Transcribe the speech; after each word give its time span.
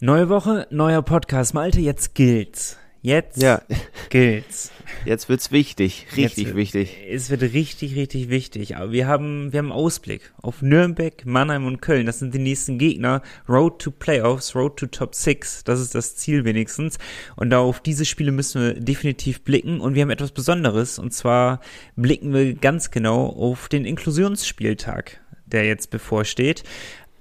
Neue 0.00 0.28
Woche, 0.28 0.66
neuer 0.70 1.02
Podcast. 1.02 1.52
Malte, 1.54 1.80
jetzt 1.80 2.14
gilt's. 2.14 2.78
Jetzt 3.02 3.40
Ja. 3.42 3.62
gilt's. 4.10 4.70
Jetzt 5.06 5.28
wird's 5.30 5.52
wichtig, 5.52 6.06
richtig 6.16 6.46
Jetzt- 6.48 6.56
wichtig. 6.56 6.96
Es 7.08 7.30
wird 7.30 7.40
richtig, 7.42 7.94
richtig 7.94 8.28
wichtig. 8.28 8.76
Aber 8.76 8.90
wir 8.92 9.06
haben, 9.06 9.52
wir 9.52 9.58
haben 9.60 9.72
Ausblick 9.72 10.32
auf 10.42 10.60
Nürnberg, 10.62 11.24
Mannheim 11.24 11.64
und 11.64 11.80
Köln. 11.80 12.04
Das 12.06 12.18
sind 12.18 12.34
die 12.34 12.38
nächsten 12.40 12.76
Gegner. 12.76 13.22
Road 13.48 13.80
to 13.80 13.90
Playoffs, 13.92 14.54
Road 14.54 14.76
to 14.78 14.86
Top 14.86 15.14
6. 15.14 15.62
Das 15.64 15.80
ist 15.80 15.94
das 15.94 16.16
Ziel 16.16 16.44
wenigstens. 16.44 16.98
Und 17.36 17.54
auf 17.54 17.80
diese 17.80 18.04
Spiele 18.04 18.32
müssen 18.32 18.60
wir 18.60 18.74
definitiv 18.74 19.42
blicken. 19.42 19.80
Und 19.80 19.94
wir 19.94 20.02
haben 20.02 20.10
etwas 20.10 20.32
Besonderes. 20.32 20.98
Und 20.98 21.12
zwar 21.14 21.60
blicken 21.96 22.34
wir 22.34 22.54
ganz 22.54 22.90
genau 22.90 23.26
auf 23.28 23.68
den 23.68 23.84
Inklusionsspieltag, 23.86 25.20
der 25.46 25.64
jetzt 25.66 25.90
bevorsteht. 25.90 26.64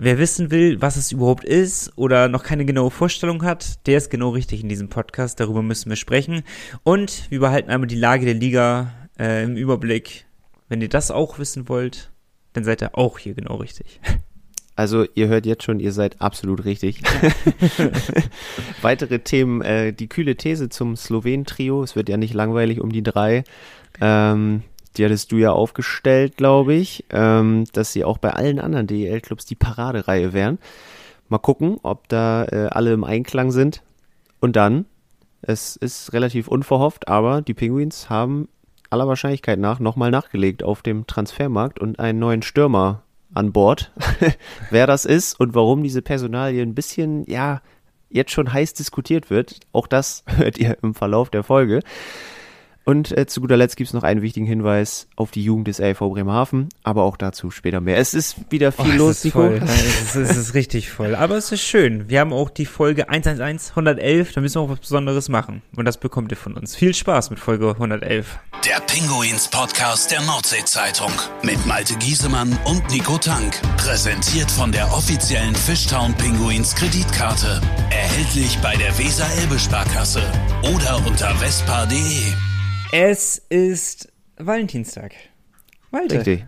Wer 0.01 0.17
wissen 0.17 0.49
will, 0.49 0.81
was 0.81 0.95
es 0.95 1.11
überhaupt 1.11 1.43
ist 1.43 1.91
oder 1.97 2.29
noch 2.29 2.43
keine 2.43 2.63
genaue 2.63 2.89
Vorstellung 2.89 3.43
hat, 3.43 3.85
der 3.85 3.97
ist 3.97 4.09
genau 4.09 4.29
richtig 4.29 4.63
in 4.63 4.69
diesem 4.69 4.87
Podcast. 4.87 5.41
Darüber 5.41 5.61
müssen 5.61 5.89
wir 5.89 5.97
sprechen. 5.97 6.43
Und 6.83 7.29
wir 7.29 7.41
behalten 7.41 7.69
einmal 7.69 7.87
die 7.87 7.97
Lage 7.97 8.23
der 8.23 8.33
Liga 8.33 8.93
äh, 9.19 9.43
im 9.43 9.57
Überblick. 9.57 10.25
Wenn 10.69 10.79
ihr 10.81 10.87
das 10.87 11.11
auch 11.11 11.37
wissen 11.37 11.67
wollt, 11.67 12.13
dann 12.53 12.63
seid 12.63 12.81
ihr 12.81 12.97
auch 12.97 13.19
hier 13.19 13.33
genau 13.33 13.55
richtig. 13.57 13.99
Also 14.75 15.05
ihr 15.13 15.27
hört 15.27 15.45
jetzt 15.45 15.63
schon, 15.63 15.81
ihr 15.81 15.91
seid 15.91 16.21
absolut 16.21 16.63
richtig. 16.63 17.01
Weitere 18.81 19.19
Themen, 19.19 19.61
äh, 19.61 19.91
die 19.91 20.07
kühle 20.07 20.37
These 20.37 20.69
zum 20.69 20.95
Slowen-Trio. 20.95 21.83
Es 21.83 21.97
wird 21.97 22.07
ja 22.07 22.15
nicht 22.15 22.33
langweilig 22.33 22.79
um 22.79 22.89
die 22.89 23.03
drei. 23.03 23.43
Ähm, 23.99 24.63
die 24.97 25.05
hattest 25.05 25.31
du 25.31 25.37
ja 25.37 25.51
aufgestellt, 25.51 26.37
glaube 26.37 26.73
ich, 26.73 27.05
ähm, 27.11 27.65
dass 27.73 27.93
sie 27.93 28.03
auch 28.03 28.17
bei 28.17 28.31
allen 28.31 28.59
anderen 28.59 28.87
DEL-Clubs 28.87 29.45
die 29.45 29.55
Paradereihe 29.55 30.33
wären. 30.33 30.59
Mal 31.27 31.37
gucken, 31.37 31.77
ob 31.83 32.07
da 32.09 32.45
äh, 32.45 32.67
alle 32.71 32.93
im 32.93 33.03
Einklang 33.03 33.51
sind. 33.51 33.83
Und 34.39 34.55
dann, 34.55 34.85
es 35.41 35.75
ist 35.75 36.13
relativ 36.13 36.47
unverhofft, 36.47 37.07
aber 37.07 37.41
die 37.41 37.53
Penguins 37.53 38.09
haben 38.09 38.49
aller 38.89 39.07
Wahrscheinlichkeit 39.07 39.59
nach 39.59 39.79
nochmal 39.79 40.11
nachgelegt 40.11 40.63
auf 40.63 40.81
dem 40.81 41.05
Transfermarkt 41.05 41.79
und 41.79 41.99
einen 41.99 42.19
neuen 42.19 42.41
Stürmer 42.41 43.03
an 43.33 43.51
Bord. 43.51 43.91
Wer 44.71 44.87
das 44.87 45.05
ist 45.05 45.39
und 45.39 45.53
warum 45.53 45.83
diese 45.83 46.01
Personalie 46.01 46.63
ein 46.63 46.73
bisschen, 46.73 47.25
ja, 47.29 47.61
jetzt 48.09 48.31
schon 48.31 48.51
heiß 48.51 48.73
diskutiert 48.73 49.29
wird, 49.29 49.59
auch 49.71 49.87
das 49.87 50.23
hört 50.37 50.57
ihr 50.57 50.77
im 50.81 50.95
Verlauf 50.95 51.29
der 51.29 51.43
Folge. 51.43 51.81
Und 52.89 53.15
äh, 53.15 53.27
zu 53.27 53.41
guter 53.41 53.55
Letzt 53.55 53.75
gibt's 53.77 53.93
noch 53.93 54.01
einen 54.01 54.23
wichtigen 54.23 54.47
Hinweis 54.47 55.07
auf 55.15 55.29
die 55.29 55.43
Jugend 55.43 55.67
des 55.67 55.77
LV 55.77 55.99
Bremerhaven, 55.99 56.69
aber 56.81 57.03
auch 57.03 57.17
dazu 57.17 57.51
später 57.51 57.81
mehr. 57.81 57.97
Es 57.97 58.15
ist 58.15 58.37
wieder 58.49 58.71
viel 58.71 58.93
Oh, 58.95 58.97
los, 58.97 59.11
es 59.11 59.17
ist 59.17 59.25
Nico. 59.25 59.39
voll. 59.41 59.61
Es 59.63 60.15
ist, 60.15 60.15
es 60.15 60.37
ist 60.37 60.53
richtig 60.55 60.89
voll. 60.89 61.13
Aber 61.13 61.35
es 61.35 61.51
ist 61.51 61.61
schön. 61.61 62.09
Wir 62.09 62.19
haben 62.19 62.33
auch 62.33 62.49
die 62.49 62.65
Folge 62.65 63.07
111, 63.09 63.69
111. 63.69 64.33
Da 64.33 64.41
müssen 64.41 64.55
wir 64.55 64.61
auch 64.61 64.69
was 64.69 64.79
Besonderes 64.79 65.29
machen. 65.29 65.61
Und 65.75 65.85
das 65.85 65.99
bekommt 65.99 66.31
ihr 66.31 66.37
von 66.37 66.55
uns. 66.55 66.75
Viel 66.75 66.95
Spaß 66.95 67.29
mit 67.29 67.37
Folge 67.39 67.69
111. 67.69 68.39
Der 68.65 68.79
Pinguins-Podcast 68.87 70.09
der 70.09 70.21
Nordsee-Zeitung 70.23 71.11
mit 71.43 71.63
Malte 71.67 71.93
Giesemann 71.97 72.57
und 72.65 72.89
Nico 72.89 73.19
Tank. 73.19 73.61
Präsentiert 73.77 74.49
von 74.49 74.71
der 74.71 74.91
offiziellen 74.91 75.53
Fishtown 75.53 76.15
Pinguins 76.15 76.73
Kreditkarte. 76.73 77.61
Erhältlich 77.91 78.57
bei 78.63 78.75
der 78.77 78.97
Weser-Elbe-Sparkasse 78.97 80.23
oder 80.73 80.97
unter 81.05 81.29
vespa.de. 81.35 82.33
Es 82.91 83.37
ist 83.49 84.11
Valentinstag. 84.37 85.13
Malte. 85.91 86.17
Richtig. 86.17 86.45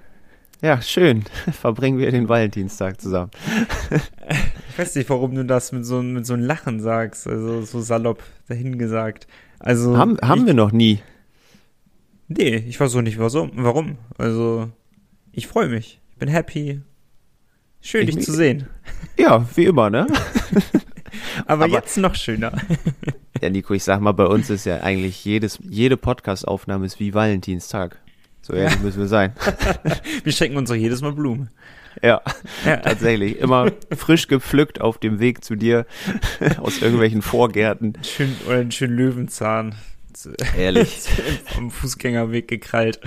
Ja, 0.62 0.82
schön. 0.82 1.24
Verbringen 1.52 1.98
wir 1.98 2.12
den 2.12 2.30
Valentinstag 2.30 3.02
zusammen. 3.02 3.32
Ich 4.70 4.78
weiß 4.78 4.96
nicht, 4.96 5.10
warum 5.10 5.36
du 5.36 5.46
das 5.46 5.72
mit 5.72 5.86
so, 5.86 6.02
mit 6.02 6.26
so 6.26 6.34
einem 6.34 6.44
Lachen 6.46 6.80
sagst. 6.80 7.28
Also 7.28 7.64
so 7.64 7.82
salopp 7.82 8.24
dahingesagt. 8.48 9.28
Also. 9.60 9.98
haben 9.98 10.18
haben 10.22 10.42
ich, 10.42 10.48
wir 10.48 10.54
noch 10.54 10.72
nie. 10.72 11.00
Nee, 12.28 12.56
ich 12.56 12.80
weiß 12.80 12.96
auch 12.96 13.02
nicht, 13.02 13.20
warum. 13.20 13.98
Also, 14.18 14.70
ich 15.32 15.48
freue 15.48 15.68
mich. 15.68 16.00
Ich 16.12 16.18
bin 16.18 16.30
happy. 16.30 16.82
Schön, 17.82 18.08
Ich 18.08 18.16
dich 18.16 18.26
zu 18.26 18.32
sehen. 18.34 18.68
Ja, 19.18 19.46
wie 19.56 19.66
immer, 19.66 19.90
ne? 19.90 20.08
Aber, 21.46 21.66
Aber- 21.66 21.74
jetzt 21.74 21.98
noch 21.98 22.16
schöner. 22.16 22.54
Ja, 23.42 23.50
Nico, 23.50 23.74
ich 23.74 23.84
sag 23.84 24.02
mal, 24.02 24.12
bei 24.12 24.26
uns 24.26 24.50
ist 24.50 24.66
ja 24.66 24.82
eigentlich 24.82 25.26
jedes, 25.26 25.58
jede 25.68 25.98
Podcast-Aufnahme 25.98 26.86
ist 26.86 27.00
wie 27.00 27.14
Valentinstag. 27.14 27.98
So 28.44 28.54
ehrlich 28.54 28.80
müssen 28.80 29.00
wir 29.00 29.08
sein. 29.08 29.34
Wir 30.24 30.32
schenken 30.32 30.58
uns 30.58 30.70
doch 30.70 30.76
jedes 30.76 31.02
Mal 31.02 31.14
Blumen. 31.14 31.50
Ja, 32.02 32.22
Ja. 32.66 32.78
tatsächlich. 32.78 33.38
Immer 33.40 33.72
frisch 33.96 34.28
gepflückt 34.28 34.82
auf 34.82 34.98
dem 34.98 35.20
Weg 35.20 35.44
zu 35.44 35.56
dir 35.56 35.86
aus 36.60 36.82
irgendwelchen 36.82 37.22
Vorgärten. 37.22 37.94
Schön, 38.04 38.36
oder 38.48 38.58
einen 38.58 38.72
schönen 38.72 38.96
Löwenzahn. 38.96 39.76
Ehrlich. 40.58 41.00
Vom 41.46 41.70
Fußgängerweg 41.72 42.48
gekrallt. 42.48 43.00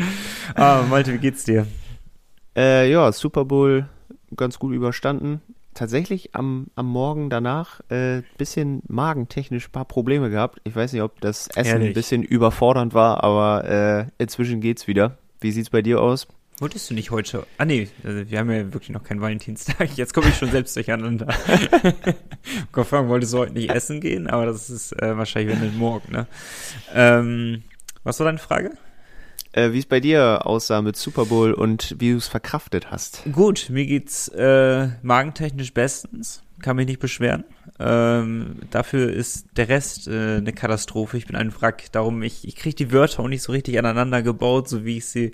Ah, 0.54 0.82
Malte, 0.88 1.12
wie 1.14 1.18
geht's 1.18 1.44
dir? 1.44 1.66
Äh, 2.56 2.90
ja, 2.90 3.10
Super 3.12 3.44
Bowl 3.44 3.86
ganz 4.36 4.58
gut 4.58 4.72
überstanden. 4.74 5.40
Tatsächlich 5.74 6.34
am, 6.34 6.68
am 6.76 6.86
Morgen 6.86 7.30
danach 7.30 7.80
äh, 7.90 8.22
bisschen 8.38 8.82
magentechnisch 8.88 9.68
ein 9.68 9.72
paar 9.72 9.84
Probleme 9.84 10.30
gehabt. 10.30 10.60
Ich 10.64 10.74
weiß 10.74 10.92
nicht, 10.92 11.02
ob 11.02 11.20
das 11.20 11.48
Essen 11.48 11.66
Ehrlich? 11.66 11.88
ein 11.88 11.94
bisschen 11.94 12.22
überfordernd 12.22 12.94
war, 12.94 13.24
aber 13.24 13.68
äh, 13.68 14.22
inzwischen 14.22 14.60
geht's 14.60 14.86
wieder. 14.86 15.18
Wie 15.40 15.50
sieht's 15.50 15.70
bei 15.70 15.82
dir 15.82 16.00
aus? 16.00 16.28
Wolltest 16.60 16.88
du 16.88 16.94
nicht 16.94 17.10
heute? 17.10 17.46
Ah 17.58 17.64
nee, 17.64 17.88
also 18.04 18.30
wir 18.30 18.38
haben 18.38 18.50
ja 18.50 18.72
wirklich 18.72 18.90
noch 18.90 19.02
keinen 19.02 19.20
Valentinstag. 19.20 19.96
Jetzt 19.96 20.14
komme 20.14 20.28
ich 20.28 20.36
schon 20.36 20.52
selbst 20.52 20.76
durcheinander. 20.76 21.26
ich 21.52 22.76
wollte 22.76 22.88
fragen, 22.88 23.08
wolltest 23.08 23.34
du 23.34 23.38
heute 23.38 23.54
nicht 23.54 23.70
essen 23.70 24.00
gehen? 24.00 24.28
Aber 24.28 24.46
das 24.46 24.70
ist 24.70 24.92
äh, 25.02 25.16
wahrscheinlich 25.16 25.56
wenn 25.56 25.66
nicht 25.66 25.76
morgen, 25.76 26.12
ne? 26.12 26.28
Ähm, 26.94 27.64
was 28.04 28.20
war 28.20 28.26
deine 28.26 28.38
Frage? 28.38 28.70
Äh, 29.54 29.72
wie 29.72 29.78
es 29.78 29.87
bei 29.87 30.00
dir 30.00 30.47
aussah 30.47 30.82
mit 30.82 30.97
Super 30.97 31.26
Bowl 31.26 31.53
und 31.53 31.94
wie 32.00 32.10
du 32.10 32.16
es 32.16 32.26
verkraftet 32.26 32.91
hast. 32.91 33.22
Gut, 33.31 33.69
mir 33.70 33.87
geht's 33.87 34.26
äh, 34.28 34.88
magentechnisch 35.03 35.72
bestens. 35.72 36.42
Kann 36.60 36.75
mich 36.75 36.88
nicht 36.88 36.98
beschweren. 36.98 37.44
Ähm, 37.78 38.56
dafür 38.70 39.12
ist 39.12 39.47
der 39.56 39.69
Rest 39.69 40.09
äh, 40.09 40.38
eine 40.38 40.53
Katastrophe. 40.53 41.19
Ich 41.19 41.26
bin 41.26 41.37
ein 41.37 41.54
Wrack. 41.60 41.93
Darum, 41.93 42.22
ich, 42.25 42.48
ich 42.48 42.56
kriege 42.56 42.75
die 42.75 42.91
Wörter 42.91 43.22
auch 43.22 43.28
nicht 43.28 43.43
so 43.43 43.53
richtig 43.53 43.78
aneinander 43.78 44.22
gebaut, 44.22 44.69
so 44.69 44.84
wie 44.84 44.97
ich 44.97 45.06
sie 45.06 45.32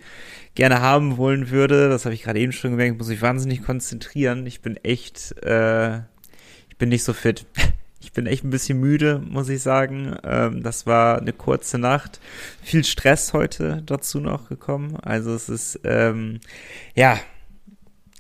gerne 0.54 0.82
haben 0.82 1.16
wollen 1.16 1.48
würde. 1.48 1.88
Das 1.88 2.04
habe 2.04 2.14
ich 2.14 2.22
gerade 2.22 2.41
eben 2.41 2.53
schon 2.53 2.72
gemerkt. 2.72 2.92
Ich 2.92 2.98
muss 2.98 3.09
mich 3.09 3.22
wahnsinnig 3.22 3.62
konzentrieren. 3.62 4.47
Ich 4.47 4.60
bin 4.60 4.76
echt, 4.76 5.34
äh, 5.44 5.98
ich 6.69 6.76
bin 6.76 6.91
nicht 6.91 7.04
so 7.04 7.14
fit. 7.14 7.47
Ich 8.00 8.12
bin 8.12 8.26
echt 8.26 8.44
ein 8.44 8.50
bisschen 8.50 8.80
müde, 8.80 9.22
muss 9.28 9.48
ich 9.48 9.62
sagen. 9.62 10.16
Ähm, 10.24 10.62
das 10.62 10.86
war 10.86 11.18
eine 11.18 11.32
kurze 11.32 11.78
Nacht. 11.78 12.18
Viel 12.62 12.84
Stress 12.84 13.32
heute 13.32 13.82
dazu 13.84 14.20
noch 14.20 14.48
gekommen. 14.48 14.96
Also 15.02 15.34
es 15.34 15.48
ist, 15.48 15.80
ähm, 15.84 16.40
ja, 16.94 17.18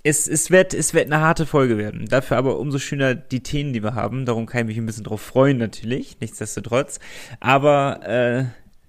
es, 0.02 0.28
es, 0.28 0.50
wird, 0.50 0.74
es 0.74 0.94
wird 0.94 1.06
eine 1.06 1.20
harte 1.20 1.46
Folge 1.46 1.78
werden. 1.78 2.06
Dafür 2.06 2.36
aber 2.36 2.58
umso 2.58 2.78
schöner 2.78 3.14
die 3.14 3.42
Themen, 3.42 3.72
die 3.72 3.82
wir 3.82 3.94
haben. 3.94 4.26
Darum 4.26 4.46
kann 4.46 4.60
ich 4.60 4.66
mich 4.66 4.78
ein 4.78 4.86
bisschen 4.86 5.04
drauf 5.04 5.20
freuen, 5.20 5.58
natürlich. 5.58 6.18
Nichtsdestotrotz. 6.20 7.00
Aber 7.40 8.06
äh, 8.06 8.44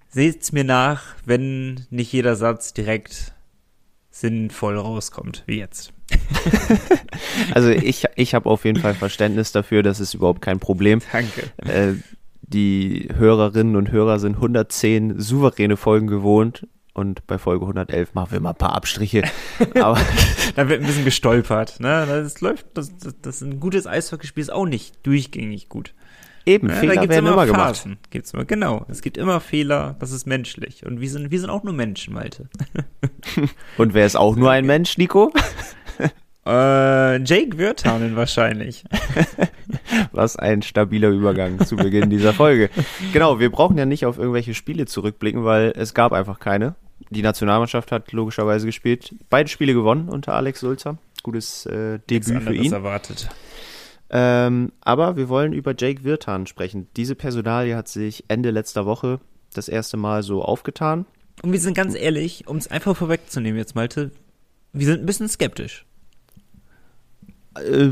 seht's 0.09 0.51
mir 0.51 0.63
nach, 0.63 1.15
wenn 1.25 1.85
nicht 1.89 2.11
jeder 2.11 2.35
Satz 2.35 2.73
direkt 2.73 3.33
sinnvoll 4.11 4.77
rauskommt, 4.77 5.43
wie 5.47 5.57
jetzt. 5.57 5.93
Also 7.53 7.69
ich, 7.69 8.05
ich 8.15 8.33
habe 8.33 8.49
auf 8.49 8.65
jeden 8.65 8.79
Fall 8.79 8.93
Verständnis 8.93 9.51
dafür, 9.51 9.83
das 9.83 9.99
ist 9.99 10.13
überhaupt 10.13 10.41
kein 10.41 10.59
Problem. 10.59 11.01
Danke. 11.11 11.51
Äh, 11.57 11.93
die 12.41 13.09
Hörerinnen 13.15 13.75
und 13.75 13.91
Hörer 13.91 14.19
sind 14.19 14.35
110 14.35 15.19
souveräne 15.19 15.77
Folgen 15.77 16.07
gewohnt 16.07 16.67
und 16.93 17.25
bei 17.27 17.37
Folge 17.37 17.63
111 17.63 18.13
machen 18.13 18.31
wir 18.31 18.39
mal 18.41 18.49
ein 18.49 18.55
paar 18.55 18.75
Abstriche. 18.75 19.23
Aber 19.75 19.99
Da 20.55 20.67
wird 20.67 20.81
ein 20.81 20.87
bisschen 20.87 21.05
gestolpert. 21.05 21.79
Ne? 21.79 22.05
Das 22.07 22.41
läuft, 22.41 22.65
das, 22.73 22.95
das, 22.97 23.15
das 23.21 23.41
ein 23.41 23.59
gutes 23.59 23.87
Eishockeyspiel 23.87 24.41
ist 24.41 24.51
auch 24.51 24.65
nicht 24.65 25.05
durchgängig 25.05 25.69
gut. 25.69 25.93
Eben, 26.45 26.69
Ja, 26.69 26.75
Fehler 26.75 27.09
werden 27.09 27.27
immer, 27.27 27.45
gemacht. 27.45 27.77
Phasen. 27.77 27.97
Gibt's 28.09 28.33
immer, 28.33 28.45
genau. 28.45 28.85
Es 28.89 29.01
gibt 29.01 29.17
immer 29.17 29.39
Fehler, 29.39 29.95
das 29.99 30.11
ist 30.11 30.25
menschlich. 30.25 30.85
Und 30.85 31.01
wir 31.01 31.09
sind, 31.09 31.31
wir 31.31 31.39
sind 31.39 31.49
auch 31.49 31.63
nur 31.63 31.73
Menschen, 31.73 32.13
Malte. 32.13 32.49
Und 33.77 33.93
wer 33.93 34.05
ist 34.05 34.15
auch 34.15 34.35
nur 34.35 34.51
ein 34.51 34.65
Mensch, 34.65 34.97
Nico? 34.97 35.31
Äh, 36.43 37.21
Jake 37.23 37.59
Wirtanen 37.59 38.15
wahrscheinlich. 38.15 38.83
Was 40.11 40.37
ein 40.37 40.63
stabiler 40.63 41.09
Übergang 41.09 41.63
zu 41.63 41.75
Beginn 41.75 42.09
dieser 42.09 42.33
Folge. 42.33 42.71
Genau, 43.13 43.39
wir 43.39 43.51
brauchen 43.51 43.77
ja 43.77 43.85
nicht 43.85 44.07
auf 44.07 44.17
irgendwelche 44.17 44.55
Spiele 44.55 44.87
zurückblicken, 44.87 45.45
weil 45.45 45.71
es 45.75 45.93
gab 45.93 46.13
einfach 46.13 46.39
keine. 46.39 46.73
Die 47.11 47.21
Nationalmannschaft 47.21 47.91
hat 47.91 48.11
logischerweise 48.11 48.65
gespielt. 48.65 49.13
Beide 49.29 49.49
Spiele 49.49 49.73
gewonnen 49.73 50.09
unter 50.09 50.33
Alex 50.33 50.61
Sulzer. 50.61 50.97
Gutes 51.21 51.67
äh, 51.67 51.99
Debüt 52.09 52.41
für 52.41 52.55
ihn. 52.55 52.73
erwartet. 52.73 53.29
Ähm, 54.13 54.73
aber 54.81 55.15
wir 55.15 55.29
wollen 55.29 55.53
über 55.53 55.73
Jake 55.77 56.03
Wirtan 56.03 56.45
sprechen. 56.45 56.87
Diese 56.97 57.15
Personalie 57.15 57.75
hat 57.75 57.87
sich 57.87 58.25
Ende 58.27 58.51
letzter 58.51 58.85
Woche 58.85 59.21
das 59.53 59.69
erste 59.69 59.95
Mal 59.95 60.21
so 60.21 60.43
aufgetan. 60.43 61.05
Und 61.41 61.53
wir 61.53 61.59
sind 61.59 61.73
ganz 61.73 61.95
ehrlich, 61.95 62.47
um 62.47 62.57
es 62.57 62.69
einfach 62.69 62.95
vorwegzunehmen 62.95 63.57
jetzt, 63.57 63.73
Malte, 63.73 64.11
wir 64.73 64.85
sind 64.85 64.99
ein 64.99 65.05
bisschen 65.05 65.29
skeptisch. 65.29 65.85
Äh, 67.55 67.89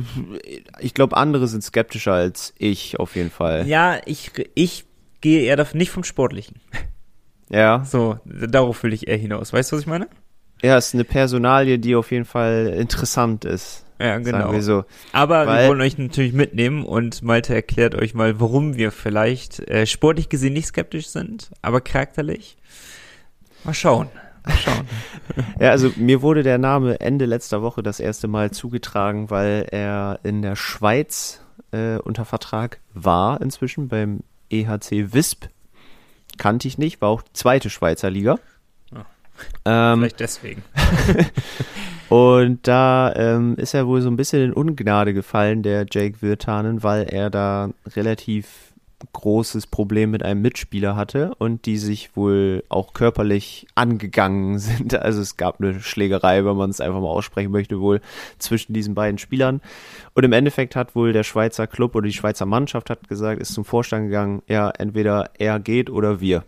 ich 0.79 0.93
glaube, 0.93 1.17
andere 1.17 1.47
sind 1.47 1.63
skeptischer 1.63 2.13
als 2.13 2.53
ich 2.57 2.99
auf 2.99 3.15
jeden 3.15 3.31
Fall. 3.31 3.65
Ja, 3.67 3.99
ich, 4.05 4.31
ich 4.55 4.85
gehe 5.21 5.41
eher 5.43 5.55
davon, 5.55 5.77
nicht 5.77 5.91
vom 5.91 6.03
Sportlichen. 6.03 6.57
Ja. 7.49 7.83
So, 7.83 8.19
darauf 8.25 8.83
will 8.83 8.93
ich 8.93 9.07
eher 9.07 9.17
hinaus. 9.17 9.53
Weißt 9.53 9.71
du, 9.71 9.75
was 9.75 9.81
ich 9.81 9.87
meine? 9.87 10.07
Ja, 10.61 10.77
es 10.77 10.89
ist 10.89 10.93
eine 10.93 11.03
Personalie, 11.03 11.79
die 11.79 11.95
auf 11.95 12.11
jeden 12.11 12.25
Fall 12.25 12.67
interessant 12.77 13.43
ist. 13.43 13.85
Ja, 13.99 14.17
genau. 14.17 14.57
So. 14.61 14.85
Aber 15.11 15.45
Weil- 15.45 15.63
wir 15.63 15.69
wollen 15.69 15.81
euch 15.81 15.97
natürlich 15.97 16.33
mitnehmen 16.33 16.85
und 16.85 17.21
Malte 17.21 17.53
erklärt 17.53 17.95
euch 17.95 18.13
mal, 18.13 18.39
warum 18.39 18.77
wir 18.77 18.91
vielleicht 18.91 19.59
äh, 19.69 19.85
sportlich 19.85 20.29
gesehen 20.29 20.53
nicht 20.53 20.67
skeptisch 20.67 21.07
sind, 21.07 21.51
aber 21.61 21.81
charakterlich. 21.81 22.57
Mal 23.65 23.73
schauen. 23.73 24.07
Mal 24.45 24.55
schauen. 24.55 24.87
Ja, 25.59 25.71
also 25.71 25.91
mir 25.97 26.21
wurde 26.21 26.43
der 26.43 26.57
Name 26.57 26.99
Ende 27.01 27.25
letzter 27.25 27.61
Woche 27.61 27.83
das 27.83 27.99
erste 27.99 28.27
Mal 28.27 28.51
zugetragen, 28.51 29.29
weil 29.29 29.67
er 29.69 30.19
in 30.23 30.41
der 30.41 30.55
Schweiz 30.55 31.41
äh, 31.71 31.97
unter 31.97 32.25
Vertrag 32.25 32.79
war 32.93 33.41
inzwischen 33.41 33.89
beim 33.89 34.21
EHC 34.49 35.13
Wisp. 35.13 35.45
Kannte 36.37 36.67
ich 36.67 36.77
nicht, 36.77 37.01
war 37.01 37.09
auch 37.09 37.21
zweite 37.33 37.69
Schweizer 37.69 38.09
Liga. 38.09 38.39
Ah. 38.95 39.93
Ähm, 39.93 39.99
Vielleicht 39.99 40.19
deswegen. 40.21 40.63
und 42.09 42.67
da 42.67 43.13
ähm, 43.15 43.55
ist 43.57 43.73
er 43.73 43.87
wohl 43.87 44.01
so 44.01 44.09
ein 44.09 44.17
bisschen 44.17 44.43
in 44.43 44.53
Ungnade 44.53 45.13
gefallen, 45.13 45.63
der 45.63 45.85
Jake 45.89 46.21
Virtanen, 46.21 46.83
weil 46.83 47.03
er 47.03 47.29
da 47.29 47.69
relativ 47.95 48.69
großes 49.13 49.67
Problem 49.67 50.11
mit 50.11 50.23
einem 50.23 50.41
Mitspieler 50.41 50.95
hatte 50.95 51.33
und 51.35 51.65
die 51.65 51.77
sich 51.77 52.15
wohl 52.15 52.63
auch 52.69 52.93
körperlich 52.93 53.67
angegangen 53.75 54.59
sind. 54.59 54.95
Also 54.95 55.21
es 55.21 55.37
gab 55.37 55.61
eine 55.61 55.79
Schlägerei, 55.79 56.43
wenn 56.45 56.57
man 56.57 56.69
es 56.69 56.81
einfach 56.81 56.99
mal 56.99 57.07
aussprechen 57.07 57.51
möchte, 57.51 57.79
wohl 57.79 58.01
zwischen 58.39 58.73
diesen 58.73 58.95
beiden 58.95 59.17
Spielern. 59.17 59.61
Und 60.15 60.23
im 60.23 60.33
Endeffekt 60.33 60.75
hat 60.75 60.95
wohl 60.95 61.13
der 61.13 61.23
Schweizer 61.23 61.67
Club 61.67 61.95
oder 61.95 62.07
die 62.07 62.13
Schweizer 62.13 62.45
Mannschaft 62.45 62.89
hat 62.89 63.07
gesagt, 63.07 63.41
ist 63.41 63.53
zum 63.53 63.65
Vorstand 63.65 64.07
gegangen, 64.07 64.41
ja, 64.47 64.69
entweder 64.69 65.31
er 65.37 65.59
geht 65.59 65.89
oder 65.89 66.19
wir. 66.19 66.43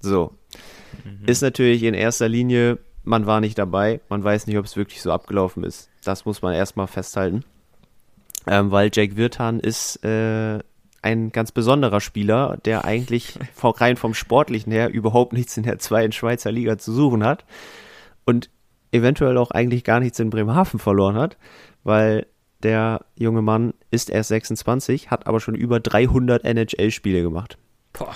So. 0.00 0.32
Ist 1.26 1.42
natürlich 1.42 1.82
in 1.82 1.94
erster 1.94 2.28
Linie, 2.28 2.78
man 3.06 3.24
war 3.26 3.40
nicht 3.40 3.56
dabei, 3.58 4.00
man 4.08 4.22
weiß 4.22 4.46
nicht, 4.46 4.58
ob 4.58 4.64
es 4.66 4.76
wirklich 4.76 5.00
so 5.00 5.12
abgelaufen 5.12 5.64
ist. 5.64 5.88
Das 6.04 6.24
muss 6.26 6.42
man 6.42 6.52
erstmal 6.54 6.86
festhalten. 6.86 7.44
Ähm, 8.46 8.70
weil 8.70 8.90
Jake 8.92 9.16
Wirtan 9.16 9.58
ist 9.58 10.04
äh, 10.04 10.58
ein 11.02 11.32
ganz 11.32 11.52
besonderer 11.52 12.00
Spieler, 12.00 12.58
der 12.64 12.84
eigentlich 12.84 13.38
vor, 13.54 13.80
rein 13.80 13.96
vom 13.96 14.12
Sportlichen 14.14 14.72
her 14.72 14.90
überhaupt 14.92 15.32
nichts 15.32 15.56
in 15.56 15.62
der 15.62 15.78
zweiten 15.78 16.12
Schweizer 16.12 16.52
Liga 16.52 16.78
zu 16.78 16.92
suchen 16.92 17.24
hat 17.24 17.44
und 18.24 18.50
eventuell 18.92 19.36
auch 19.38 19.50
eigentlich 19.50 19.82
gar 19.84 20.00
nichts 20.00 20.18
in 20.20 20.30
Bremerhaven 20.30 20.78
verloren 20.78 21.16
hat, 21.16 21.36
weil 21.84 22.26
der 22.62 23.04
junge 23.16 23.42
Mann 23.42 23.74
ist 23.90 24.10
erst 24.10 24.28
26, 24.30 25.10
hat 25.10 25.26
aber 25.26 25.40
schon 25.40 25.54
über 25.54 25.78
300 25.80 26.44
NHL-Spiele 26.44 27.22
gemacht. 27.22 27.58
Boah. 27.92 28.14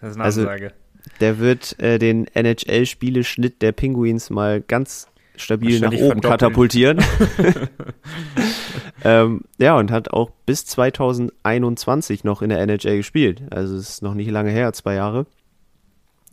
Das 0.00 0.10
ist 0.10 0.16
eine 0.16 0.24
Also- 0.24 0.40
Ansage. 0.42 0.72
Der 1.20 1.38
wird 1.38 1.78
äh, 1.80 1.98
den 1.98 2.26
NHL-Spieleschnitt 2.34 3.62
der 3.62 3.72
Pinguins 3.72 4.30
mal 4.30 4.60
ganz 4.60 5.08
stabil 5.36 5.80
nach 5.80 5.92
oben 5.92 6.20
katapultieren. 6.20 6.98
ähm, 9.04 9.42
ja, 9.58 9.76
und 9.76 9.90
hat 9.90 10.12
auch 10.12 10.30
bis 10.46 10.66
2021 10.66 12.24
noch 12.24 12.42
in 12.42 12.50
der 12.50 12.60
NHL 12.60 12.98
gespielt. 12.98 13.42
Also 13.50 13.76
es 13.76 13.88
ist 13.88 14.02
noch 14.02 14.14
nicht 14.14 14.30
lange 14.30 14.50
her, 14.50 14.72
zwei 14.72 14.94
Jahre. 14.94 15.26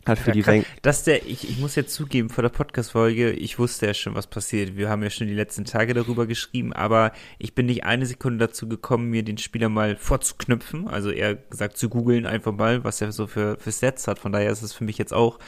Hat 0.06 0.20
für 0.20 0.30
Ja, 0.30 0.34
die. 0.34 0.42
Rank 0.42 0.66
dass 0.82 1.04
der, 1.04 1.26
ich, 1.26 1.50
ich 1.50 1.58
muss 1.58 1.76
jetzt 1.76 1.94
zugeben, 1.94 2.30
vor 2.30 2.42
der 2.42 2.50
Podcast-Folge, 2.50 3.32
ich 3.32 3.58
wusste 3.58 3.88
ja 3.88 3.94
schon, 3.94 4.14
was 4.14 4.28
passiert. 4.28 4.78
Wir 4.78 4.90
haben 4.90 5.02
ja 5.02 5.10
schon 5.10 5.28
die 5.28 5.34
letzten 5.34 5.66
Tage 5.66 5.94
darüber 5.94 6.28
geschrieben, 6.28 6.74
aber 6.74 7.12
ich 7.40 7.56
bin 7.56 7.66
nicht 7.66 7.86
eine 7.86 8.06
Sekunde 8.06 8.46
dazu 8.48 8.68
gekommen, 8.68 9.10
mir 9.10 9.24
den 9.24 9.38
Spieler 9.38 9.70
mal 9.70 9.96
vorzuknüpfen. 9.96 10.88
Also 10.88 11.10
eher 11.10 11.36
gesagt 11.36 11.78
zu 11.78 11.90
googeln 11.90 12.26
einfach 12.26 12.52
mal, 12.52 12.84
was 12.84 13.02
er 13.02 13.12
so 13.12 13.26
für, 13.26 13.58
für 13.58 13.72
Sets 13.72 14.08
hat. 14.08 14.20
Von 14.20 14.32
daher 14.32 14.52
ist 14.52 14.62
es 14.62 14.74
für 14.74 14.84
mich 14.84 14.98
jetzt 14.98 15.14
auch 15.14 15.40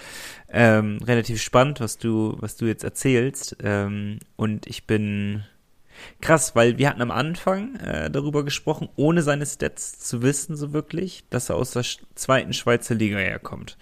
ähm, 0.50 0.98
relativ 1.06 1.42
spannend, 1.42 1.80
was 1.80 1.98
du, 1.98 2.36
was 2.39 2.56
du 2.56 2.65
jetzt 2.65 2.83
erzählst. 2.83 3.57
Ähm, 3.63 4.19
und 4.38 4.65
ich 4.65 4.88
bin 4.88 5.44
krass, 6.21 6.56
weil 6.56 6.77
wir 6.77 6.89
hatten 6.89 7.01
am 7.01 7.12
Anfang 7.12 7.75
äh, 7.75 8.09
darüber 8.09 8.44
gesprochen, 8.44 8.89
ohne 8.95 9.21
seine 9.21 9.45
Stats 9.45 10.00
zu 10.00 10.21
wissen, 10.21 10.56
so 10.56 10.74
wirklich, 10.74 11.25
dass 11.30 11.50
er 11.50 11.56
aus 11.56 11.71
der 11.71 11.83
zweiten 12.15 12.54
Schweizer 12.54 12.95
Liga 12.95 13.18
herkommt. 13.18 13.77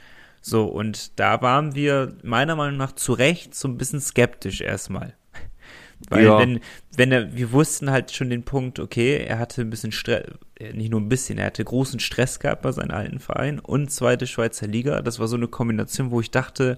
So, 0.48 0.66
und 0.66 1.20
da 1.20 1.42
waren 1.42 1.74
wir 1.74 2.14
meiner 2.22 2.56
Meinung 2.56 2.78
nach 2.78 2.92
zu 2.92 3.14
Recht 3.14 3.56
so 3.56 3.68
ein 3.68 3.80
bisschen 3.80 4.00
skeptisch 4.00 4.62
erstmal. 4.62 5.16
Weil 6.12 6.26
Ja. 6.26 6.38
wenn, 6.38 6.60
wenn 6.96 7.12
er, 7.12 7.36
wir 7.36 7.52
wussten 7.52 7.90
halt 7.90 8.12
schon 8.12 8.30
den 8.30 8.44
Punkt, 8.44 8.78
okay, 8.78 9.26
er 9.26 9.40
hatte 9.40 9.62
ein 9.62 9.72
bisschen 9.72 9.92
Stress, 9.92 10.28
nicht 10.74 10.92
nur 10.92 11.02
ein 11.02 11.10
bisschen, 11.10 11.40
er 11.40 11.48
hatte 11.48 11.66
großen 11.66 12.00
Stress 12.00 12.38
gehabt 12.40 12.62
bei 12.62 12.72
seinem 12.72 12.92
alten 12.92 13.18
Verein 13.18 13.60
und 13.60 13.90
zweite 13.90 14.28
Schweizer 14.28 14.68
Liga. 14.68 15.02
Das 15.02 15.18
war 15.18 15.28
so 15.28 15.36
eine 15.36 15.48
Kombination, 15.48 16.12
wo 16.12 16.22
ich 16.22 16.30
dachte, 16.30 16.78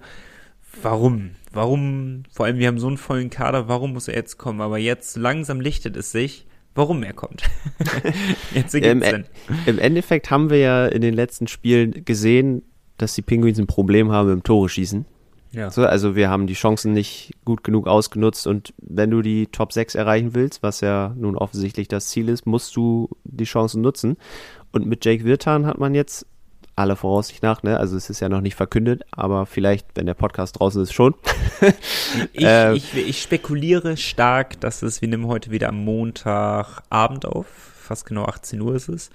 warum? 0.80 1.32
Warum, 1.52 2.22
vor 2.32 2.46
allem 2.46 2.56
wir 2.56 2.68
haben 2.68 2.78
so 2.78 2.88
einen 2.88 2.96
vollen 2.96 3.28
Kader, 3.28 3.68
warum 3.68 3.92
muss 3.92 4.08
er 4.08 4.14
jetzt 4.14 4.38
kommen? 4.38 4.62
Aber 4.62 4.78
jetzt 4.78 5.18
langsam 5.18 5.60
lichtet 5.60 5.94
es 5.94 6.10
sich, 6.10 6.46
warum 6.74 7.02
er 7.02 7.12
kommt. 7.12 7.42
jetzt 8.54 8.74
Im, 8.74 9.02
E-. 9.02 9.24
Im 9.66 9.78
Endeffekt 9.78 10.30
haben 10.30 10.48
wir 10.48 10.58
ja 10.58 10.86
in 10.86 11.02
den 11.02 11.12
letzten 11.12 11.48
Spielen 11.48 12.06
gesehen, 12.06 12.62
dass 12.98 13.14
die 13.14 13.22
Pinguins 13.22 13.58
ein 13.58 13.66
Problem 13.66 14.12
haben 14.12 14.30
im 14.30 14.42
Tore 14.42 14.68
schießen. 14.68 15.06
Ja. 15.52 15.70
So, 15.70 15.86
also 15.86 16.14
wir 16.14 16.28
haben 16.28 16.46
die 16.46 16.54
Chancen 16.54 16.92
nicht 16.92 17.32
gut 17.44 17.64
genug 17.64 17.86
ausgenutzt 17.86 18.46
und 18.46 18.74
wenn 18.78 19.10
du 19.10 19.22
die 19.22 19.46
Top 19.46 19.72
6 19.72 19.94
erreichen 19.94 20.34
willst, 20.34 20.62
was 20.62 20.82
ja 20.82 21.14
nun 21.16 21.36
offensichtlich 21.36 21.88
das 21.88 22.08
Ziel 22.08 22.28
ist, 22.28 22.46
musst 22.46 22.76
du 22.76 23.08
die 23.24 23.44
Chancen 23.44 23.80
nutzen. 23.80 24.18
Und 24.72 24.86
mit 24.86 25.06
Jake 25.06 25.24
Wirtan 25.24 25.64
hat 25.64 25.78
man 25.78 25.94
jetzt 25.94 26.26
aller 26.76 26.96
Voraussicht 26.96 27.42
nach, 27.42 27.62
ne, 27.62 27.78
also 27.78 27.96
es 27.96 28.08
ist 28.08 28.20
ja 28.20 28.28
noch 28.28 28.40
nicht 28.40 28.54
verkündet, 28.54 29.02
aber 29.10 29.46
vielleicht, 29.46 29.86
wenn 29.94 30.06
der 30.06 30.14
Podcast 30.14 30.60
draußen 30.60 30.82
ist, 30.82 30.92
schon. 30.92 31.14
Ich, 32.32 32.44
Äh, 32.44 32.74
ich, 32.74 32.94
ich 32.96 33.20
spekuliere 33.20 33.96
stark, 33.96 34.60
dass 34.60 34.82
es, 34.82 35.00
wir 35.00 35.08
nehmen 35.08 35.26
heute 35.26 35.50
wieder 35.50 35.70
am 35.70 35.84
Montagabend 35.84 37.26
auf, 37.26 37.67
fast 37.88 38.06
genau 38.06 38.24
18 38.26 38.60
Uhr 38.60 38.74
ist 38.74 38.88
es, 38.88 39.10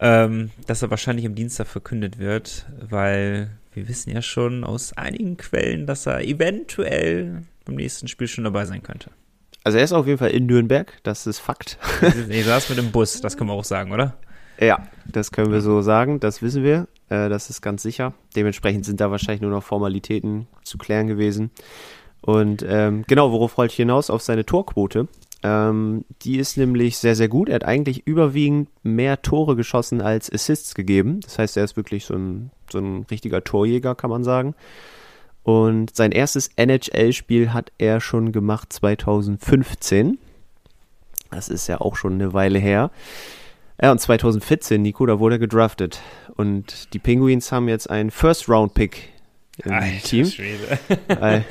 ähm, 0.00 0.50
dass 0.66 0.82
er 0.82 0.90
wahrscheinlich 0.90 1.26
am 1.26 1.34
Dienstag 1.34 1.66
verkündet 1.66 2.18
wird, 2.18 2.66
weil 2.80 3.50
wir 3.72 3.88
wissen 3.88 4.10
ja 4.10 4.20
schon 4.20 4.64
aus 4.64 4.92
einigen 4.96 5.36
Quellen, 5.36 5.86
dass 5.86 6.06
er 6.06 6.22
eventuell 6.24 7.44
beim 7.64 7.76
nächsten 7.76 8.08
Spiel 8.08 8.26
schon 8.26 8.44
dabei 8.44 8.66
sein 8.66 8.82
könnte. 8.82 9.10
Also 9.62 9.78
er 9.78 9.84
ist 9.84 9.92
auf 9.92 10.06
jeden 10.06 10.18
Fall 10.18 10.30
in 10.30 10.46
Nürnberg, 10.46 10.92
das 11.02 11.26
ist 11.26 11.38
Fakt. 11.38 11.78
Er 12.28 12.44
saß 12.44 12.70
mit 12.70 12.78
dem 12.78 12.90
Bus, 12.90 13.20
das 13.20 13.36
können 13.36 13.50
wir 13.50 13.54
auch 13.54 13.64
sagen, 13.64 13.92
oder? 13.92 14.16
Ja, 14.58 14.86
das 15.06 15.32
können 15.32 15.52
wir 15.52 15.60
so 15.60 15.80
sagen, 15.80 16.18
das 16.20 16.42
wissen 16.42 16.64
wir, 16.64 16.88
äh, 17.08 17.28
das 17.28 17.48
ist 17.48 17.62
ganz 17.62 17.82
sicher. 17.82 18.14
Dementsprechend 18.34 18.84
sind 18.84 19.00
da 19.00 19.10
wahrscheinlich 19.10 19.40
nur 19.42 19.50
noch 19.50 19.62
Formalitäten 19.62 20.48
zu 20.64 20.78
klären 20.78 21.06
gewesen. 21.06 21.50
Und 22.22 22.64
ähm, 22.66 23.04
genau, 23.06 23.32
worauf 23.32 23.56
wollte 23.56 23.72
ich 23.72 23.76
hinaus? 23.76 24.10
Auf 24.10 24.22
seine 24.22 24.44
Torquote. 24.44 25.08
Ähm, 25.42 26.04
die 26.22 26.38
ist 26.38 26.56
nämlich 26.56 26.98
sehr, 26.98 27.16
sehr 27.16 27.28
gut. 27.28 27.48
Er 27.48 27.56
hat 27.56 27.64
eigentlich 27.64 28.06
überwiegend 28.06 28.68
mehr 28.82 29.22
Tore 29.22 29.56
geschossen 29.56 30.02
als 30.02 30.30
Assists 30.30 30.74
gegeben. 30.74 31.20
Das 31.20 31.38
heißt, 31.38 31.56
er 31.56 31.64
ist 31.64 31.76
wirklich 31.76 32.04
so 32.04 32.14
ein, 32.14 32.50
so 32.70 32.78
ein 32.78 33.06
richtiger 33.10 33.42
Torjäger, 33.42 33.94
kann 33.94 34.10
man 34.10 34.24
sagen. 34.24 34.54
Und 35.42 35.96
sein 35.96 36.12
erstes 36.12 36.50
NHL-Spiel 36.56 37.52
hat 37.52 37.72
er 37.78 38.00
schon 38.00 38.32
gemacht 38.32 38.72
2015. 38.72 40.18
Das 41.30 41.48
ist 41.48 41.66
ja 41.68 41.80
auch 41.80 41.96
schon 41.96 42.14
eine 42.14 42.34
Weile 42.34 42.58
her. 42.58 42.90
Ja, 43.80 43.92
und 43.92 43.98
2014, 43.98 44.82
Nico, 44.82 45.06
da 45.06 45.18
wurde 45.18 45.36
er 45.36 45.38
gedraftet. 45.38 46.00
Und 46.36 46.92
die 46.92 46.98
Penguins 46.98 47.50
haben 47.50 47.68
jetzt 47.68 47.88
einen 47.88 48.10
First-Round-Pick 48.10 49.08
im 49.64 50.02
Team. 50.02 50.26
Schwede. 50.26 50.78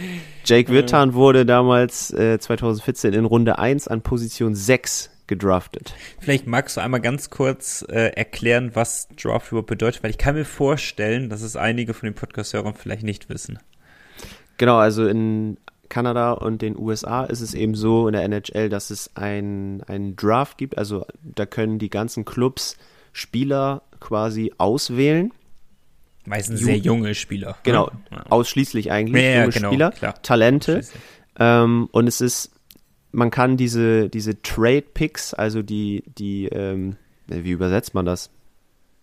Jake 0.50 0.72
Wirtan 0.72 1.14
wurde 1.14 1.46
damals 1.46 2.12
äh, 2.12 2.40
2014 2.40 3.14
in 3.14 3.26
Runde 3.26 3.60
1 3.60 3.88
an 3.88 4.02
Position 4.02 4.56
6 4.56 5.12
gedraftet. 5.28 5.94
Vielleicht 6.20 6.48
magst 6.48 6.76
du 6.76 6.82
einmal 6.82 7.02
ganz 7.02 7.30
kurz 7.30 7.86
äh, 7.88 8.14
erklären, 8.16 8.72
was 8.74 9.10
Draft 9.10 9.52
überhaupt 9.52 9.68
bedeutet, 9.68 10.02
weil 10.02 10.10
ich 10.10 10.18
kann 10.18 10.34
mir 10.34 10.46
vorstellen, 10.46 11.30
dass 11.30 11.44
es 11.44 11.56
einige 11.56 11.94
von 11.94 12.08
den 12.08 12.16
Podcast-Hörern 12.16 12.74
vielleicht 12.74 13.04
nicht 13.04 13.30
wissen. 13.30 13.60
Genau, 14.58 14.78
also 14.78 15.08
in 15.08 15.58
Kanada 15.88 16.32
und 16.32 16.64
den 16.64 16.76
USA 16.80 17.26
ist 17.26 17.42
es 17.42 17.54
eben 17.54 17.76
so 17.76 18.08
in 18.08 18.14
der 18.14 18.24
NHL, 18.24 18.70
dass 18.70 18.90
es 18.90 19.16
ein, 19.16 19.84
einen 19.86 20.16
Draft 20.16 20.58
gibt. 20.58 20.80
Also 20.80 21.06
da 21.22 21.46
können 21.46 21.78
die 21.78 21.92
ganzen 21.92 22.26
Clubs 22.26 22.76
Spieler 23.14 23.84
quasi 24.00 24.52
auswählen. 24.58 25.32
Meistens 26.30 26.62
Ju- 26.62 26.66
sehr 26.66 26.78
junge 26.78 27.16
Spieler. 27.16 27.58
Genau, 27.64 27.88
ne? 27.88 27.92
Ja. 28.12 28.26
ausschließlich 28.30 28.92
eigentlich 28.92 29.24
Ja, 29.24 29.42
junge 29.42 29.50
genau, 29.54 29.68
Spieler, 29.70 29.92
klar. 29.92 30.22
Talente. 30.22 30.82
Ähm, 31.40 31.90
und 31.92 32.08
es 32.08 32.22
ist, 32.22 32.52
man 33.12 33.32
kann 33.32 33.58
diese, 33.58 34.10
diese 34.10 34.42
Trade 34.44 34.84
Picks, 34.94 35.34
also 35.34 35.62
die, 35.64 36.04
die, 36.18 36.46
ähm, 36.46 36.96
wie 37.28 37.52
übersetzt 37.52 37.94
man 37.96 38.06
das? 38.06 38.30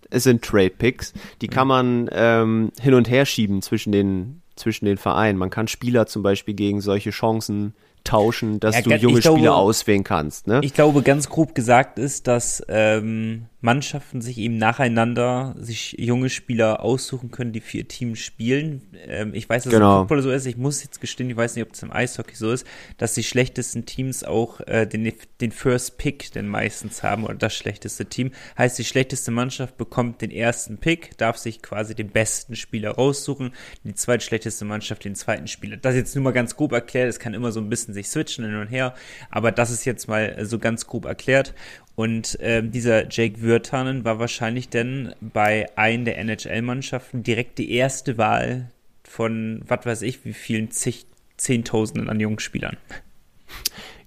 Es 0.08 0.22
sind 0.22 0.42
Trade 0.42 0.70
Picks, 0.70 1.12
die 1.42 1.48
kann 1.48 1.66
man 1.66 2.08
ähm, 2.12 2.70
hin 2.80 2.94
und 2.94 3.10
her 3.10 3.26
schieben 3.26 3.60
zwischen 3.60 3.90
den, 3.90 4.40
zwischen 4.54 4.84
den 4.84 4.98
Vereinen. 4.98 5.36
Man 5.36 5.50
kann 5.50 5.66
Spieler 5.66 6.06
zum 6.06 6.22
Beispiel 6.22 6.54
gegen 6.54 6.80
solche 6.80 7.10
Chancen 7.10 7.74
tauschen, 8.04 8.60
dass 8.60 8.76
Ja, 8.76 8.82
du 8.82 8.90
junge 8.94 9.18
glaube- 9.20 9.38
Spieler 9.38 9.56
auswählen 9.56 10.04
kannst. 10.04 10.46
Ne? 10.46 10.60
Ich 10.62 10.74
glaube, 10.74 11.02
ganz 11.02 11.28
grob 11.28 11.56
gesagt 11.56 11.98
ist, 11.98 12.28
dass 12.28 12.62
ähm, 12.68 13.46
Mannschaften 13.66 14.20
sich 14.22 14.38
eben 14.38 14.58
nacheinander 14.58 15.56
sich 15.58 15.96
junge 15.98 16.30
Spieler 16.30 16.82
aussuchen 16.82 17.32
können, 17.32 17.52
die 17.52 17.60
für 17.60 17.78
ihr 17.78 17.88
Team 17.88 18.14
spielen. 18.14 18.80
Ähm, 19.08 19.34
ich 19.34 19.48
weiß, 19.48 19.64
dass 19.64 19.72
es 19.72 19.78
Genau. 19.78 19.94
im 19.96 20.08
Football 20.08 20.22
so 20.22 20.30
ist. 20.30 20.46
Ich 20.46 20.56
muss 20.56 20.84
jetzt 20.84 21.00
gestehen, 21.00 21.28
ich 21.28 21.36
weiß 21.36 21.56
nicht, 21.56 21.66
ob 21.66 21.74
es 21.74 21.82
im 21.82 21.92
Eishockey 21.92 22.36
so 22.36 22.52
ist, 22.52 22.64
dass 22.96 23.14
die 23.14 23.24
schlechtesten 23.24 23.84
Teams 23.84 24.22
auch 24.22 24.60
äh, 24.60 24.86
den, 24.86 25.12
den 25.40 25.50
First 25.50 25.98
Pick 25.98 26.30
denn 26.30 26.46
meistens 26.46 27.02
haben 27.02 27.24
oder 27.24 27.34
das 27.34 27.54
schlechteste 27.54 28.06
Team. 28.06 28.30
Heißt, 28.56 28.78
die 28.78 28.84
schlechteste 28.84 29.32
Mannschaft 29.32 29.76
bekommt 29.76 30.22
den 30.22 30.30
ersten 30.30 30.78
Pick, 30.78 31.18
darf 31.18 31.36
sich 31.36 31.60
quasi 31.60 31.96
den 31.96 32.10
besten 32.10 32.54
Spieler 32.54 32.92
raussuchen, 32.92 33.52
die 33.82 33.94
zweitschlechteste 33.94 34.64
Mannschaft 34.64 35.04
den 35.04 35.16
zweiten 35.16 35.48
Spieler. 35.48 35.76
Das 35.76 35.96
jetzt 35.96 36.14
nur 36.14 36.22
mal 36.22 36.30
ganz 36.32 36.54
grob 36.54 36.70
erklärt, 36.70 37.08
es 37.08 37.18
kann 37.18 37.34
immer 37.34 37.50
so 37.50 37.58
ein 37.60 37.68
bisschen 37.68 37.94
sich 37.94 38.08
switchen 38.08 38.44
hin 38.44 38.54
und 38.54 38.68
her, 38.68 38.94
aber 39.28 39.50
das 39.50 39.72
ist 39.72 39.84
jetzt 39.84 40.06
mal 40.06 40.36
so 40.46 40.60
ganz 40.60 40.86
grob 40.86 41.04
erklärt. 41.04 41.52
Und 41.96 42.36
ähm, 42.42 42.70
dieser 42.70 43.08
Jake 43.10 43.40
Würtanen 43.40 44.04
war 44.04 44.18
wahrscheinlich 44.18 44.68
dann 44.68 45.14
bei 45.20 45.66
einem 45.76 46.04
der 46.04 46.18
NHL-Mannschaften 46.18 47.22
direkt 47.22 47.58
die 47.58 47.72
erste 47.72 48.18
Wahl 48.18 48.70
von, 49.02 49.62
was 49.66 49.86
weiß 49.86 50.02
ich, 50.02 50.24
wie 50.26 50.34
vielen 50.34 50.70
zig, 50.70 51.06
Zehntausenden 51.38 52.10
an 52.10 52.20
jungen 52.20 52.38
Spielern. 52.38 52.76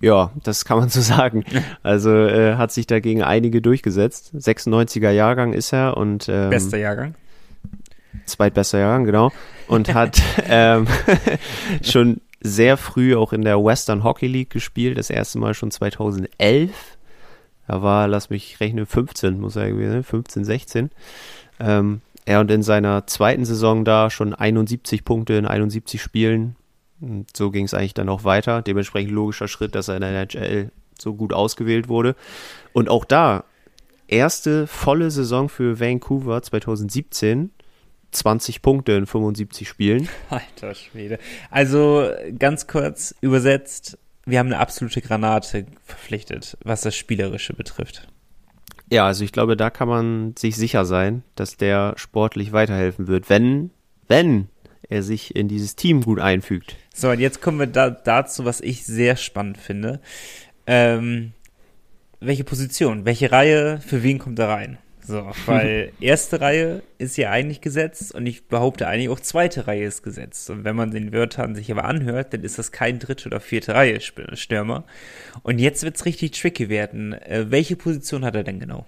Ja, 0.02 0.32
das 0.44 0.66
kann 0.66 0.78
man 0.78 0.90
so 0.90 1.02
sagen. 1.02 1.44
Also 1.84 2.12
äh, 2.12 2.56
hat 2.56 2.72
sich 2.72 2.86
dagegen 2.86 3.24
einige 3.24 3.62
durchgesetzt. 3.62 4.34
96er 4.36 5.12
Jahrgang 5.12 5.54
ist 5.54 5.74
er 5.74 5.98
und 5.98 6.30
ähm, 6.30 6.52
Bester 6.52 6.78
Jahrgang. 6.78 7.16
zweitbester 8.26 8.80
Jahrgang, 8.80 9.06
genau. 9.06 9.32
Und 9.68 9.94
hat 9.94 10.22
ähm, 10.48 10.88
schon 11.84 12.22
sehr 12.42 12.78
früh 12.78 13.16
auch 13.16 13.34
in 13.34 13.42
der 13.42 13.64
Western 13.64 14.04
Hockey 14.04 14.28
League 14.28 14.52
gespielt, 14.52 14.98
das 14.98 15.10
erste 15.10 15.40
Mal 15.40 15.54
schon 15.54 15.72
2011. 15.72 16.72
Da 17.70 17.84
war, 17.84 18.08
lass 18.08 18.32
mich 18.32 18.60
rechnen, 18.60 18.88
15, 18.88 19.40
muss 19.40 19.56
er 19.56 19.70
gewesen 19.70 19.92
sein, 19.92 20.04
15, 20.04 20.44
16. 20.44 20.90
Ähm, 21.60 22.02
er 22.26 22.40
und 22.40 22.50
in 22.50 22.64
seiner 22.64 23.06
zweiten 23.06 23.46
Saison 23.46 23.86
da 23.86 24.10
schon 24.10 24.34
71 24.34 25.06
Punkte 25.06 25.36
in 25.36 25.46
71 25.46 26.02
Spielen. 26.02 26.56
Und 27.00 27.28
so 27.38 27.52
ging 27.52 27.66
es 27.66 27.76
eigentlich 27.76 27.94
dann 27.94 28.10
auch 28.10 28.24
weiter. 28.24 28.64
Dementsprechend 28.64 29.12
logischer 29.12 29.48
Schritt, 29.48 29.76
dass 29.76 29.88
er 29.88 29.98
in 29.98 30.02
der 30.02 30.10
NHL 30.10 30.72
so 31.00 31.14
gut 31.14 31.32
ausgewählt 31.32 31.90
wurde. 31.90 32.16
Und 32.74 32.90
auch 32.90 33.06
da, 33.06 33.44
erste 34.08 34.66
volle 34.66 35.12
Saison 35.12 35.48
für 35.48 35.80
Vancouver 35.80 36.42
2017. 36.42 37.52
20 38.10 38.64
Punkte 38.64 38.94
in 38.94 39.06
75 39.06 39.70
Spielen. 39.70 40.10
Alter 40.32 40.74
Schwede. 40.74 41.20
Also 41.52 42.10
ganz 42.40 42.66
kurz 42.66 43.14
übersetzt, 43.22 44.00
wir 44.30 44.40
haben 44.40 44.48
eine 44.48 44.60
absolute 44.60 45.02
Granate 45.02 45.66
verpflichtet, 45.84 46.58
was 46.64 46.82
das 46.82 46.96
Spielerische 46.96 47.54
betrifft. 47.54 48.08
Ja, 48.92 49.06
also 49.06 49.24
ich 49.24 49.32
glaube, 49.32 49.56
da 49.56 49.70
kann 49.70 49.88
man 49.88 50.36
sich 50.38 50.56
sicher 50.56 50.86
sein, 50.86 51.24
dass 51.36 51.58
der 51.58 51.94
sportlich 51.98 52.52
weiterhelfen 52.52 53.08
wird, 53.08 53.30
wenn, 53.30 53.70
wenn 54.08 54.48
er 54.90 55.04
sich 55.04 55.36
in 55.36 55.48
dieses 55.48 55.76
Team 55.76 56.02
gut 56.02 56.20
einfügt. 56.20 56.76
So, 56.94 57.12
und 57.12 57.20
jetzt 57.20 57.42
kommen 57.42 57.60
wir 57.60 57.68
da, 57.68 57.92
dazu, 57.92 58.46
was 58.46 58.62
ich 58.62 58.86
sehr 58.86 59.16
spannend 59.16 59.58
finde. 59.58 60.02
Ähm, 60.66 61.34
welche 62.20 62.44
Position, 62.44 63.06
welche 63.06 63.32
Reihe, 63.32 63.80
für 63.80 64.04
wen 64.04 64.18
kommt 64.18 64.40
er 64.40 64.50
rein? 64.50 64.78
So, 65.10 65.28
weil 65.48 65.92
erste 66.00 66.40
Reihe 66.40 66.84
ist 67.00 67.18
ja 67.18 67.32
eigentlich 67.32 67.62
gesetzt 67.62 68.14
und 68.14 68.28
ich 68.28 68.48
behaupte 68.48 68.88
eigentlich 68.88 69.10
auch 69.10 69.20
zweite 69.20 69.66
Reihe 69.66 69.86
ist 69.86 70.04
gesetzt. 70.04 70.52
Und 70.52 70.64
wenn 70.66 70.76
man 70.76 70.92
den 70.92 71.12
Wörtern 71.12 71.56
sich 71.56 71.72
aber 71.72 71.86
anhört, 71.86 72.32
dann 72.34 72.44
ist 72.44 72.60
das 72.60 72.72
kein 72.72 73.00
dritte 73.00 73.28
oder 73.28 73.40
vierte 73.40 73.74
Reihe 73.74 74.00
Stürmer. 74.02 74.84
Und 75.42 75.58
jetzt 75.58 75.82
wird's 75.82 76.06
richtig 76.06 76.40
tricky 76.40 76.70
werden. 76.70 77.14
Äh, 77.14 77.48
welche 77.50 77.76
Position 77.76 78.24
hat 78.24 78.36
er 78.36 78.44
denn 78.44 78.60
genau? 78.60 78.86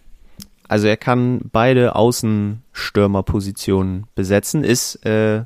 Also 0.68 0.86
er 0.88 0.98
kann 0.98 1.42
beide 1.51 1.96
Außenstürmerpositionen 1.96 4.06
besetzen, 4.13 4.63
ist 4.63 5.04
äh, 5.06 5.44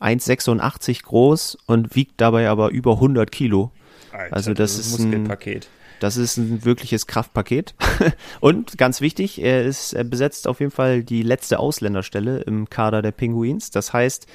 1,86 0.00 1.04
groß 1.04 1.58
und 1.66 1.94
wiegt 1.94 2.20
dabei 2.20 2.48
aber 2.48 2.70
über 2.70 2.94
100 2.94 3.30
Kilo. 3.30 3.70
Alter, 4.12 4.34
Also 4.34 4.52
das 4.54 4.76
ist 4.78 4.98
ein- 4.98 5.04
Muskelpaket. 5.10 5.68
Das 6.00 6.16
ist 6.16 6.36
ein 6.36 6.64
wirkliches 6.64 7.06
Kraftpaket. 7.06 7.74
Und 8.40 8.78
ganz 8.78 9.00
wichtig, 9.00 9.42
er 9.42 9.64
ist, 9.64 9.92
er 9.94 10.04
besetzt 10.04 10.46
auf 10.46 10.60
jeden 10.60 10.70
Fall 10.72 11.02
die 11.02 11.22
letzte 11.22 11.58
Ausländerstelle 11.58 12.40
im 12.42 12.70
Kader 12.70 13.02
der 13.02 13.12
Pinguins. 13.12 13.70
Das 13.70 13.92
heißt, 13.92 14.26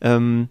ähm, 0.00 0.48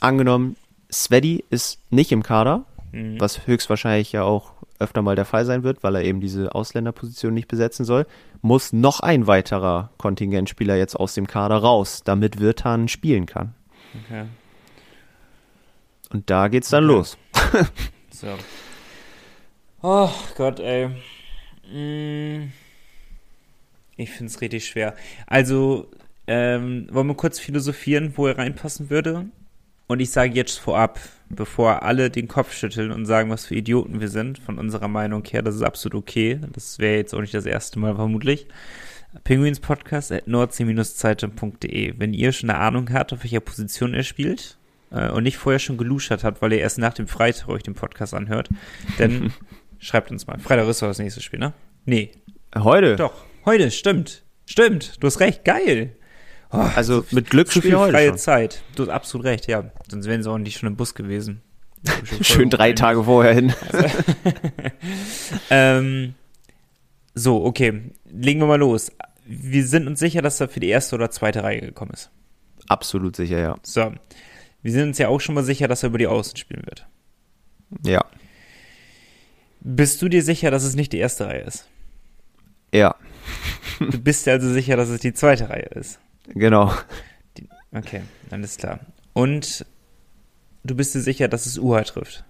angenommen, 0.00 0.56
Svedi 0.90 1.44
ist 1.50 1.80
nicht 1.90 2.12
im 2.12 2.22
Kader, 2.22 2.64
Mhm. 2.92 3.20
was 3.20 3.46
höchstwahrscheinlich 3.46 4.12
ja 4.12 4.22
auch 4.22 4.52
öfter 4.78 5.02
mal 5.02 5.16
der 5.16 5.24
Fall 5.24 5.44
sein 5.44 5.62
wird, 5.64 5.82
weil 5.82 5.96
er 5.96 6.04
eben 6.04 6.20
diese 6.20 6.54
Ausländerposition 6.54 7.34
nicht 7.34 7.48
besetzen 7.48 7.84
soll, 7.84 8.06
muss 8.42 8.72
noch 8.72 9.00
ein 9.00 9.26
weiterer 9.26 9.90
Kontingentspieler 9.98 10.76
jetzt 10.76 10.94
aus 10.94 11.14
dem 11.14 11.26
Kader 11.26 11.56
raus, 11.56 12.02
damit 12.04 12.38
Wirtan 12.40 12.86
spielen 12.88 13.26
kann. 13.26 13.54
Okay. 14.04 14.24
Und 16.12 16.30
da 16.30 16.48
geht's 16.48 16.68
dann 16.70 16.84
Okay. 16.84 16.94
los. 16.94 17.18
So. 18.10 18.28
Oh 19.88 20.10
Gott, 20.36 20.58
ey. 20.58 20.88
Mm. 21.72 22.50
Ich 23.96 24.10
find's 24.10 24.40
richtig 24.40 24.66
schwer. 24.66 24.96
Also, 25.28 25.88
ähm, 26.26 26.88
wollen 26.90 27.06
wir 27.06 27.14
kurz 27.14 27.38
philosophieren, 27.38 28.14
wo 28.16 28.26
er 28.26 28.36
reinpassen 28.36 28.90
würde? 28.90 29.26
Und 29.86 30.00
ich 30.00 30.10
sage 30.10 30.34
jetzt 30.34 30.58
vorab, 30.58 30.98
bevor 31.28 31.84
alle 31.84 32.10
den 32.10 32.26
Kopf 32.26 32.52
schütteln 32.52 32.90
und 32.90 33.06
sagen, 33.06 33.30
was 33.30 33.46
für 33.46 33.54
Idioten 33.54 34.00
wir 34.00 34.08
sind, 34.08 34.40
von 34.40 34.58
unserer 34.58 34.88
Meinung 34.88 35.22
her, 35.24 35.42
das 35.42 35.54
ist 35.54 35.62
absolut 35.62 36.02
okay. 36.02 36.40
Das 36.52 36.80
wäre 36.80 36.96
jetzt 36.96 37.14
auch 37.14 37.20
nicht 37.20 37.34
das 37.34 37.46
erste 37.46 37.78
Mal 37.78 37.94
vermutlich. 37.94 38.48
Penguins 39.22 39.60
Podcast 39.60 40.10
at 40.10 40.26
nordsee-zeitung.de. 40.26 41.94
Wenn 41.96 42.12
ihr 42.12 42.32
schon 42.32 42.50
eine 42.50 42.58
Ahnung 42.58 42.92
habt, 42.92 43.12
auf 43.12 43.22
welcher 43.22 43.38
Position 43.38 43.94
er 43.94 44.02
spielt 44.02 44.58
äh, 44.90 45.10
und 45.10 45.22
nicht 45.22 45.36
vorher 45.36 45.60
schon 45.60 45.76
geluschert 45.76 46.24
hat, 46.24 46.42
weil 46.42 46.54
ihr 46.54 46.58
erst 46.58 46.78
nach 46.78 46.94
dem 46.94 47.06
Freitag 47.06 47.48
euch 47.48 47.62
den 47.62 47.74
Podcast 47.74 48.14
anhört, 48.14 48.48
dann 48.98 49.32
schreibt 49.78 50.10
uns 50.10 50.26
mal. 50.26 50.38
Freitag 50.38 50.68
ist 50.68 50.82
doch 50.82 50.88
das 50.88 50.98
nächste 50.98 51.20
Spiel, 51.20 51.38
ne? 51.38 51.52
Nee, 51.84 52.10
Heute. 52.54 52.96
doch. 52.96 53.12
Heute, 53.44 53.70
stimmt. 53.70 54.24
Stimmt, 54.46 55.02
du 55.02 55.06
hast 55.06 55.20
recht, 55.20 55.44
geil. 55.44 55.96
Oh, 56.52 56.58
Also 56.76 57.04
mit 57.10 57.30
Glück 57.30 57.48
zu 57.48 57.60
viel 57.60 57.76
heute 57.76 57.92
freie 57.92 58.08
schon. 58.10 58.18
Zeit. 58.18 58.62
Du 58.76 58.84
hast 58.84 58.90
absolut 58.90 59.26
recht, 59.26 59.46
ja. 59.48 59.70
Sonst 59.90 60.06
wären 60.06 60.22
sie 60.22 60.30
auch 60.30 60.38
nicht 60.38 60.58
schon 60.58 60.68
im 60.68 60.76
Bus 60.76 60.94
gewesen. 60.94 61.42
Schön 62.22 62.50
drei 62.50 62.72
Tage 62.72 63.04
vorher 63.04 63.34
hin. 63.34 63.52
Ähm, 65.50 66.14
so, 67.14 67.44
okay. 67.44 67.90
Legen 68.04 68.40
wir 68.40 68.46
mal 68.46 68.58
los. 68.58 68.90
Wir 69.24 69.66
sind 69.66 69.86
uns 69.86 69.98
sicher, 69.98 70.22
dass 70.22 70.40
er 70.40 70.48
für 70.48 70.60
die 70.60 70.68
erste 70.68 70.94
oder 70.94 71.10
zweite 71.10 71.42
Reihe 71.42 71.60
gekommen 71.60 71.92
ist. 71.92 72.10
Absolut 72.68 73.16
sicher, 73.16 73.38
ja. 73.38 73.56
So. 73.62 73.92
Wir 74.62 74.72
sind 74.72 74.88
uns 74.88 74.98
ja 74.98 75.08
auch 75.08 75.20
schon 75.20 75.34
mal 75.34 75.44
sicher, 75.44 75.68
dass 75.68 75.82
er 75.82 75.88
über 75.88 75.98
die 75.98 76.06
Außen 76.06 76.36
spielen 76.36 76.62
wird. 76.66 76.86
Ja. 77.84 78.04
Bist 79.68 80.00
du 80.00 80.08
dir 80.08 80.22
sicher, 80.22 80.52
dass 80.52 80.62
es 80.62 80.76
nicht 80.76 80.92
die 80.92 80.98
erste 80.98 81.26
Reihe 81.26 81.42
ist? 81.42 81.66
Ja, 82.72 82.94
Du 83.80 83.98
bist 83.98 84.24
dir 84.26 84.32
also 84.32 84.48
sicher, 84.52 84.76
dass 84.76 84.88
es 84.88 85.00
die 85.00 85.12
zweite 85.12 85.50
Reihe 85.50 85.68
ist. 85.74 85.98
genau. 86.28 86.72
Okay, 87.72 88.02
alles 88.30 88.56
klar. 88.56 88.78
Und 89.12 89.66
du 90.64 90.74
bist 90.76 90.94
dir 90.94 91.00
sicher, 91.00 91.26
dass 91.28 91.46
es 91.46 91.58
Uha 91.58 91.82
trifft? 91.82 92.24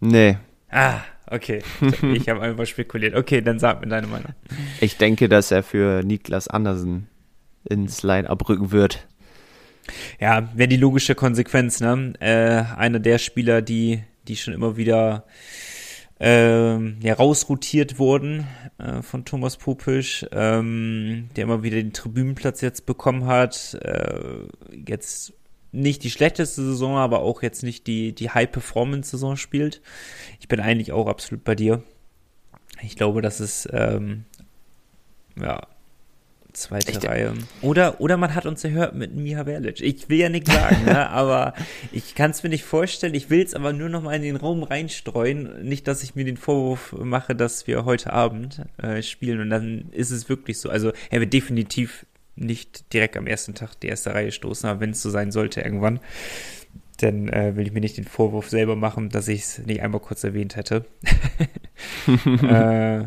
Nee, 0.00 0.38
Ah, 0.72 1.00
okay. 1.26 1.62
Ich 2.14 2.28
habe 2.28 2.40
einfach 2.42 2.64
spekuliert. 2.66 3.16
Okay, 3.16 3.40
dann 3.42 3.58
sag 3.58 3.80
mir 3.80 3.88
deine 3.88 4.06
Meinung. 4.06 4.32
ich 4.80 4.96
denke, 4.96 5.28
dass 5.28 5.50
er 5.50 5.64
für 5.64 6.04
Niklas 6.04 6.46
Andersen 6.46 7.08
ins 7.68 8.04
Line-Up 8.04 8.48
rücken 8.48 8.70
wird. 8.70 9.08
Ja, 10.20 10.48
wäre 10.54 10.68
die 10.68 10.76
logische 10.76 11.16
Konsequenz, 11.16 11.80
ne? 11.80 12.12
Äh, 12.20 12.78
einer 12.78 13.00
der 13.00 13.18
Spieler, 13.18 13.60
die, 13.62 14.04
die 14.28 14.36
schon 14.36 14.54
immer 14.54 14.76
wieder 14.76 15.24
ähm, 16.20 16.98
ja, 17.02 17.14
rausrotiert 17.14 17.98
wurden 17.98 18.46
äh, 18.76 19.00
von 19.00 19.24
Thomas 19.24 19.56
Popisch, 19.56 20.26
ähm, 20.32 21.30
der 21.34 21.44
immer 21.44 21.62
wieder 21.62 21.76
den 21.76 21.94
Tribünenplatz 21.94 22.60
jetzt 22.60 22.84
bekommen 22.84 23.24
hat. 23.24 23.74
Äh, 23.82 24.46
jetzt 24.86 25.32
nicht 25.72 26.04
die 26.04 26.10
schlechteste 26.10 26.62
Saison, 26.62 26.96
aber 26.96 27.20
auch 27.20 27.42
jetzt 27.42 27.62
nicht 27.62 27.86
die, 27.86 28.14
die 28.14 28.28
High-Performance-Saison 28.30 29.36
spielt. 29.36 29.80
Ich 30.40 30.48
bin 30.48 30.60
eigentlich 30.60 30.92
auch 30.92 31.06
absolut 31.06 31.42
bei 31.42 31.54
dir. 31.54 31.82
Ich 32.82 32.96
glaube, 32.96 33.22
das 33.22 33.40
ist 33.40 33.68
ähm, 33.72 34.24
ja 35.40 35.66
zweite 36.52 36.92
Echt? 36.92 37.06
Reihe. 37.06 37.34
Oder, 37.62 38.00
oder 38.00 38.16
man 38.16 38.34
hat 38.34 38.46
uns 38.46 38.62
gehört 38.62 38.94
mit 38.94 39.14
Miha 39.14 39.44
Verlic. 39.44 39.80
Ich 39.80 40.08
will 40.08 40.18
ja 40.18 40.28
nichts 40.28 40.52
sagen, 40.52 40.84
ne? 40.84 41.08
aber 41.10 41.54
ich 41.92 42.14
kann 42.14 42.30
es 42.30 42.42
mir 42.42 42.48
nicht 42.48 42.64
vorstellen. 42.64 43.14
Ich 43.14 43.30
will 43.30 43.42
es 43.42 43.54
aber 43.54 43.72
nur 43.72 43.88
noch 43.88 44.02
mal 44.02 44.14
in 44.14 44.22
den 44.22 44.36
Raum 44.36 44.62
reinstreuen. 44.62 45.62
Nicht, 45.62 45.88
dass 45.88 46.02
ich 46.02 46.14
mir 46.14 46.24
den 46.24 46.36
Vorwurf 46.36 46.94
mache, 46.98 47.34
dass 47.34 47.66
wir 47.66 47.84
heute 47.84 48.12
Abend 48.12 48.62
äh, 48.78 49.02
spielen 49.02 49.40
und 49.40 49.50
dann 49.50 49.86
ist 49.92 50.10
es 50.10 50.28
wirklich 50.28 50.58
so. 50.58 50.70
Also 50.70 50.92
er 51.10 51.20
wird 51.20 51.32
definitiv 51.32 52.06
nicht 52.36 52.92
direkt 52.92 53.16
am 53.16 53.26
ersten 53.26 53.54
Tag 53.54 53.74
die 53.80 53.88
erste 53.88 54.14
Reihe 54.14 54.32
stoßen, 54.32 54.68
aber 54.68 54.80
wenn 54.80 54.90
es 54.90 55.02
so 55.02 55.10
sein 55.10 55.30
sollte 55.30 55.60
irgendwann, 55.60 56.00
dann 56.98 57.28
äh, 57.28 57.56
will 57.56 57.66
ich 57.66 57.72
mir 57.72 57.80
nicht 57.80 57.96
den 57.96 58.04
Vorwurf 58.04 58.48
selber 58.48 58.76
machen, 58.76 59.08
dass 59.08 59.28
ich 59.28 59.40
es 59.42 59.58
nicht 59.58 59.82
einmal 59.82 60.00
kurz 60.00 60.24
erwähnt 60.24 60.56
hätte. 60.56 60.86
äh, 62.42 63.00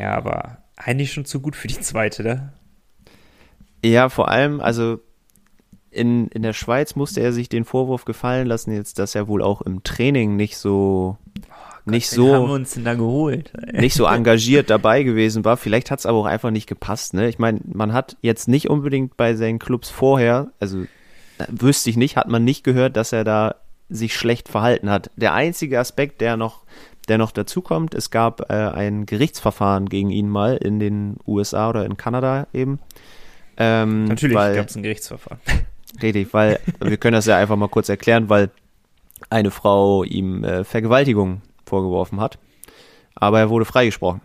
ja, 0.00 0.14
aber 0.14 0.62
eigentlich 0.76 1.12
schon 1.12 1.24
zu 1.24 1.40
gut 1.40 1.56
für 1.56 1.68
die 1.68 1.80
zweite, 1.80 2.22
ne? 2.22 2.52
Ja, 3.84 4.08
vor 4.08 4.28
allem, 4.28 4.60
also 4.60 5.00
in, 5.90 6.28
in 6.28 6.42
der 6.42 6.52
Schweiz 6.52 6.94
musste 6.96 7.20
er 7.20 7.32
sich 7.32 7.48
den 7.48 7.64
Vorwurf 7.64 8.04
gefallen 8.04 8.46
lassen, 8.46 8.72
jetzt, 8.72 8.98
dass 8.98 9.14
er 9.14 9.28
wohl 9.28 9.42
auch 9.42 9.60
im 9.62 9.82
Training 9.82 10.36
nicht 10.36 10.56
so 10.56 11.18
Gott, 11.84 11.92
nicht 11.92 12.10
so 12.10 12.34
haben 12.34 12.46
wir 12.46 12.54
uns 12.54 12.74
denn 12.74 12.84
da 12.84 12.94
geholt? 12.94 13.52
nicht 13.72 13.94
so 13.94 14.06
engagiert 14.06 14.70
dabei 14.70 15.02
gewesen 15.02 15.44
war. 15.44 15.56
Vielleicht 15.56 15.90
hat 15.90 15.98
es 15.98 16.06
aber 16.06 16.18
auch 16.18 16.26
einfach 16.26 16.50
nicht 16.50 16.68
gepasst. 16.68 17.12
Ne? 17.14 17.28
Ich 17.28 17.38
meine, 17.38 17.60
man 17.64 17.92
hat 17.92 18.16
jetzt 18.22 18.48
nicht 18.48 18.70
unbedingt 18.70 19.16
bei 19.16 19.34
seinen 19.34 19.58
Clubs 19.58 19.90
vorher, 19.90 20.52
also 20.60 20.82
äh, 20.82 20.86
wüsste 21.48 21.90
ich 21.90 21.96
nicht, 21.96 22.16
hat 22.16 22.28
man 22.28 22.44
nicht 22.44 22.64
gehört, 22.64 22.96
dass 22.96 23.12
er 23.12 23.24
da 23.24 23.56
sich 23.88 24.14
schlecht 24.14 24.48
verhalten 24.48 24.88
hat. 24.88 25.10
Der 25.16 25.34
einzige 25.34 25.78
Aspekt, 25.78 26.20
der 26.20 26.36
noch, 26.36 26.62
der 27.08 27.18
noch 27.18 27.32
dazukommt, 27.32 27.94
es 27.94 28.10
gab 28.10 28.50
äh, 28.50 28.54
ein 28.54 29.04
Gerichtsverfahren 29.04 29.88
gegen 29.88 30.10
ihn 30.10 30.28
mal 30.28 30.56
in 30.56 30.78
den 30.78 31.16
USA 31.26 31.68
oder 31.68 31.84
in 31.84 31.96
Kanada 31.96 32.46
eben. 32.54 32.78
Ähm, 33.56 34.06
Natürlich 34.06 34.36
gab 34.36 34.68
es 34.68 34.76
ein 34.76 34.82
Gerichtsverfahren. 34.82 35.40
Richtig, 36.00 36.32
weil 36.32 36.60
wir 36.80 36.96
können 36.96 37.14
das 37.14 37.26
ja 37.26 37.36
einfach 37.36 37.56
mal 37.56 37.68
kurz 37.68 37.88
erklären, 37.88 38.28
weil 38.28 38.50
eine 39.30 39.50
Frau 39.50 40.04
ihm 40.04 40.44
äh, 40.44 40.64
Vergewaltigung 40.64 41.42
vorgeworfen 41.64 42.20
hat, 42.20 42.38
aber 43.14 43.40
er 43.40 43.50
wurde 43.50 43.64
freigesprochen. 43.64 44.20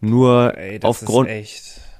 Nur 0.00 0.56
Ey, 0.56 0.80
aufgrund, 0.82 1.28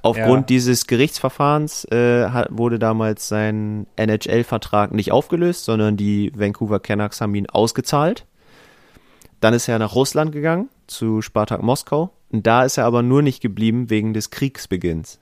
aufgrund 0.01 0.41
ja. 0.41 0.45
dieses 0.47 0.87
Gerichtsverfahrens 0.87 1.85
äh, 1.85 2.29
hat, 2.29 2.49
wurde 2.51 2.79
damals 2.79 3.27
sein 3.27 3.87
NHL-Vertrag 3.95 4.93
nicht 4.93 5.11
aufgelöst, 5.11 5.65
sondern 5.65 5.97
die 5.97 6.31
Vancouver 6.35 6.79
Canucks 6.79 7.21
haben 7.21 7.33
ihn 7.35 7.49
ausgezahlt. 7.49 8.25
Dann 9.41 9.53
ist 9.53 9.67
er 9.67 9.79
nach 9.79 9.95
Russland 9.95 10.31
gegangen, 10.31 10.69
zu 10.87 11.21
Spartak 11.21 11.61
Moskau. 11.61 12.11
Und 12.31 12.45
da 12.47 12.63
ist 12.63 12.77
er 12.77 12.85
aber 12.85 13.01
nur 13.01 13.21
nicht 13.21 13.41
geblieben 13.41 13.89
wegen 13.89 14.13
des 14.13 14.29
Kriegsbeginns. 14.29 15.19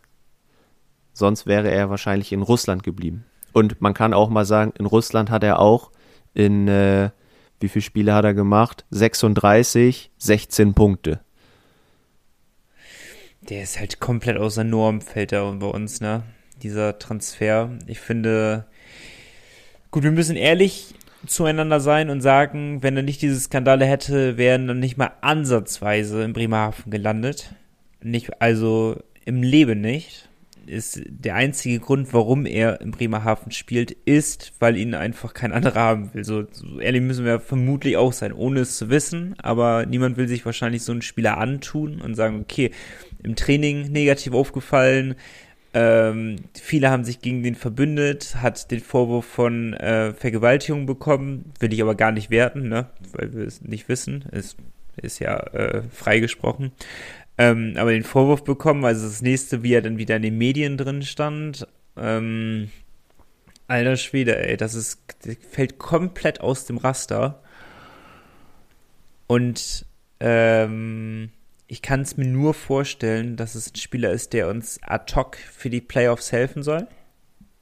Sonst 1.13 1.45
wäre 1.45 1.71
er 1.71 1.89
wahrscheinlich 1.89 2.31
in 2.31 2.41
Russland 2.41 2.83
geblieben. 2.83 3.25
Und 3.53 3.81
man 3.81 3.93
kann 3.93 4.13
auch 4.13 4.29
mal 4.29 4.45
sagen, 4.45 4.73
in 4.77 4.85
Russland 4.85 5.29
hat 5.29 5.43
er 5.43 5.59
auch 5.59 5.91
in, 6.33 6.67
äh, 6.67 7.11
wie 7.59 7.69
viele 7.69 7.83
Spiele 7.83 8.13
hat 8.13 8.25
er 8.25 8.33
gemacht? 8.33 8.85
36, 8.89 10.11
16 10.17 10.73
Punkte. 10.73 11.19
Der 13.49 13.63
ist 13.63 13.79
halt 13.79 13.99
komplett 13.99 14.37
außer 14.37 14.63
Norm, 14.63 15.01
fällt 15.01 15.31
er 15.31 15.51
bei 15.53 15.67
uns, 15.67 16.01
ne? 16.01 16.23
Dieser 16.61 16.97
Transfer. 16.97 17.69
Ich 17.87 17.99
finde, 17.99 18.65
gut, 19.91 20.03
wir 20.03 20.11
müssen 20.11 20.35
ehrlich 20.35 20.95
zueinander 21.27 21.79
sein 21.79 22.09
und 22.09 22.21
sagen, 22.21 22.83
wenn 22.83 22.97
er 22.97 23.03
nicht 23.03 23.21
diese 23.21 23.39
Skandale 23.39 23.85
hätte, 23.85 24.37
wären 24.37 24.67
dann 24.67 24.79
nicht 24.79 24.97
mal 24.97 25.11
ansatzweise 25.21 26.23
in 26.23 26.33
Bremerhaven 26.33 26.91
gelandet. 26.91 27.53
Nicht, 28.01 28.41
also 28.41 28.97
im 29.25 29.43
Leben 29.43 29.81
nicht. 29.81 30.29
Ist 30.65 31.01
der 31.05 31.35
einzige 31.35 31.79
Grund, 31.79 32.13
warum 32.13 32.45
er 32.45 32.81
in 32.81 32.91
Bremerhaven 32.91 33.51
spielt, 33.51 33.91
ist, 33.91 34.53
weil 34.59 34.77
ihn 34.77 34.95
einfach 34.95 35.33
kein 35.33 35.51
anderer 35.51 35.79
haben 35.79 36.13
will. 36.13 36.23
So, 36.23 36.45
so 36.51 36.79
ehrlich 36.79 37.01
müssen 37.01 37.25
wir 37.25 37.39
vermutlich 37.39 37.97
auch 37.97 38.13
sein, 38.13 38.33
ohne 38.33 38.61
es 38.61 38.77
zu 38.77 38.89
wissen. 38.89 39.35
Aber 39.39 39.85
niemand 39.85 40.17
will 40.17 40.27
sich 40.27 40.45
wahrscheinlich 40.45 40.83
so 40.83 40.91
einen 40.91 41.01
Spieler 41.01 41.37
antun 41.37 42.01
und 42.01 42.15
sagen, 42.15 42.39
okay, 42.39 42.71
im 43.23 43.35
Training 43.35 43.91
negativ 43.91 44.33
aufgefallen. 44.33 45.15
Ähm, 45.73 46.35
viele 46.53 46.91
haben 46.91 47.03
sich 47.03 47.19
gegen 47.19 47.41
den 47.41 47.55
verbündet, 47.55 48.35
hat 48.35 48.69
den 48.69 48.79
Vorwurf 48.79 49.25
von 49.25 49.73
äh, 49.73 50.13
Vergewaltigung 50.13 50.85
bekommen, 50.85 51.51
will 51.59 51.73
ich 51.73 51.81
aber 51.81 51.95
gar 51.95 52.11
nicht 52.11 52.29
werten, 52.29 52.69
ne? 52.69 52.89
weil 53.13 53.33
wir 53.33 53.45
es 53.45 53.61
nicht 53.61 53.89
wissen. 53.89 54.25
Es 54.31 54.55
ist 55.01 55.19
ja 55.19 55.37
äh, 55.37 55.81
freigesprochen. 55.89 56.71
Ähm, 57.37 57.73
aber 57.77 57.91
den 57.91 58.03
Vorwurf 58.03 58.43
bekommen, 58.43 58.85
also 58.85 59.07
das 59.07 59.21
nächste, 59.21 59.63
wie 59.63 59.73
er 59.73 59.81
dann 59.81 59.97
wieder 59.97 60.15
in 60.15 60.21
den 60.21 60.37
Medien 60.37 60.77
drin 60.77 61.01
stand. 61.01 61.67
Ähm, 61.97 62.69
alter 63.67 63.97
Schwede, 63.97 64.37
ey, 64.37 64.55
das 64.57 64.75
ist, 64.75 64.99
das 65.25 65.35
fällt 65.49 65.79
komplett 65.79 66.41
aus 66.41 66.65
dem 66.65 66.77
Raster. 66.77 67.41
Und 69.27 69.85
ähm, 70.19 71.31
ich 71.67 71.81
kann 71.81 72.01
es 72.01 72.17
mir 72.17 72.25
nur 72.27 72.53
vorstellen, 72.53 73.35
dass 73.35 73.55
es 73.55 73.71
ein 73.73 73.77
Spieler 73.77 74.11
ist, 74.11 74.33
der 74.33 74.47
uns 74.49 74.79
ad 74.83 75.13
hoc 75.15 75.37
für 75.37 75.69
die 75.69 75.81
Playoffs 75.81 76.31
helfen 76.31 76.61
soll 76.61 76.87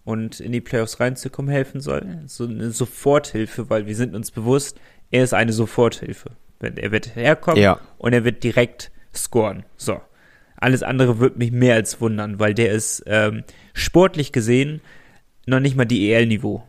und 0.03 0.39
in 0.39 0.51
die 0.51 0.61
Playoffs 0.61 0.99
reinzukommen 0.99 1.51
helfen 1.51 1.79
soll. 1.79 2.23
So 2.25 2.45
eine 2.45 2.71
Soforthilfe, 2.71 3.69
weil 3.69 3.85
wir 3.85 3.95
sind 3.95 4.15
uns 4.15 4.31
bewusst, 4.31 4.79
er 5.11 5.23
ist 5.23 5.33
eine 5.33 5.53
Soforthilfe. 5.53 6.31
Er 6.59 6.91
wird 6.91 7.15
herkommen 7.15 7.61
Ja. 7.61 7.79
und 7.97 8.13
er 8.13 8.23
wird 8.23 8.43
direkt 8.43 8.91
scoren. 9.13 9.63
So. 9.77 10.01
Alles 10.57 10.83
andere 10.83 11.19
wird 11.19 11.37
mich 11.37 11.51
mehr 11.51 11.75
als 11.75 12.01
wundern, 12.01 12.39
weil 12.39 12.53
der 12.53 12.71
ist 12.71 13.03
ähm, 13.07 13.43
sportlich 13.73 14.31
gesehen 14.31 14.81
noch 15.47 15.59
nicht 15.59 15.75
mal 15.75 15.85
die 15.85 16.11
EL-Niveau. 16.11 16.63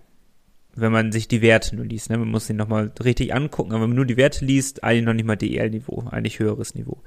Wenn 0.75 0.93
man 0.93 1.13
sich 1.13 1.29
die 1.29 1.43
Werte 1.43 1.77
nur 1.77 1.85
liest. 1.85 2.09
Ne? 2.09 2.17
Man 2.17 2.31
muss 2.31 2.47
den 2.47 2.57
nochmal 2.57 2.91
richtig 3.05 3.35
angucken, 3.35 3.73
aber 3.73 3.83
wenn 3.83 3.91
man 3.91 3.97
nur 3.97 4.07
die 4.07 4.17
Werte 4.17 4.45
liest, 4.45 4.83
eigentlich 4.83 5.05
noch 5.05 5.13
nicht 5.13 5.27
mal 5.27 5.37
die 5.37 5.59
EL-Niveau, 5.59 6.05
eigentlich 6.11 6.39
höheres 6.39 6.75
Niveau. 6.75 7.03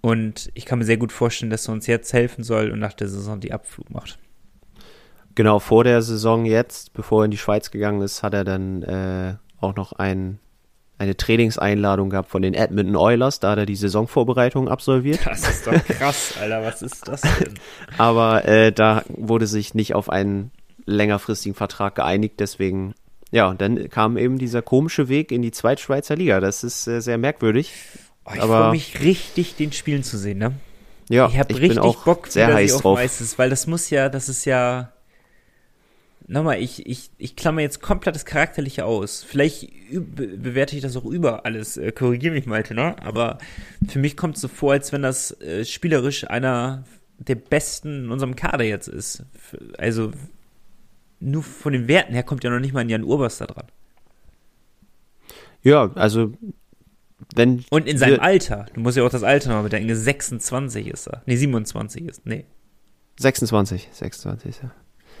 Und 0.00 0.50
ich 0.54 0.66
kann 0.66 0.78
mir 0.78 0.84
sehr 0.84 0.98
gut 0.98 1.10
vorstellen, 1.10 1.50
dass 1.50 1.66
er 1.66 1.72
uns 1.72 1.86
jetzt 1.86 2.12
helfen 2.12 2.44
soll 2.44 2.70
und 2.70 2.78
nach 2.78 2.92
der 2.92 3.08
Saison 3.08 3.40
die 3.40 3.52
Abflug 3.52 3.90
macht. 3.90 4.18
Genau, 5.34 5.58
vor 5.58 5.82
der 5.82 6.02
Saison 6.02 6.44
jetzt, 6.44 6.92
bevor 6.92 7.22
er 7.22 7.24
in 7.24 7.30
die 7.32 7.38
Schweiz 7.38 7.70
gegangen 7.70 8.02
ist, 8.02 8.22
hat 8.22 8.34
er 8.34 8.44
dann 8.44 8.82
äh, 8.82 9.34
auch 9.60 9.74
noch 9.74 9.92
ein, 9.94 10.38
eine 10.98 11.16
Trainingseinladung 11.16 12.10
gehabt 12.10 12.30
von 12.30 12.42
den 12.42 12.54
Edmonton 12.54 12.96
Oilers, 12.96 13.40
da 13.40 13.52
hat 13.52 13.58
er 13.58 13.66
die 13.66 13.76
Saisonvorbereitung 13.76 14.68
absolviert. 14.68 15.20
Das 15.24 15.48
ist 15.48 15.66
doch 15.66 15.84
krass, 15.84 16.34
Alter. 16.40 16.62
Was 16.62 16.82
ist 16.82 17.08
das 17.08 17.22
denn? 17.22 17.54
Aber 17.98 18.44
äh, 18.46 18.72
da 18.72 19.02
wurde 19.08 19.46
sich 19.46 19.74
nicht 19.74 19.94
auf 19.94 20.08
einen 20.08 20.52
längerfristigen 20.86 21.54
Vertrag 21.54 21.96
geeinigt, 21.96 22.36
deswegen, 22.38 22.94
ja, 23.30 23.48
und 23.48 23.60
dann 23.60 23.88
kam 23.88 24.16
eben 24.16 24.38
dieser 24.38 24.62
komische 24.62 25.08
Weg 25.08 25.32
in 25.32 25.42
die 25.42 25.50
Zweitschweizer 25.50 26.14
Liga. 26.14 26.40
Das 26.40 26.62
ist 26.62 26.86
äh, 26.86 27.00
sehr 27.00 27.18
merkwürdig. 27.18 27.72
Oh, 28.26 28.30
ich 28.34 28.40
freue 28.40 28.70
mich 28.70 29.00
richtig, 29.00 29.56
den 29.56 29.72
Spielen 29.72 30.02
zu 30.02 30.16
sehen, 30.16 30.38
ne? 30.38 30.52
Ja, 31.10 31.28
ich 31.28 31.38
habe 31.38 31.48
bin 31.48 31.58
richtig 31.58 31.80
auch 31.80 32.04
Bock, 32.04 32.28
sehr 32.28 32.52
heiß 32.52 32.78
drauf. 32.78 32.98
Eis 32.98 33.20
ist, 33.20 33.38
weil 33.38 33.50
das 33.50 33.66
muss 33.66 33.90
ja, 33.90 34.08
das 34.08 34.28
ist 34.28 34.44
ja. 34.44 34.92
Nochmal, 36.26 36.60
ich, 36.60 36.86
ich, 36.86 37.10
ich 37.18 37.36
klammer 37.36 37.60
jetzt 37.60 37.82
komplett 37.82 38.14
das 38.14 38.24
Charakterliche 38.24 38.86
aus. 38.86 39.22
Vielleicht 39.22 39.70
bewerte 39.90 40.74
ich 40.74 40.82
das 40.82 40.96
auch 40.96 41.04
über 41.04 41.44
alles. 41.44 41.76
Äh, 41.76 41.92
Korrigiere 41.92 42.32
mich, 42.32 42.46
Malte, 42.46 42.74
ne? 42.74 42.96
Aber 43.02 43.38
für 43.86 43.98
mich 43.98 44.16
kommt 44.16 44.36
es 44.36 44.42
so 44.42 44.48
vor, 44.48 44.72
als 44.72 44.92
wenn 44.92 45.02
das 45.02 45.38
äh, 45.40 45.64
spielerisch 45.64 46.28
einer 46.28 46.84
der 47.18 47.34
besten 47.34 48.04
in 48.04 48.10
unserem 48.10 48.36
Kader 48.36 48.64
jetzt 48.64 48.88
ist. 48.88 49.24
Also, 49.76 50.12
nur 51.20 51.42
von 51.42 51.72
den 51.74 51.88
Werten 51.88 52.14
her 52.14 52.22
kommt 52.22 52.42
ja 52.42 52.50
noch 52.50 52.60
nicht 52.60 52.72
mal 52.72 52.80
ein 52.80 52.88
Jan 52.88 53.04
Urbas 53.04 53.38
da 53.38 53.46
dran. 53.46 53.66
Ja, 55.62 55.92
also 55.94 56.32
wenn 57.34 57.64
Und 57.70 57.86
in 57.86 57.98
seinem 57.98 58.20
Alter, 58.20 58.66
du 58.74 58.80
musst 58.80 58.96
ja 58.96 59.04
auch 59.04 59.10
das 59.10 59.22
Alter 59.22 59.54
noch 59.54 59.62
bedenken, 59.62 59.94
26 59.94 60.86
ist 60.88 61.06
er. 61.06 61.22
Nee, 61.26 61.36
27 61.36 62.04
ist, 62.06 62.26
nee, 62.26 62.46
26, 63.20 63.88
26, 63.92 64.60
ja. 64.62 64.70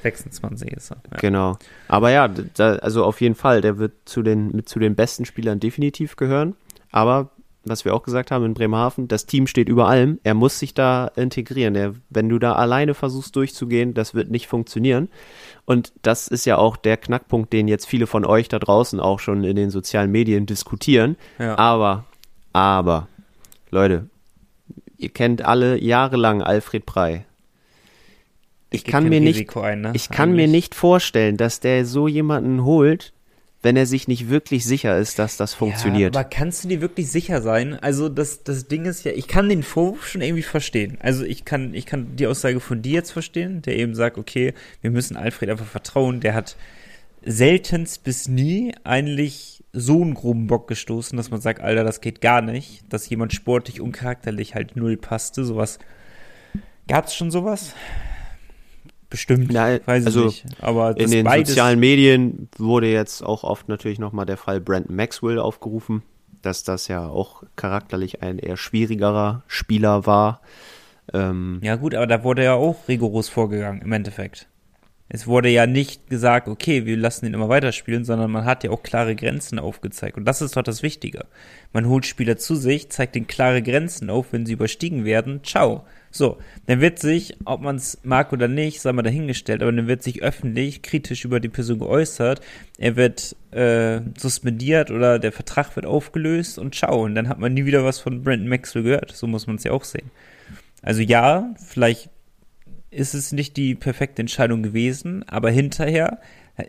26 0.04 0.70
ist 0.72 0.90
er. 0.90 0.98
Ja. 1.10 1.18
Genau. 1.18 1.58
Aber 1.88 2.10
ja, 2.10 2.28
da, 2.28 2.76
also 2.76 3.04
auf 3.04 3.20
jeden 3.20 3.34
Fall, 3.34 3.62
der 3.62 3.78
wird 3.78 3.92
zu 4.04 4.22
den, 4.22 4.52
mit 4.52 4.68
zu 4.68 4.78
den 4.78 4.94
besten 4.94 5.24
Spielern 5.24 5.60
definitiv 5.60 6.16
gehören. 6.16 6.54
Aber, 6.92 7.30
was 7.64 7.86
wir 7.86 7.94
auch 7.94 8.02
gesagt 8.02 8.30
haben 8.30 8.44
in 8.44 8.52
Bremerhaven, 8.52 9.08
das 9.08 9.24
Team 9.24 9.46
steht 9.46 9.70
über 9.70 9.88
allem. 9.88 10.20
Er 10.22 10.34
muss 10.34 10.58
sich 10.58 10.74
da 10.74 11.06
integrieren. 11.16 11.74
Er, 11.74 11.94
wenn 12.10 12.28
du 12.28 12.38
da 12.38 12.52
alleine 12.52 12.92
versuchst 12.92 13.34
durchzugehen, 13.34 13.94
das 13.94 14.14
wird 14.14 14.30
nicht 14.30 14.46
funktionieren. 14.46 15.08
Und 15.64 15.94
das 16.02 16.28
ist 16.28 16.44
ja 16.44 16.58
auch 16.58 16.76
der 16.76 16.98
Knackpunkt, 16.98 17.52
den 17.54 17.66
jetzt 17.66 17.86
viele 17.86 18.06
von 18.06 18.26
euch 18.26 18.48
da 18.48 18.58
draußen 18.58 19.00
auch 19.00 19.20
schon 19.20 19.42
in 19.42 19.56
den 19.56 19.70
sozialen 19.70 20.12
Medien 20.12 20.44
diskutieren. 20.44 21.16
Ja. 21.38 21.56
Aber, 21.56 22.04
aber, 22.52 23.08
Leute, 23.70 24.10
ihr 24.98 25.08
kennt 25.08 25.42
alle 25.42 25.82
jahrelang 25.82 26.42
Alfred 26.42 26.84
Prey. 26.84 27.24
Ich 28.74 28.84
kann 28.84 29.08
mir 29.08 29.20
nicht, 29.20 29.56
ein, 29.56 29.80
ne? 29.80 29.92
ich 29.94 30.08
kann 30.08 30.32
mir 30.32 30.48
nicht 30.48 30.74
vorstellen, 30.74 31.36
dass 31.36 31.60
der 31.60 31.86
so 31.86 32.08
jemanden 32.08 32.64
holt, 32.64 33.12
wenn 33.64 33.76
er 33.76 33.86
sich 33.86 34.08
nicht 34.08 34.28
wirklich 34.28 34.66
sicher 34.66 34.98
ist, 34.98 35.18
dass 35.18 35.38
das 35.38 35.54
funktioniert. 35.54 36.14
Ja, 36.14 36.20
aber 36.20 36.28
kannst 36.28 36.62
du 36.62 36.68
dir 36.68 36.82
wirklich 36.82 37.10
sicher 37.10 37.40
sein? 37.40 37.78
Also 37.80 38.10
das, 38.10 38.44
das 38.44 38.68
Ding 38.68 38.84
ist 38.84 39.04
ja, 39.04 39.12
ich 39.12 39.26
kann 39.26 39.48
den 39.48 39.62
Vorwurf 39.62 40.06
schon 40.06 40.20
irgendwie 40.20 40.42
verstehen. 40.42 40.98
Also 41.00 41.24
ich 41.24 41.46
kann, 41.46 41.72
ich 41.72 41.86
kann 41.86 42.14
die 42.16 42.26
Aussage 42.26 42.60
von 42.60 42.82
dir 42.82 42.92
jetzt 42.92 43.10
verstehen, 43.10 43.62
der 43.62 43.78
eben 43.78 43.94
sagt, 43.94 44.18
okay, 44.18 44.52
wir 44.82 44.90
müssen 44.90 45.16
Alfred 45.16 45.48
einfach 45.48 45.66
vertrauen. 45.66 46.20
Der 46.20 46.34
hat 46.34 46.56
seltenst 47.24 48.04
bis 48.04 48.28
nie 48.28 48.74
eigentlich 48.84 49.64
so 49.72 50.02
einen 50.02 50.12
groben 50.12 50.46
Bock 50.46 50.68
gestoßen, 50.68 51.16
dass 51.16 51.30
man 51.30 51.40
sagt, 51.40 51.62
Alter, 51.62 51.84
das 51.84 52.02
geht 52.02 52.20
gar 52.20 52.42
nicht. 52.42 52.84
Dass 52.92 53.08
jemand 53.08 53.32
sportlich 53.32 53.80
und 53.80 53.92
charakterlich 53.92 54.54
halt 54.54 54.76
null 54.76 54.98
passte. 54.98 55.42
Sowas. 55.42 55.78
Gab's 56.86 57.14
schon 57.14 57.30
sowas? 57.30 57.74
Bestimmt, 59.14 59.52
Ja, 59.52 59.78
weiß 59.86 60.06
also 60.06 60.26
ich 60.26 60.44
nicht. 60.44 60.60
Aber 60.60 60.96
In 60.96 61.08
den 61.08 61.24
sozialen 61.24 61.78
Medien 61.78 62.48
wurde 62.58 62.88
jetzt 62.88 63.22
auch 63.22 63.44
oft 63.44 63.68
natürlich 63.68 64.00
nochmal 64.00 64.26
der 64.26 64.36
Fall 64.36 64.60
Brandon 64.60 64.96
Maxwell 64.96 65.38
aufgerufen, 65.38 66.02
dass 66.42 66.64
das 66.64 66.88
ja 66.88 67.06
auch 67.06 67.44
charakterlich 67.54 68.22
ein 68.22 68.40
eher 68.40 68.56
schwierigerer 68.56 69.44
Spieler 69.46 70.04
war. 70.04 70.40
Ähm, 71.12 71.60
Ja 71.62 71.76
gut, 71.76 71.94
aber 71.94 72.08
da 72.08 72.24
wurde 72.24 72.42
ja 72.42 72.54
auch 72.54 72.88
rigoros 72.88 73.28
vorgegangen 73.28 73.82
im 73.82 73.92
Endeffekt. 73.92 74.48
Es 75.08 75.28
wurde 75.28 75.48
ja 75.48 75.68
nicht 75.68 76.10
gesagt, 76.10 76.48
okay, 76.48 76.84
wir 76.84 76.96
lassen 76.96 77.26
ihn 77.26 77.34
immer 77.34 77.48
weiterspielen, 77.48 78.04
sondern 78.04 78.32
man 78.32 78.44
hat 78.44 78.64
ja 78.64 78.70
auch 78.70 78.82
klare 78.82 79.14
Grenzen 79.14 79.60
aufgezeigt. 79.60 80.16
Und 80.16 80.24
das 80.24 80.42
ist 80.42 80.56
doch 80.56 80.64
das 80.64 80.82
Wichtige. 80.82 81.26
Man 81.72 81.86
holt 81.86 82.04
Spieler 82.04 82.36
zu 82.36 82.56
sich, 82.56 82.90
zeigt 82.90 83.14
ihnen 83.14 83.28
klare 83.28 83.62
Grenzen 83.62 84.10
auf, 84.10 84.32
wenn 84.32 84.44
sie 84.44 84.54
überstiegen 84.54 85.04
werden, 85.04 85.44
ciao. 85.44 85.84
So, 86.16 86.38
dann 86.66 86.80
wird 86.80 87.00
sich, 87.00 87.36
ob 87.44 87.60
man 87.60 87.74
es 87.74 87.98
mag 88.04 88.32
oder 88.32 88.46
nicht, 88.46 88.80
sei 88.80 88.92
mal 88.92 89.02
dahingestellt, 89.02 89.62
aber 89.62 89.72
dann 89.72 89.88
wird 89.88 90.04
sich 90.04 90.22
öffentlich 90.22 90.80
kritisch 90.82 91.24
über 91.24 91.40
die 91.40 91.48
Person 91.48 91.80
geäußert, 91.80 92.40
er 92.78 92.94
wird 92.94 93.34
äh, 93.50 94.00
suspendiert 94.16 94.92
oder 94.92 95.18
der 95.18 95.32
Vertrag 95.32 95.74
wird 95.74 95.86
aufgelöst 95.86 96.56
und 96.56 96.72
ciao. 96.76 97.02
Und 97.02 97.16
dann 97.16 97.28
hat 97.28 97.40
man 97.40 97.52
nie 97.52 97.64
wieder 97.64 97.84
was 97.84 97.98
von 97.98 98.22
Brandon 98.22 98.48
Maxwell 98.48 98.84
gehört. 98.84 99.10
So 99.10 99.26
muss 99.26 99.48
man 99.48 99.56
es 99.56 99.64
ja 99.64 99.72
auch 99.72 99.82
sehen. 99.82 100.12
Also 100.82 101.02
ja, 101.02 101.52
vielleicht 101.66 102.10
ist 102.92 103.14
es 103.14 103.32
nicht 103.32 103.56
die 103.56 103.74
perfekte 103.74 104.22
Entscheidung 104.22 104.62
gewesen, 104.62 105.24
aber 105.28 105.50
hinterher 105.50 106.20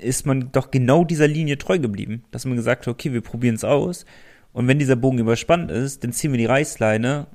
ist 0.02 0.26
man 0.26 0.52
doch 0.54 0.72
genau 0.72 1.04
dieser 1.04 1.28
Linie 1.28 1.60
treu 1.60 1.78
geblieben, 1.78 2.24
dass 2.32 2.46
man 2.46 2.56
gesagt 2.56 2.88
hat, 2.88 2.92
okay, 2.92 3.14
wir 3.14 3.22
probieren 3.22 3.54
es 3.54 3.64
aus 3.64 4.08
und 4.54 4.68
wenn 4.68 4.80
dieser 4.80 4.96
Bogen 4.96 5.20
überspannt 5.20 5.70
ist, 5.70 6.04
dann 6.04 6.14
ziehen 6.14 6.32
wir 6.32 6.40
die 6.40 6.48
Reißleine 6.48 7.28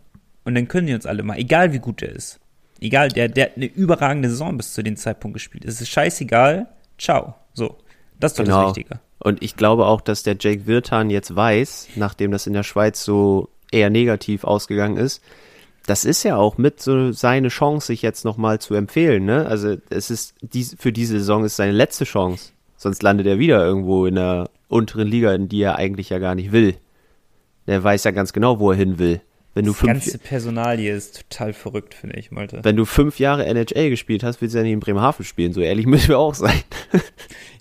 und 0.45 0.55
dann 0.55 0.69
können 0.69 0.87
die 0.87 0.95
uns 0.95 1.07
alle 1.07 1.23
mal, 1.23 1.39
egal 1.39 1.73
wie 1.73 1.79
gut 1.79 2.01
der 2.01 2.11
ist. 2.13 2.41
Egal, 2.81 3.09
der, 3.11 3.29
der 3.29 3.47
hat 3.47 3.57
eine 3.57 3.67
überragende 3.67 4.29
Saison 4.31 4.57
bis 4.57 4.73
zu 4.73 4.83
dem 4.83 4.97
Zeitpunkt 4.97 5.35
gespielt. 5.35 5.65
Es 5.67 5.81
ist 5.81 5.91
scheißegal, 5.91 6.67
ciao. 6.99 7.35
So, 7.53 7.77
das 8.19 8.33
ist 8.33 8.39
doch 8.39 8.45
Genau. 8.45 8.69
das 8.69 8.77
Wichtige. 8.77 9.01
Und 9.19 9.43
ich 9.43 9.55
glaube 9.57 9.85
auch, 9.87 10.01
dass 10.01 10.23
der 10.23 10.37
Jake 10.41 10.67
Wirtan 10.67 11.11
jetzt 11.11 11.37
weiß, 11.37 11.89
nachdem 11.97 12.31
das 12.31 12.47
in 12.47 12.55
der 12.55 12.63
Schweiz 12.63 13.05
so 13.05 13.51
eher 13.71 13.91
negativ 13.91 14.45
ausgegangen 14.45 14.97
ist, 14.97 15.23
das 15.87 16.05
ist 16.05 16.23
ja 16.23 16.37
auch 16.37 16.57
mit 16.57 16.81
so 16.81 17.13
seine 17.13 17.49
Chance, 17.49 17.89
sich 17.89 18.01
jetzt 18.01 18.25
nochmal 18.25 18.61
zu 18.61 18.75
empfehlen. 18.75 19.25
Ne? 19.27 19.45
Also 19.47 19.77
es 19.91 20.11
ist 20.11 20.35
dies, 20.41 20.75
für 20.79 20.93
diese 20.93 21.19
Saison 21.19 21.45
ist 21.45 21.57
seine 21.57 21.73
letzte 21.73 22.05
Chance. 22.05 22.53
Sonst 22.77 23.03
landet 23.03 23.27
er 23.27 23.39
wieder 23.39 23.63
irgendwo 23.65 24.07
in 24.07 24.15
der 24.15 24.49
unteren 24.69 25.09
Liga, 25.09 25.35
in 25.35 25.49
die 25.49 25.61
er 25.63 25.77
eigentlich 25.77 26.09
ja 26.11 26.19
gar 26.19 26.35
nicht 26.35 26.53
will. 26.53 26.77
Der 27.67 27.83
weiß 27.85 28.05
ja 28.05 28.11
ganz 28.11 28.33
genau, 28.33 28.59
wo 28.59 28.71
er 28.71 28.77
hin 28.77 28.99
will. 28.99 29.21
Wenn 29.55 29.65
du 29.65 29.73
Die 29.73 29.79
fünf, 29.79 29.93
ganze 29.93 30.19
Personalie 30.19 30.95
ist 30.95 31.29
total 31.29 31.53
verrückt, 31.53 31.95
finde 31.95 32.17
ich, 32.19 32.31
Malte. 32.31 32.61
wenn 32.63 32.77
du 32.77 32.85
fünf 32.85 33.19
Jahre 33.19 33.47
NHL 33.47 33.91
gespielt 33.91 34.23
hast, 34.23 34.41
willst 34.41 34.55
du 34.55 34.59
ja 34.59 34.65
nicht 34.65 34.73
in 34.73 34.81
Bremerhaven 34.81 35.25
spielen. 35.25 35.53
So 35.53 35.61
ehrlich 35.61 35.87
müssen 35.89 36.09
wir 36.09 36.19
auch 36.19 36.35
sein. 36.35 36.61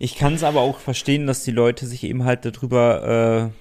Ich 0.01 0.15
kann 0.15 0.33
es 0.33 0.45
aber 0.45 0.61
auch 0.61 0.79
verstehen, 0.79 1.27
dass 1.27 1.43
die 1.43 1.51
Leute 1.51 1.85
sich 1.85 2.05
eben 2.05 2.23
halt 2.23 2.45
darüber 2.45 3.51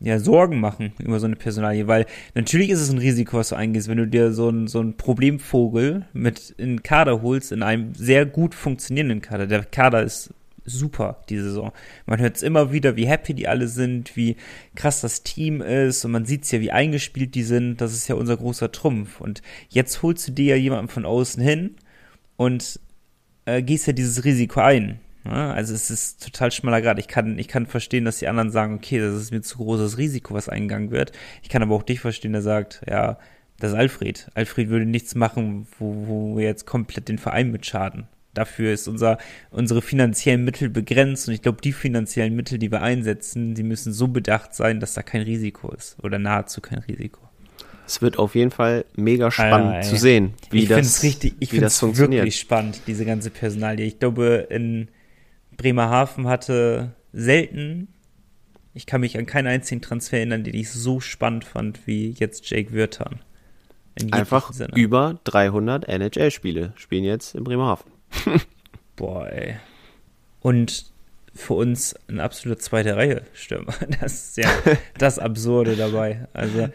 äh, 0.00 0.06
ja, 0.06 0.18
Sorgen 0.18 0.58
machen 0.58 0.92
über 0.98 1.20
so 1.20 1.26
eine 1.26 1.36
Personalie, 1.36 1.86
weil 1.86 2.06
natürlich 2.34 2.70
ist 2.70 2.80
es 2.80 2.90
ein 2.90 2.98
Risiko, 2.98 3.36
was 3.36 3.50
du 3.50 3.56
eingehst, 3.56 3.88
wenn 3.88 3.98
du 3.98 4.06
dir 4.06 4.32
so 4.32 4.48
ein 4.48 4.68
so 4.68 4.82
Problemvogel 4.96 6.06
mit 6.14 6.54
in 6.56 6.68
den 6.68 6.82
Kader 6.82 7.20
holst, 7.20 7.52
in 7.52 7.62
einem 7.62 7.94
sehr 7.94 8.24
gut 8.26 8.54
funktionierenden 8.54 9.20
Kader. 9.20 9.46
Der 9.46 9.64
Kader 9.64 10.02
ist 10.02 10.32
super 10.66 11.22
diese 11.28 11.44
Saison. 11.44 11.72
Man 12.06 12.20
hört 12.20 12.36
es 12.36 12.42
immer 12.42 12.72
wieder, 12.72 12.96
wie 12.96 13.06
happy 13.06 13.34
die 13.34 13.48
alle 13.48 13.68
sind, 13.68 14.16
wie 14.16 14.36
krass 14.74 15.00
das 15.00 15.22
Team 15.22 15.60
ist 15.60 16.04
und 16.04 16.10
man 16.10 16.26
sieht's 16.26 16.50
ja, 16.50 16.60
wie 16.60 16.72
eingespielt 16.72 17.34
die 17.34 17.42
sind. 17.42 17.80
Das 17.80 17.92
ist 17.92 18.08
ja 18.08 18.16
unser 18.16 18.36
großer 18.36 18.72
Trumpf. 18.72 19.20
Und 19.20 19.42
jetzt 19.68 20.02
holst 20.02 20.28
du 20.28 20.32
dir 20.32 20.56
ja 20.56 20.62
jemanden 20.62 20.88
von 20.88 21.04
außen 21.06 21.42
hin 21.42 21.76
und 22.36 22.80
äh, 23.46 23.62
gehst 23.62 23.86
ja 23.86 23.92
dieses 23.92 24.24
Risiko 24.24 24.60
ein. 24.60 25.00
Ja, 25.24 25.52
also 25.52 25.74
es 25.74 25.90
ist 25.90 26.22
total 26.22 26.52
schmaler 26.52 26.82
Grad. 26.82 26.98
Ich 26.98 27.08
kann, 27.08 27.38
ich 27.38 27.48
kann 27.48 27.66
verstehen, 27.66 28.04
dass 28.04 28.18
die 28.18 28.28
anderen 28.28 28.50
sagen, 28.50 28.74
okay, 28.74 28.98
das 29.00 29.14
ist 29.14 29.32
mir 29.32 29.40
zu 29.40 29.58
großes 29.58 29.98
Risiko, 29.98 30.34
was 30.34 30.48
eingegangen 30.48 30.90
wird. 30.90 31.12
Ich 31.42 31.48
kann 31.48 31.62
aber 31.62 31.74
auch 31.74 31.82
dich 31.82 32.00
verstehen, 32.00 32.32
der 32.32 32.42
sagt, 32.42 32.82
ja, 32.88 33.18
das 33.58 33.72
ist 33.72 33.76
Alfred. 33.76 34.30
Alfred 34.34 34.68
würde 34.68 34.86
nichts 34.86 35.14
machen, 35.14 35.66
wo, 35.78 36.06
wo 36.06 36.36
wir 36.36 36.44
jetzt 36.44 36.66
komplett 36.66 37.08
den 37.08 37.18
Verein 37.18 37.50
mit 37.50 37.66
schaden. 37.66 38.06
Dafür 38.36 38.72
ist 38.72 38.86
unser, 38.86 39.18
unsere 39.50 39.80
finanziellen 39.82 40.44
Mittel 40.44 40.68
begrenzt 40.68 41.26
und 41.28 41.34
ich 41.34 41.42
glaube, 41.42 41.60
die 41.62 41.72
finanziellen 41.72 42.36
Mittel, 42.36 42.58
die 42.58 42.70
wir 42.70 42.82
einsetzen, 42.82 43.54
die 43.54 43.62
müssen 43.62 43.92
so 43.92 44.08
bedacht 44.08 44.54
sein, 44.54 44.78
dass 44.78 44.94
da 44.94 45.02
kein 45.02 45.22
Risiko 45.22 45.72
ist 45.72 45.96
oder 46.02 46.18
nahezu 46.18 46.60
kein 46.60 46.80
Risiko. 46.80 47.20
Es 47.86 48.02
wird 48.02 48.18
auf 48.18 48.34
jeden 48.34 48.50
Fall 48.50 48.84
mega 48.96 49.30
spannend 49.30 49.74
Ah, 49.74 49.78
ey. 49.78 49.82
zu 49.84 49.96
sehen, 49.96 50.34
wie 50.50 50.58
ich 50.58 50.66
finde 50.66 50.82
das, 50.82 50.96
es 50.98 51.02
richtig, 51.02 51.34
ich 51.38 51.50
finde 51.50 51.66
es 51.66 51.80
wirklich 51.82 52.38
spannend, 52.38 52.80
diese 52.86 53.04
ganze 53.04 53.30
Personalie. 53.30 53.86
Ich 53.86 53.98
glaube, 54.00 54.46
in 54.50 54.88
Bremerhaven 55.56 56.26
hatte 56.26 56.92
selten, 57.12 57.88
ich 58.74 58.84
kann 58.86 59.00
mich 59.00 59.16
an 59.16 59.24
keinen 59.24 59.46
einzigen 59.46 59.80
Transfer 59.80 60.18
erinnern, 60.18 60.44
den 60.44 60.54
ich 60.54 60.70
so 60.70 61.00
spannend 61.00 61.44
fand 61.44 61.86
wie 61.86 62.10
jetzt 62.10 62.50
Jake 62.50 62.70
jeglichem 62.76 63.20
Einfach 64.12 64.52
Sinne. 64.52 64.72
über 64.76 65.20
300 65.24 65.88
NHL-Spiele 65.88 66.74
spielen 66.76 67.04
jetzt 67.04 67.34
in 67.34 67.44
Bremerhaven. 67.44 67.90
Boah, 68.96 69.28
ey. 69.30 69.56
Und 70.40 70.86
für 71.34 71.54
uns 71.54 71.94
ein 72.08 72.18
absoluter 72.20 72.60
zweite 72.60 72.96
Reihe 72.96 73.22
Stürmer. 73.34 73.74
Das 74.00 74.12
ist 74.12 74.36
ja 74.38 74.48
das 74.96 75.18
Absurde 75.18 75.76
dabei. 75.76 76.26
Also, 76.32 76.68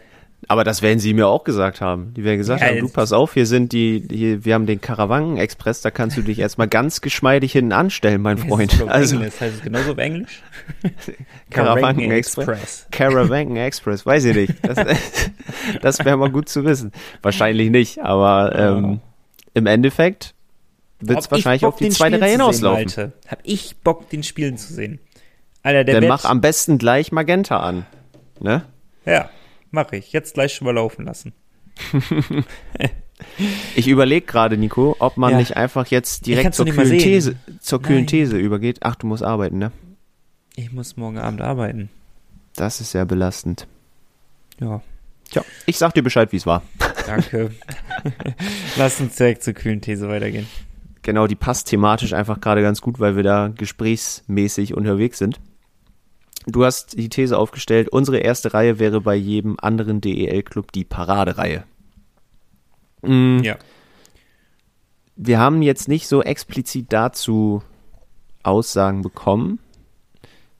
Aber 0.46 0.62
das 0.62 0.82
werden 0.82 1.00
sie 1.00 1.14
mir 1.14 1.26
auch 1.26 1.42
gesagt 1.42 1.80
haben. 1.80 2.14
Die 2.14 2.22
werden 2.22 2.38
gesagt 2.38 2.60
Ja, 2.60 2.68
haben, 2.68 2.78
du 2.78 2.88
pass 2.88 3.12
auf, 3.12 3.34
hier 3.34 3.46
sind 3.46 3.72
die, 3.72 4.06
hier, 4.08 4.44
wir 4.44 4.54
haben 4.54 4.66
den 4.66 4.80
Karawanken-Express, 4.80 5.80
da 5.80 5.90
kannst 5.90 6.16
du 6.16 6.22
dich 6.22 6.38
erstmal 6.40 6.68
ganz 6.68 7.00
geschmeidig 7.00 7.52
hinten 7.52 7.72
anstellen, 7.72 8.22
mein 8.22 8.38
Freund. 8.38 8.80
Auf 8.82 8.88
Also 8.88 9.16
Englisch. 9.16 9.40
heißt 9.40 9.54
es 9.56 9.62
genauso 9.62 9.92
auf 9.92 9.98
Englisch? 9.98 10.42
Karawanken-Express. 11.50 12.86
Caravanken-Express, 12.90 14.06
weiß 14.06 14.24
ich 14.26 14.36
nicht. 14.36 14.54
Das, 14.62 14.78
das 15.80 15.98
wäre 16.04 16.16
mal 16.16 16.30
gut 16.30 16.48
zu 16.48 16.64
wissen. 16.64 16.92
Wahrscheinlich 17.22 17.70
nicht, 17.70 17.98
aber 18.00 18.54
ähm, 18.56 19.00
im 19.54 19.66
Endeffekt 19.66 20.34
wird 21.08 21.18
es 21.20 21.30
wahrscheinlich 21.30 21.62
Bock, 21.62 21.74
auf 21.74 21.78
die 21.78 21.88
zweite 21.90 22.20
Reihe 22.20 22.32
hinauslaufen. 22.32 22.84
Malte. 22.84 23.12
Hab 23.28 23.40
ich 23.42 23.76
Bock, 23.78 24.08
den 24.10 24.22
Spielen 24.22 24.56
zu 24.56 24.72
sehen. 24.72 24.98
Alter, 25.62 25.84
der 25.84 26.00
Dann 26.00 26.08
mach 26.08 26.24
am 26.24 26.40
besten 26.40 26.78
gleich 26.78 27.12
Magenta 27.12 27.60
an. 27.60 27.86
Ne? 28.40 28.64
Ja, 29.04 29.30
mach 29.70 29.92
ich. 29.92 30.12
Jetzt 30.12 30.34
gleich 30.34 30.54
schon 30.54 30.64
mal 30.66 30.74
laufen 30.74 31.04
lassen. 31.04 31.32
Ich 33.76 33.86
überlege 33.88 34.26
gerade, 34.26 34.56
Nico, 34.56 34.96
ob 34.98 35.16
man 35.16 35.30
Ja. 35.32 35.38
nicht 35.38 35.56
einfach 35.56 35.86
jetzt 35.86 36.26
direkt 36.26 36.54
zur 36.54 36.66
kühlen. 36.66 36.98
These, 36.98 37.36
zur 37.60 37.80
kühlen 37.80 38.00
Nein. 38.00 38.06
These 38.08 38.36
übergeht. 38.36 38.78
Ach, 38.82 38.96
du 38.96 39.06
musst 39.06 39.22
arbeiten, 39.22 39.58
ne? 39.58 39.70
Ich 40.56 40.72
muss 40.72 40.96
morgen 40.96 41.18
Abend 41.18 41.40
arbeiten. 41.40 41.88
Das 42.56 42.80
ist 42.80 42.90
sehr 42.90 43.04
belastend. 43.04 43.66
Ja, 44.60 44.82
Tja, 45.30 45.44
ich 45.66 45.78
sag 45.78 45.94
dir 45.94 46.02
Bescheid, 46.02 46.30
wie 46.32 46.36
es 46.36 46.46
war. 46.46 46.62
danke. 47.06 47.52
Lass 48.76 49.00
uns 49.00 49.14
direkt 49.16 49.42
zur 49.42 49.54
kühlen 49.54 49.80
These 49.80 50.08
weitergehen. 50.08 50.46
Genau, 51.02 51.26
die 51.26 51.34
passt 51.34 51.68
thematisch 51.68 52.12
einfach 52.12 52.40
gerade 52.40 52.62
ganz 52.62 52.80
gut, 52.80 53.00
weil 53.00 53.16
wir 53.16 53.22
da 53.22 53.48
gesprächsmäßig 53.48 54.74
unterwegs 54.74 55.18
sind. 55.18 55.40
Du 56.46 56.64
hast 56.64 56.98
die 56.98 57.08
These 57.08 57.38
aufgestellt, 57.38 57.88
unsere 57.88 58.18
erste 58.18 58.52
Reihe 58.54 58.78
wäre 58.78 59.00
bei 59.00 59.14
jedem 59.14 59.56
anderen 59.60 60.00
DEL-Club 60.00 60.72
die 60.72 60.84
Paradereihe. 60.84 61.64
Mm, 63.02 63.38
Ja. 63.42 63.56
Wir 65.14 65.38
haben 65.38 65.62
jetzt 65.62 65.88
nicht 65.88 66.08
so 66.08 66.22
explizit 66.22 66.86
dazu 66.92 67.62
Aussagen 68.42 69.02
bekommen. 69.02 69.58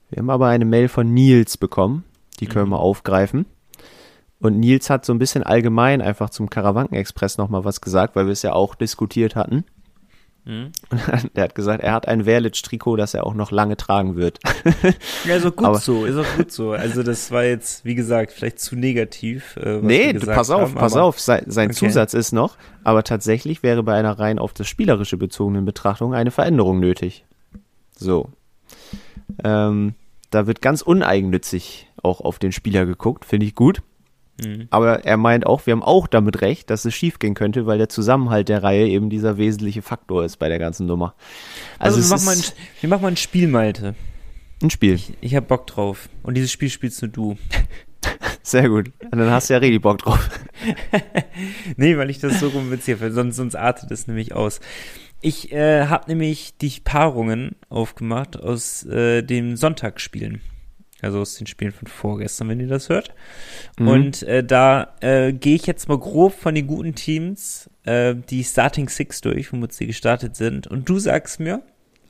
Wir 0.09 0.19
haben 0.19 0.29
aber 0.29 0.47
eine 0.47 0.65
Mail 0.65 0.87
von 0.89 1.11
Nils 1.13 1.57
bekommen. 1.57 2.03
Die 2.39 2.45
können 2.45 2.69
wir 2.69 2.79
aufgreifen. 2.79 3.45
Und 4.39 4.59
Nils 4.59 4.89
hat 4.89 5.05
so 5.05 5.13
ein 5.13 5.19
bisschen 5.19 5.43
allgemein 5.43 6.01
einfach 6.01 6.29
zum 6.29 6.49
Karawanken-Express 6.49 7.37
nochmal 7.37 7.65
was 7.65 7.81
gesagt, 7.81 8.15
weil 8.15 8.25
wir 8.25 8.33
es 8.33 8.41
ja 8.41 8.53
auch 8.53 8.75
diskutiert 8.75 9.35
hatten. 9.35 9.65
Mhm. 10.45 10.71
Der 11.35 11.45
hat 11.45 11.55
gesagt, 11.55 11.81
er 11.83 11.93
hat 11.93 12.07
ein 12.07 12.25
Verlic-Trikot, 12.25 12.97
das 12.97 13.13
er 13.13 13.25
auch 13.25 13.33
noch 13.33 13.51
lange 13.51 13.77
tragen 13.77 14.15
wird. 14.17 14.39
Ja, 15.25 15.37
ist 15.37 15.45
auch 15.45 15.55
gut 15.55 15.65
Aber- 15.67 15.79
so, 15.79 16.05
ist 16.05 16.17
auch 16.17 16.37
gut 16.37 16.51
so. 16.51 16.71
Also 16.71 17.01
das 17.01 17.31
war 17.31 17.45
jetzt, 17.45 17.85
wie 17.85 17.95
gesagt, 17.95 18.33
vielleicht 18.33 18.59
zu 18.59 18.75
negativ. 18.75 19.55
Äh, 19.55 19.79
nee, 19.81 20.13
pass 20.13 20.49
auf, 20.49 20.61
haben, 20.61 20.75
pass 20.75 20.93
aber- 20.93 21.03
auf. 21.03 21.19
Sein, 21.19 21.43
sein 21.47 21.69
Okay. 21.69 21.77
Zusatz 21.79 22.13
ist 22.13 22.33
noch, 22.33 22.57
aber 22.83 23.03
tatsächlich 23.03 23.63
wäre 23.63 23.83
bei 23.83 23.93
einer 23.93 24.19
rein 24.19 24.37
auf 24.37 24.51
das 24.53 24.67
Spielerische 24.67 25.15
bezogenen 25.15 25.63
Betrachtung 25.63 26.13
eine 26.13 26.31
Veränderung 26.31 26.79
nötig. 26.81 27.23
So. 27.95 28.29
Ähm, 29.43 29.93
da 30.29 30.45
wird 30.47 30.61
ganz 30.61 30.81
uneigennützig 30.81 31.87
auch 32.01 32.19
auf 32.19 32.37
den 32.39 32.51
Spieler 32.51 32.85
geguckt, 32.85 33.23
finde 33.23 33.45
ich 33.45 33.55
gut. 33.55 33.81
Mhm. 34.41 34.67
Aber 34.69 35.05
er 35.05 35.17
meint 35.17 35.45
auch, 35.45 35.65
wir 35.65 35.73
haben 35.73 35.83
auch 35.83 36.07
damit 36.07 36.41
recht, 36.41 36.69
dass 36.69 36.85
es 36.85 36.93
schiefgehen 36.93 37.33
könnte, 37.33 37.65
weil 37.65 37.77
der 37.77 37.89
Zusammenhalt 37.89 38.49
der 38.49 38.63
Reihe 38.63 38.87
eben 38.87 39.09
dieser 39.09 39.37
wesentliche 39.37 39.81
Faktor 39.81 40.25
ist 40.25 40.37
bei 40.37 40.49
der 40.49 40.59
ganzen 40.59 40.87
Nummer. 40.87 41.15
Also, 41.79 41.97
Also, 41.99 42.09
wir, 42.09 42.17
machen 42.17 42.25
mal 42.25 42.35
ein, 42.35 42.43
wir 42.81 42.89
machen 42.89 43.01
mal 43.01 43.07
ein 43.09 43.17
Spiel, 43.17 43.47
Malte. 43.47 43.95
ein 44.61 44.69
Spiel. 44.69 44.99
Ich 45.21 45.35
hab 45.35 45.47
Bock 45.47 45.67
drauf. 45.67 46.09
Und 46.23 46.35
dieses 46.35 46.51
Spiel 46.51 46.69
spielst 46.69 47.01
nur 47.01 47.11
du. 47.11 47.37
Sehr 48.43 48.67
gut. 48.69 48.91
Und 49.11 49.17
dann 49.17 49.29
hast 49.29 49.49
du 49.49 49.53
ja 49.53 49.59
richtig 49.59 49.81
Bock 49.81 49.99
drauf. 49.99 50.29
nee, 51.77 51.97
weil 51.97 52.09
ich 52.09 52.19
das 52.19 52.39
so 52.39 52.49
rumwitziere, 52.49 52.99
weil 53.01 53.11
sonst, 53.11 53.37
sonst 53.37 53.55
artet 53.55 53.91
es 53.91 54.07
nämlich 54.07 54.33
aus. 54.33 54.59
Ich 55.21 55.53
äh, 55.53 55.87
habe 55.87 56.09
nämlich 56.09 56.57
die 56.57 56.81
Paarungen 56.83 57.55
aufgemacht 57.69 58.37
aus 58.37 58.83
äh, 58.85 59.21
den 59.21 59.55
Sonntagsspielen. 59.55 60.41
Also 61.03 61.19
aus 61.19 61.35
den 61.35 61.47
Spielen 61.47 61.71
von 61.71 61.87
vorgestern, 61.87 62.49
wenn 62.49 62.59
ihr 62.59 62.67
das 62.67 62.89
hört. 62.89 63.13
Mhm. 63.77 63.87
Und 63.87 64.23
äh, 64.23 64.43
da 64.43 64.93
äh, 65.01 65.33
gehe 65.33 65.55
ich 65.55 65.65
jetzt 65.65 65.89
mal 65.89 65.97
grob 65.97 66.33
von 66.33 66.55
den 66.55 66.67
guten 66.67 66.95
Teams 66.95 67.69
äh, 67.83 68.15
die 68.15 68.43
Starting 68.43 68.89
Six 68.89 69.21
durch, 69.21 69.51
womit 69.51 69.73
sie 69.73 69.87
gestartet 69.87 70.35
sind. 70.35 70.67
Und 70.67 70.87
du 70.87 70.99
sagst 70.99 71.39
mir, 71.39 71.61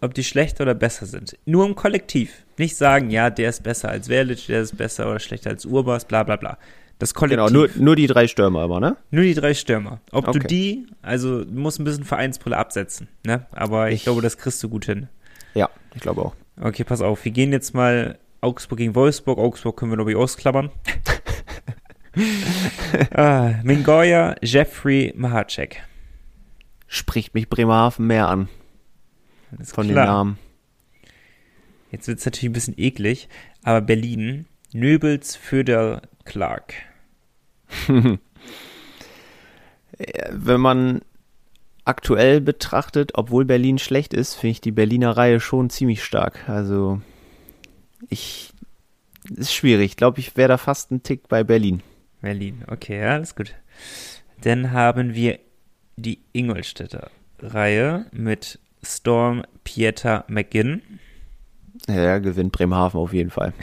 ob 0.01 0.13
die 0.13 0.23
schlechter 0.23 0.63
oder 0.63 0.75
besser 0.75 1.06
sind. 1.06 1.38
Nur 1.45 1.65
im 1.65 1.75
Kollektiv. 1.75 2.43
Nicht 2.58 2.75
sagen, 2.75 3.10
ja, 3.10 3.29
der 3.29 3.49
ist 3.49 3.63
besser 3.63 3.89
als 3.89 4.08
Verlic, 4.08 4.47
der 4.47 4.62
ist 4.62 4.77
besser 4.77 5.10
oder 5.10 5.19
schlechter 5.19 5.49
als 5.49 5.65
Urbas, 5.65 6.06
bla 6.06 6.23
bla 6.23 6.36
bla. 6.36 6.58
Das 6.99 7.13
Kollektiv. 7.13 7.47
Genau, 7.47 7.49
nur, 7.49 7.69
nur 7.77 7.95
die 7.95 8.08
drei 8.08 8.27
Stürmer 8.27 8.62
aber, 8.62 8.79
ne? 8.79 8.97
Nur 9.12 9.23
die 9.23 9.34
drei 9.34 9.53
Stürmer. 9.53 10.01
Ob 10.12 10.27
okay. 10.27 10.39
du 10.39 10.47
die, 10.47 10.88
also 11.01 11.43
du 11.43 11.51
musst 11.51 11.79
ein 11.79 11.84
bisschen 11.84 12.03
Vereinspulle 12.03 12.58
absetzen, 12.58 13.08
ne? 13.25 13.45
Aber 13.51 13.89
ich, 13.89 13.95
ich 13.95 14.03
glaube, 14.03 14.21
das 14.21 14.38
kriegst 14.38 14.62
du 14.62 14.69
gut 14.69 14.86
hin. 14.86 15.08
Ja, 15.56 15.69
ich 15.95 16.01
glaube 16.01 16.21
auch. 16.21 16.36
Okay, 16.62 16.84
pass 16.84 17.01
auf. 17.01 17.25
Wir 17.25 17.32
gehen 17.32 17.51
jetzt 17.51 17.73
mal 17.73 18.19
Augsburg 18.43 18.77
gegen 18.77 18.95
Wolfsburg. 18.95 19.39
Augsburg 19.39 19.77
können 19.77 19.91
wir, 19.91 19.97
glaube 19.97 20.12
ich, 20.12 20.17
ausklammern. 20.17 20.69
ah, 23.15 23.53
Mingoya, 23.63 24.36
Jeffrey, 24.41 25.13
Mahacek. 25.15 25.84
Spricht 26.88 27.34
mich 27.34 27.49
Bremerhaven 27.49 28.06
mehr 28.06 28.27
an. 28.27 28.49
Von 29.63 29.88
klar. 29.88 30.06
den 30.06 30.13
Namen. 30.13 30.39
Jetzt 31.91 32.08
wird 32.08 32.19
es 32.19 32.25
natürlich 32.25 32.49
ein 32.49 32.53
bisschen 32.53 32.77
eklig, 32.77 33.29
aber 33.63 33.82
Berlin, 33.82 34.47
Nöbels, 34.71 35.36
Föder, 35.36 36.01
Clark. 36.25 36.73
Wenn 40.32 40.60
man 40.60 41.01
aktuell 41.86 42.41
betrachtet, 42.41 43.12
obwohl 43.13 43.45
Berlin 43.45 43.77
schlecht 43.77 44.13
ist, 44.13 44.36
finde 44.36 44.51
ich 44.51 44.62
die 44.62 44.71
Berliner 44.71 45.15
Reihe 45.17 45.39
schon 45.39 45.69
ziemlich 45.69 46.03
stark. 46.03 46.49
Also 46.49 47.01
ich 48.10 48.54
ist 49.36 49.54
schwierig. 49.54 49.86
Ich 49.92 49.98
glaube, 49.98 50.20
ich 50.20 50.36
wäre 50.36 50.50
da 50.50 50.58
fast 50.58 50.92
ein 50.92 51.04
Tick 51.04 51.28
bei 51.28 51.44
Berlin. 51.44 51.82
Berlin, 52.22 52.63
okay, 52.68 53.00
ja, 53.00 53.12
alles 53.13 53.36
gut. 53.36 53.56
Dann 54.42 54.72
haben 54.72 55.13
wir 55.13 55.39
die 55.96 56.20
Ingolstädter 56.34 57.12
Reihe 57.39 58.06
mit 58.12 58.60
Storm, 58.82 59.44
Pieter, 59.63 60.26
McGinn. 60.28 60.82
Ja, 61.88 62.20
gewinnt 62.20 62.52
Bremerhaven 62.52 63.00
auf 63.00 63.13
jeden 63.13 63.30
Fall. 63.30 63.54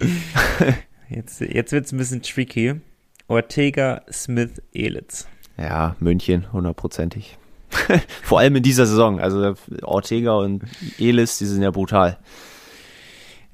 jetzt 1.08 1.40
jetzt 1.40 1.72
wird 1.72 1.86
es 1.86 1.92
ein 1.92 1.98
bisschen 1.98 2.22
tricky. 2.22 2.80
Ortega, 3.26 4.02
Smith, 4.12 4.62
Elitz. 4.72 5.26
Ja, 5.56 5.96
München, 5.98 6.52
hundertprozentig. 6.52 7.38
Vor 8.22 8.40
allem 8.40 8.56
in 8.56 8.62
dieser 8.62 8.86
Saison. 8.86 9.20
Also 9.20 9.54
Ortega 9.82 10.34
und 10.34 10.64
Elis, 10.98 11.38
die 11.38 11.46
sind 11.46 11.62
ja 11.62 11.70
brutal. 11.70 12.18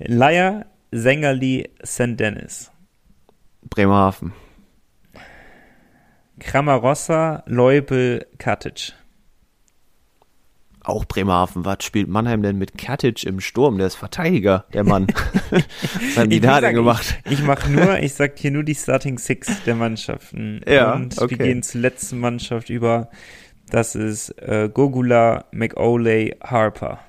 Leier, 0.06 0.66
Sängerli, 0.90 1.68
St. 1.84 2.18
Dennis. 2.18 2.70
Bremerhaven. 3.62 4.32
Kramarossa, 6.38 7.42
Leubel, 7.46 8.26
Katic. 8.38 8.94
Auch 10.82 11.04
Bremerhaven. 11.04 11.66
Was 11.66 11.84
spielt 11.84 12.08
Mannheim 12.08 12.42
denn 12.42 12.56
mit 12.56 12.78
Katic 12.78 13.24
im 13.24 13.40
Sturm? 13.40 13.76
Der 13.76 13.86
ist 13.86 13.96
Verteidiger, 13.96 14.64
der 14.72 14.84
Mann. 14.84 15.06
Was 15.50 16.16
haben 16.16 16.30
die 16.30 16.40
da 16.40 16.62
denn 16.62 16.74
gemacht? 16.74 17.18
Ich, 17.26 17.32
ich 17.32 17.42
mache 17.42 17.70
nur, 17.70 17.98
ich 17.98 18.14
sag 18.14 18.38
hier 18.38 18.50
nur 18.50 18.62
die 18.62 18.74
Starting 18.74 19.18
Six 19.18 19.64
der 19.64 19.74
Mannschaften. 19.74 20.62
Ja, 20.66 20.94
Und 20.94 21.18
okay. 21.18 21.38
wir 21.38 21.46
gehen 21.46 21.62
zur 21.62 21.82
letzten 21.82 22.18
Mannschaft 22.18 22.70
über. 22.70 23.10
Das 23.68 23.94
ist 23.94 24.30
äh, 24.40 24.70
Gogula, 24.72 25.44
McOley, 25.52 26.36
Harper. 26.42 27.00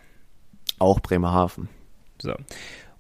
Auch 0.78 1.00
Bremerhaven. 1.00 1.70
So. 2.22 2.36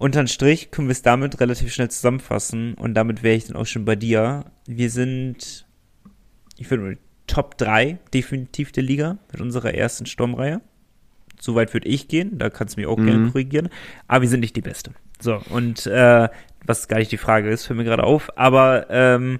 Unterm 0.01 0.25
Strich 0.25 0.71
können 0.71 0.87
wir 0.87 0.93
es 0.93 1.03
damit 1.03 1.39
relativ 1.39 1.71
schnell 1.71 1.91
zusammenfassen 1.91 2.73
und 2.73 2.95
damit 2.95 3.21
wäre 3.21 3.35
ich 3.35 3.45
dann 3.45 3.55
auch 3.55 3.67
schon 3.67 3.85
bei 3.85 3.95
dir. 3.95 4.45
Wir 4.65 4.89
sind, 4.89 5.67
ich 6.57 6.71
würde 6.71 6.97
Top 7.27 7.55
3 7.59 7.99
definitiv 8.11 8.71
der 8.71 8.81
Liga 8.81 9.19
mit 9.31 9.41
unserer 9.41 9.75
ersten 9.75 10.07
Sturmreihe. 10.07 10.59
Soweit 11.39 11.71
würde 11.75 11.87
ich 11.87 12.07
gehen, 12.07 12.39
da 12.39 12.49
kannst 12.49 12.75
du 12.75 12.81
mich 12.81 12.87
auch 12.87 12.97
mhm. 12.97 13.05
gerne 13.05 13.29
korrigieren. 13.29 13.69
Aber 14.07 14.23
wir 14.23 14.29
sind 14.29 14.39
nicht 14.39 14.55
die 14.55 14.61
Beste. 14.61 14.89
So, 15.19 15.39
und 15.51 15.85
äh, 15.85 16.29
was 16.65 16.87
gar 16.87 16.97
nicht 16.97 17.11
die 17.11 17.17
Frage 17.17 17.51
ist, 17.51 17.67
fällt 17.67 17.77
mir 17.77 17.85
gerade 17.85 18.03
auf, 18.03 18.35
aber 18.35 18.87
ähm, 18.89 19.39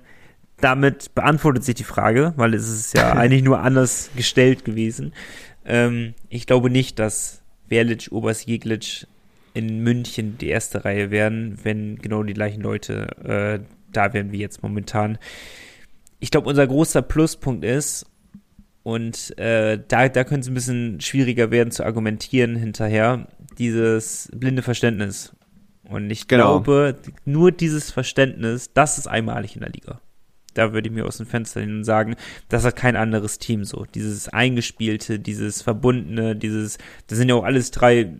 damit 0.58 1.15
beantwortet 1.15 1.63
sich 1.63 1.74
die 1.74 1.84
Frage, 1.84 2.34
weil 2.36 2.54
es 2.54 2.69
ist 2.69 2.95
ja 2.95 3.13
eigentlich 3.17 3.41
nur 3.41 3.62
anders 3.62 4.12
gestellt 4.15 4.63
gewesen. 4.63 5.13
Ähm, 5.65 6.13
ich 6.30 6.45
glaube 6.45 6.69
nicht, 6.69 7.00
dass 7.00 7.41
Verlic, 7.67 8.10
Obers, 8.12 8.45
Jeglic 8.45 9.08
in 9.53 9.79
München 9.83 10.37
die 10.37 10.49
erste 10.49 10.85
Reihe 10.85 11.11
werden, 11.11 11.59
wenn 11.63 11.97
genau 11.97 12.23
die 12.23 12.33
gleichen 12.33 12.61
Leute 12.61 13.07
äh, 13.23 13.59
da 13.91 14.13
wären 14.13 14.31
wie 14.31 14.39
jetzt 14.39 14.63
momentan. 14.63 15.17
Ich 16.19 16.31
glaube, 16.31 16.49
unser 16.49 16.67
großer 16.67 17.01
Pluspunkt 17.01 17.65
ist, 17.65 18.05
und 18.83 19.37
äh, 19.37 19.79
da, 19.87 20.09
da 20.09 20.23
könnte 20.23 20.41
es 20.41 20.47
ein 20.47 20.53
bisschen 20.53 21.01
schwieriger 21.01 21.51
werden 21.51 21.71
zu 21.71 21.85
argumentieren 21.85 22.55
hinterher, 22.55 23.27
dieses 23.59 24.29
blinde 24.33 24.63
Verständnis. 24.63 25.33
Und 25.83 26.09
ich 26.09 26.27
genau. 26.27 26.61
glaube, 26.61 26.95
nur 27.25 27.51
dieses 27.51 27.91
Verständnis, 27.91 28.71
das 28.73 28.97
ist 28.97 29.07
einmalig 29.07 29.55
in 29.55 29.61
der 29.61 29.69
Liga. 29.69 30.01
Da 30.53 30.73
würde 30.73 30.89
ich 30.89 30.93
mir 30.93 31.05
aus 31.05 31.17
dem 31.17 31.27
Fenster 31.27 31.61
hin 31.61 31.83
sagen, 31.83 32.15
das 32.49 32.65
hat 32.65 32.75
kein 32.75 32.95
anderes 32.95 33.39
Team 33.39 33.63
so. 33.63 33.85
Dieses 33.93 34.29
Eingespielte, 34.29 35.19
dieses 35.19 35.61
Verbundene, 35.61 36.35
dieses, 36.35 36.77
das 37.07 37.17
sind 37.17 37.29
ja 37.29 37.35
auch 37.35 37.43
alles 37.43 37.71
drei 37.71 38.11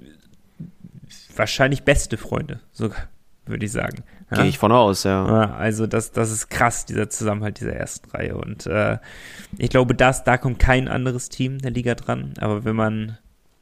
wahrscheinlich 1.36 1.84
beste 1.84 2.17
Freunde, 2.17 2.60
sogar, 2.72 3.10
würde 3.46 3.65
ich 3.65 3.72
sagen. 3.72 4.04
Ja? 4.30 4.38
Gehe 4.38 4.48
ich 4.48 4.58
von 4.58 4.72
aus, 4.72 5.04
ja. 5.04 5.28
ja. 5.28 5.54
Also 5.54 5.88
das, 5.88 6.12
das 6.12 6.32
ist 6.32 6.50
krass, 6.50 6.86
dieser 6.86 7.10
Zusammenhalt 7.10 7.60
dieser 7.60 7.74
ersten 7.74 8.10
Reihe. 8.12 8.36
Und 8.36 8.65
äh, 8.65 8.98
ich 9.58 9.70
glaube, 9.70 9.96
das, 9.96 10.24
da 10.24 10.38
kommt 10.38 10.60
kein 10.60 10.88
anderes 10.88 11.30
Team 11.30 11.60
der 11.60 11.72
Liga 11.72 11.96
dran. 11.96 12.34
Aber 12.39 12.63
wenn 12.65 12.76
man 12.76 13.17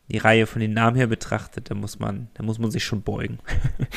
die 0.10 0.18
Reihe 0.18 0.48
von 0.48 0.60
den 0.60 0.74
Namen 0.74 0.96
her 0.96 1.08
betrachtet, 1.08 1.70
dann 1.70 1.80
muss 1.80 2.00
man, 2.00 2.30
dann 2.34 2.46
muss 2.46 2.60
man 2.60 2.72
sich 2.72 2.84
schon 2.84 3.02
beugen. 3.02 3.40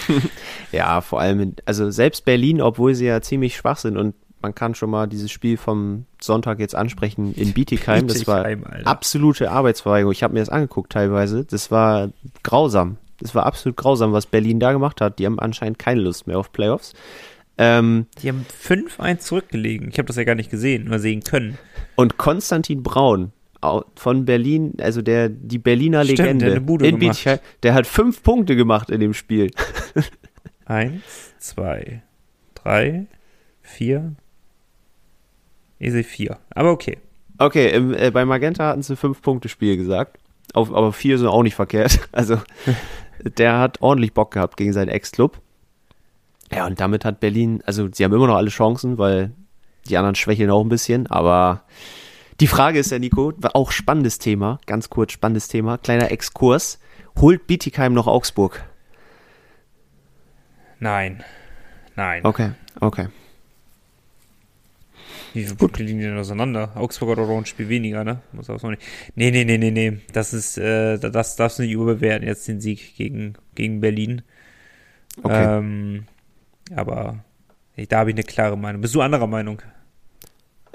ja, 0.72 1.00
vor 1.00 1.20
allem, 1.20 1.54
also 1.64 1.90
selbst 1.90 2.24
Berlin, 2.24 2.60
obwohl 2.60 2.94
sie 2.94 3.06
ja 3.06 3.20
ziemlich 3.20 3.56
schwach 3.56 3.78
sind 3.78 3.96
und 3.96 4.14
man 4.42 4.54
kann 4.54 4.74
schon 4.74 4.90
mal 4.90 5.06
dieses 5.06 5.30
Spiel 5.30 5.56
vom 5.56 6.04
Sonntag 6.20 6.58
jetzt 6.58 6.74
ansprechen 6.74 7.32
in 7.34 7.52
Bietigheim. 7.54 8.08
Das 8.08 8.26
war 8.26 8.44
Alter. 8.44 8.86
absolute 8.86 9.50
Arbeitsverweigerung. 9.50 10.12
Ich 10.12 10.22
habe 10.22 10.34
mir 10.34 10.40
das 10.40 10.48
angeguckt 10.48 10.92
teilweise. 10.92 11.44
Das 11.44 11.70
war 11.70 12.10
grausam. 12.42 12.98
Das 13.22 13.34
war 13.34 13.46
absolut 13.46 13.76
grausam, 13.76 14.12
was 14.12 14.26
Berlin 14.26 14.60
da 14.60 14.72
gemacht 14.72 15.00
hat. 15.00 15.18
Die 15.18 15.26
haben 15.26 15.38
anscheinend 15.38 15.78
keine 15.78 16.00
Lust 16.00 16.26
mehr 16.26 16.38
auf 16.38 16.52
Playoffs. 16.52 16.92
Ähm, 17.58 18.06
die 18.22 18.28
haben 18.28 18.46
5-1 18.64 19.18
zurückgelegen. 19.18 19.88
Ich 19.90 19.98
habe 19.98 20.06
das 20.06 20.16
ja 20.16 20.24
gar 20.24 20.34
nicht 20.34 20.50
gesehen 20.50 20.88
oder 20.88 20.98
sehen 20.98 21.22
können. 21.22 21.58
Und 21.96 22.16
Konstantin 22.16 22.82
Braun 22.82 23.32
von 23.94 24.24
Berlin, 24.24 24.74
also 24.80 25.02
der 25.02 25.28
die 25.28 25.58
Berliner 25.58 26.02
Stimmt, 26.04 26.18
Legende, 26.18 26.44
der, 26.46 26.54
eine 26.54 26.60
Bude 26.60 26.86
in 26.86 26.98
Bietigheim, 26.98 27.38
der 27.62 27.74
hat 27.74 27.86
fünf 27.86 28.22
Punkte 28.22 28.56
gemacht 28.56 28.90
in 28.90 29.00
dem 29.00 29.14
Spiel. 29.14 29.52
Eins, 30.64 31.02
zwei, 31.38 32.02
drei, 32.54 33.06
vier. 33.60 34.14
Ich 35.78 35.92
sehe 35.92 36.04
vier. 36.04 36.38
Aber 36.50 36.72
okay. 36.72 36.98
Okay, 37.38 37.70
im, 37.70 37.94
äh, 37.94 38.10
bei 38.10 38.24
Magenta 38.24 38.68
hatten 38.68 38.82
sie 38.82 38.96
fünf 38.96 39.22
Punkte 39.22 39.48
Spiel 39.48 39.76
gesagt. 39.76 40.18
Auf, 40.54 40.72
aber 40.72 40.92
vier 40.92 41.18
sind 41.18 41.28
auch 41.28 41.42
nicht 41.42 41.54
verkehrt. 41.54 42.00
Also 42.12 42.38
der 43.22 43.58
hat 43.58 43.80
ordentlich 43.80 44.12
Bock 44.12 44.32
gehabt 44.32 44.56
gegen 44.56 44.72
seinen 44.72 44.88
Ex-Club. 44.88 45.40
Ja, 46.52 46.66
und 46.66 46.80
damit 46.80 47.04
hat 47.04 47.20
Berlin, 47.20 47.62
also 47.64 47.88
sie 47.92 48.04
haben 48.04 48.12
immer 48.12 48.26
noch 48.26 48.36
alle 48.36 48.50
Chancen, 48.50 48.98
weil 48.98 49.32
die 49.88 49.96
anderen 49.96 50.14
schwächeln 50.14 50.50
auch 50.50 50.62
ein 50.62 50.68
bisschen, 50.68 51.06
aber 51.06 51.64
die 52.40 52.46
Frage 52.46 52.78
ist 52.78 52.90
ja, 52.90 52.98
Nico, 52.98 53.32
auch 53.54 53.70
spannendes 53.70 54.18
Thema, 54.18 54.60
ganz 54.66 54.90
kurz 54.90 55.12
spannendes 55.12 55.48
Thema, 55.48 55.78
kleiner 55.78 56.10
Exkurs. 56.10 56.78
Holt 57.18 57.46
Bietigheim 57.46 57.92
noch 57.92 58.06
Augsburg? 58.06 58.64
Nein. 60.80 61.22
Nein. 61.94 62.24
Okay, 62.24 62.52
okay. 62.80 63.08
Wie 65.34 65.44
viele 65.44 65.56
Punkte 65.56 65.82
liegen 65.82 66.00
denn 66.00 66.18
auseinander? 66.18 66.72
Augsburg 66.74 67.10
hat 67.10 67.18
auch 67.18 67.38
ein 67.38 67.46
Spiel 67.46 67.68
weniger, 67.68 68.04
ne? 68.04 68.20
Muss 68.32 68.50
auch 68.50 68.62
nicht. 68.62 68.82
Nee, 69.14 69.30
nee, 69.30 69.44
nee, 69.44 69.58
nee, 69.58 69.70
nee. 69.70 69.98
Das 70.12 70.34
ist, 70.34 70.58
äh, 70.58 70.98
das 70.98 71.36
darfst 71.36 71.58
du 71.58 71.62
nicht 71.62 71.72
überbewerten, 71.72 72.26
jetzt 72.26 72.46
den 72.48 72.60
Sieg 72.60 72.96
gegen, 72.96 73.34
gegen 73.54 73.80
Berlin. 73.80 74.22
Okay. 75.22 75.58
Ähm, 75.58 76.04
aber 76.74 77.24
da 77.88 77.98
habe 77.98 78.10
ich 78.10 78.16
eine 78.16 78.24
klare 78.24 78.56
Meinung. 78.56 78.82
Bist 78.82 78.94
du 78.94 79.00
anderer 79.00 79.26
Meinung? 79.26 79.62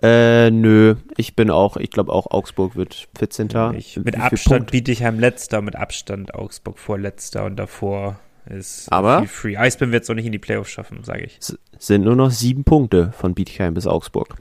Äh, 0.02 0.52
nö. 0.52 0.96
Ich 1.17 1.36
bin 1.36 1.50
auch, 1.50 1.78
ich 1.78 1.89
glaube 1.89 2.12
auch 2.12 2.30
Augsburg 2.30 2.76
wird 2.76 3.08
14. 3.17 3.50
Ich, 3.76 3.98
mit 3.98 4.20
Abstand 4.20 4.72
biete 4.72 4.91
ich 4.91 5.04
einem 5.04 5.20
letzter, 5.20 5.62
mit 5.62 5.76
Abstand 5.76 6.36
Augsburg 6.36 6.78
vorletzter 6.78 7.46
und 7.46 7.56
davor 7.56 8.20
ist 8.49 8.91
Aber- 8.91 9.25
free. 9.27 9.57
Eisbären 9.57 9.91
wird 9.91 10.03
es 10.03 10.10
auch 10.10 10.15
nicht 10.15 10.25
in 10.25 10.31
die 10.31 10.39
Playoffs 10.39 10.71
schaffen, 10.71 11.03
sage 11.03 11.25
ich. 11.25 11.38
S 11.39 11.57
sind 11.79 12.03
nur 12.03 12.15
noch 12.15 12.31
sieben 12.31 12.63
Punkte 12.63 13.12
von 13.12 13.36
Bietigheim 13.36 13.73
bis 13.73 13.86
Augsburg. 13.88 14.36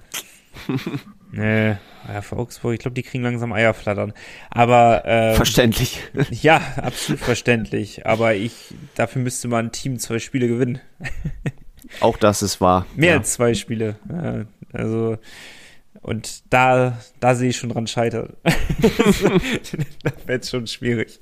Nee, 1.32 1.76
ja, 2.08 2.22
für 2.22 2.36
Augsburg, 2.36 2.74
ich 2.74 2.80
glaube, 2.80 2.94
die 2.94 3.02
kriegen 3.02 3.24
langsam 3.24 3.52
Eier 3.52 3.74
flattern. 3.74 4.12
Aber 4.48 5.02
ähm, 5.04 5.34
Verständlich. 5.34 6.00
ja, 6.30 6.60
absolut 6.76 7.20
verständlich. 7.20 8.06
Aber 8.06 8.34
ich, 8.34 8.74
dafür 8.94 9.20
müsste 9.22 9.48
man 9.48 9.66
ein 9.66 9.72
Team 9.72 9.98
zwei 9.98 10.18
Spiele 10.18 10.48
gewinnen. 10.48 10.80
Auch 12.00 12.16
das 12.16 12.42
ist 12.42 12.60
wahr. 12.60 12.86
Mehr 12.94 13.10
ja. 13.10 13.18
als 13.18 13.34
zwei 13.34 13.54
Spiele. 13.54 13.96
Ja, 14.10 14.44
also, 14.72 15.18
und 16.00 16.52
da, 16.52 16.98
da 17.20 17.34
sehe 17.34 17.50
ich 17.50 17.56
schon 17.56 17.70
dran 17.70 17.86
scheitern. 17.86 18.34
da 20.02 20.12
wird 20.26 20.44
es 20.44 20.50
schon 20.50 20.66
schwierig. 20.66 21.20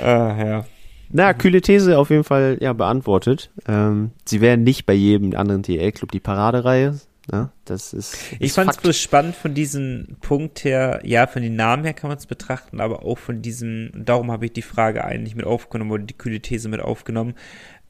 Äh, 0.00 0.04
ja. 0.04 0.64
Na, 1.12 1.34
kühle 1.34 1.60
These 1.60 1.98
auf 1.98 2.10
jeden 2.10 2.24
Fall 2.24 2.56
ja 2.60 2.72
beantwortet. 2.72 3.50
Ähm, 3.68 4.12
sie 4.24 4.40
wären 4.40 4.62
nicht 4.64 4.86
bei 4.86 4.94
jedem 4.94 5.34
anderen 5.36 5.62
DL-Club 5.62 6.10
die 6.10 6.20
Paradereihe. 6.20 6.98
Ja, 7.30 7.52
das 7.66 7.92
ist. 7.92 8.16
Ich 8.32 8.40
ist 8.40 8.54
fand 8.56 8.70
es 8.70 8.78
bloß 8.78 8.98
spannend 8.98 9.36
von 9.36 9.54
diesem 9.54 10.16
Punkt 10.22 10.64
her, 10.64 11.00
ja, 11.04 11.28
von 11.28 11.42
den 11.42 11.54
Namen 11.54 11.84
her 11.84 11.94
kann 11.94 12.08
man 12.08 12.18
es 12.18 12.26
betrachten, 12.26 12.80
aber 12.80 13.04
auch 13.04 13.18
von 13.18 13.42
diesem, 13.42 13.92
darum 13.94 14.32
habe 14.32 14.46
ich 14.46 14.52
die 14.52 14.62
Frage 14.62 15.04
eigentlich 15.04 15.36
mit 15.36 15.46
aufgenommen 15.46 15.92
oder 15.92 16.02
die 16.02 16.14
kühle 16.18 16.40
These 16.40 16.68
mit 16.68 16.80
aufgenommen, 16.80 17.34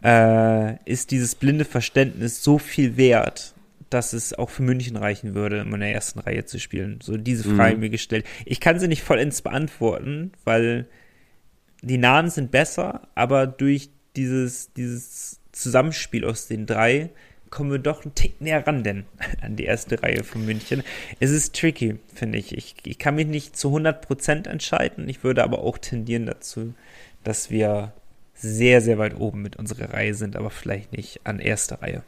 äh, 0.05 0.77
ist 0.85 1.13
dieses 1.13 1.35
blinde 1.35 1.65
Verständnis 1.65 2.45
so 2.45 2.59
viel 2.59 2.99
wert, 2.99 3.55
dass 3.89 4.13
es 4.13 4.35
auch 4.35 4.51
für 4.51 4.63
München 4.63 4.97
reichen 4.97 5.35
würde, 5.35 5.61
in 5.61 5.81
der 5.81 5.95
ersten 5.95 6.19
Reihe 6.19 6.45
zu 6.45 6.61
spielen? 6.61 6.99
So 7.03 7.17
diese 7.17 7.45
Frage 7.45 7.77
Mhm. 7.77 7.81
mir 7.81 7.91
gestellt. 7.91 8.27
Ich 8.45 8.61
kann 8.61 8.79
sie 8.79 8.89
nicht 8.89 9.03
vollends 9.03 9.41
beantworten, 9.41 10.33
weil 10.45 10.89
die 11.83 11.99
Namen 11.99 12.31
sind 12.31 12.51
besser, 12.51 13.03
aber 13.15 13.47
durch 13.47 13.91
dieses, 14.17 14.73
dieses 14.73 15.41
Zusammenspiel 15.53 16.25
aus 16.25 16.47
den 16.47 16.67
drei 16.67 17.11
kommen 17.51 17.71
wir 17.71 17.79
doch 17.79 18.03
einen 18.03 18.15
Tick 18.15 18.41
näher 18.41 18.67
ran 18.67 18.83
denn 18.83 19.05
an 19.43 19.57
die 19.57 19.65
erste 19.65 20.03
Reihe 20.03 20.25
von 20.25 20.45
München. 20.45 20.83
Es 21.21 21.31
ist 21.31 21.55
tricky, 21.55 21.99
finde 22.15 22.39
ich. 22.39 22.57
ich. 22.57 22.77
Ich 22.85 22.99
kann 22.99 23.15
mich 23.15 23.27
nicht 23.27 23.57
zu 23.57 23.69
100% 23.69 24.49
entscheiden. 24.49 25.09
Ich 25.09 25.23
würde 25.23 25.45
aber 25.45 25.59
auch 25.59 25.79
tendieren 25.79 26.27
dazu, 26.27 26.75
dass 27.25 27.51
wir 27.51 27.93
sehr, 28.35 28.81
sehr 28.81 28.99
weit 28.99 29.15
oben 29.21 29.43
mit 29.43 29.57
unserer 29.57 29.93
Reihe 29.93 30.15
sind, 30.15 30.35
aber 30.35 30.51
vielleicht 30.51 30.93
nicht 30.93 31.21
an 31.25 31.39
erster 31.39 31.83
Reihe. 31.83 32.03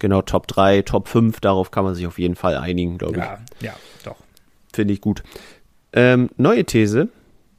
Genau, 0.00 0.22
Top 0.22 0.48
3, 0.48 0.82
Top 0.82 1.06
5, 1.06 1.38
darauf 1.40 1.70
kann 1.70 1.84
man 1.84 1.94
sich 1.94 2.06
auf 2.06 2.18
jeden 2.18 2.34
Fall 2.34 2.56
einigen, 2.56 2.98
glaube 2.98 3.18
ich. 3.18 3.22
Ja, 3.22 3.38
ja, 3.60 3.76
doch. 4.02 4.16
Finde 4.72 4.94
ich 4.94 5.00
gut. 5.00 5.22
Ähm, 5.92 6.30
neue 6.36 6.64
These 6.64 7.08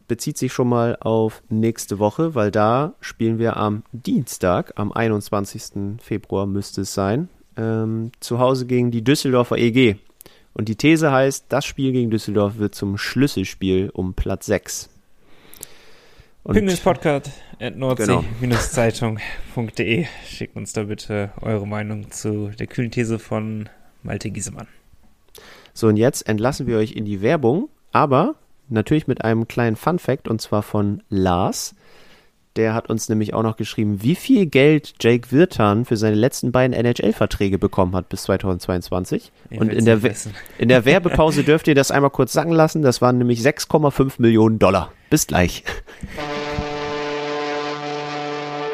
bezieht 0.08 0.38
sich 0.38 0.54
schon 0.54 0.70
mal 0.70 0.98
auf 1.00 1.42
nächste 1.50 2.00
Woche, 2.00 2.36
weil 2.36 2.52
da 2.52 2.94
spielen 3.00 3.40
wir 3.40 3.58
am 3.58 3.84
Dienstag, 3.92 4.74
am 4.76 4.92
21. 4.92 6.00
Februar 6.02 6.46
müsste 6.46 6.82
es 6.82 6.94
sein, 6.94 7.30
ähm, 7.58 8.12
zu 8.20 8.40
Hause 8.40 8.66
gegen 8.66 8.92
die 8.92 9.04
Düsseldorfer 9.04 9.58
EG. 9.58 9.96
Und 10.54 10.70
die 10.70 10.76
These 10.76 11.12
heißt, 11.12 11.46
das 11.50 11.66
Spiel 11.66 11.92
gegen 11.92 12.12
Düsseldorf 12.12 12.58
wird 12.58 12.76
zum 12.76 12.98
Schlüsselspiel 12.98 13.90
um 13.92 14.14
Platz 14.14 14.46
6. 14.46 14.90
Und 16.44 16.56
Penguins 16.56 16.82
Podcast 16.82 17.32
at 17.60 17.74
Genau. 17.74 17.96
nordsee-zeitung.de. 17.96 20.06
Schickt 20.28 20.56
uns 20.56 20.74
da 20.74 20.84
bitte 20.84 21.32
eure 21.42 21.66
Meinung 21.66 22.12
zu 22.12 22.50
der 22.50 22.68
kühlen 22.68 22.92
These 22.92 23.18
von 23.18 23.70
Malte 24.04 24.30
Giesemann. 24.30 24.68
So, 25.74 25.88
und 25.88 25.98
jetzt 25.98 26.28
entlassen 26.28 26.68
wir 26.68 26.78
euch 26.78 26.92
in 26.92 27.06
die 27.06 27.22
Werbung, 27.22 27.70
aber 27.92 28.36
natürlich 28.70 29.08
mit 29.08 29.24
einem 29.24 29.48
kleinen 29.48 29.76
Fun-Fact 29.76 30.28
und 30.28 30.42
zwar 30.42 30.64
von 30.64 31.04
Lars. 31.10 31.76
Der 32.56 32.76
hat 32.76 32.88
uns 32.88 33.10
nämlich 33.10 33.34
auch 33.34 33.42
noch 33.42 33.58
geschrieben, 33.58 34.04
wie 34.04 34.14
viel 34.14 34.46
Geld 34.46 34.94
Jake 35.02 35.32
Wirtan 35.32 35.86
für 35.86 35.98
seine 35.98 36.16
letzten 36.16 36.52
beiden 36.52 36.74
NHL-Verträge 36.74 37.58
bekommen 37.58 37.96
hat 37.96 38.10
bis 38.10 38.24
2022. 38.24 39.32
Ich 39.50 39.60
und 39.60 39.74
in 39.74 39.86
der, 39.86 40.00
in 40.60 40.70
der 40.70 40.86
Werbepause 40.86 41.44
dürft 41.44 41.68
ihr 41.68 41.74
das 41.74 41.90
einmal 41.90 42.12
kurz 42.12 42.32
sagen 42.32 42.52
lassen. 42.52 42.84
Das 42.84 43.02
waren 43.02 43.18
nämlich 43.18 43.40
6,5 43.42 44.14
Millionen 44.20 44.60
Dollar. 44.60 44.92
Bis 45.10 45.26
gleich. 45.26 45.64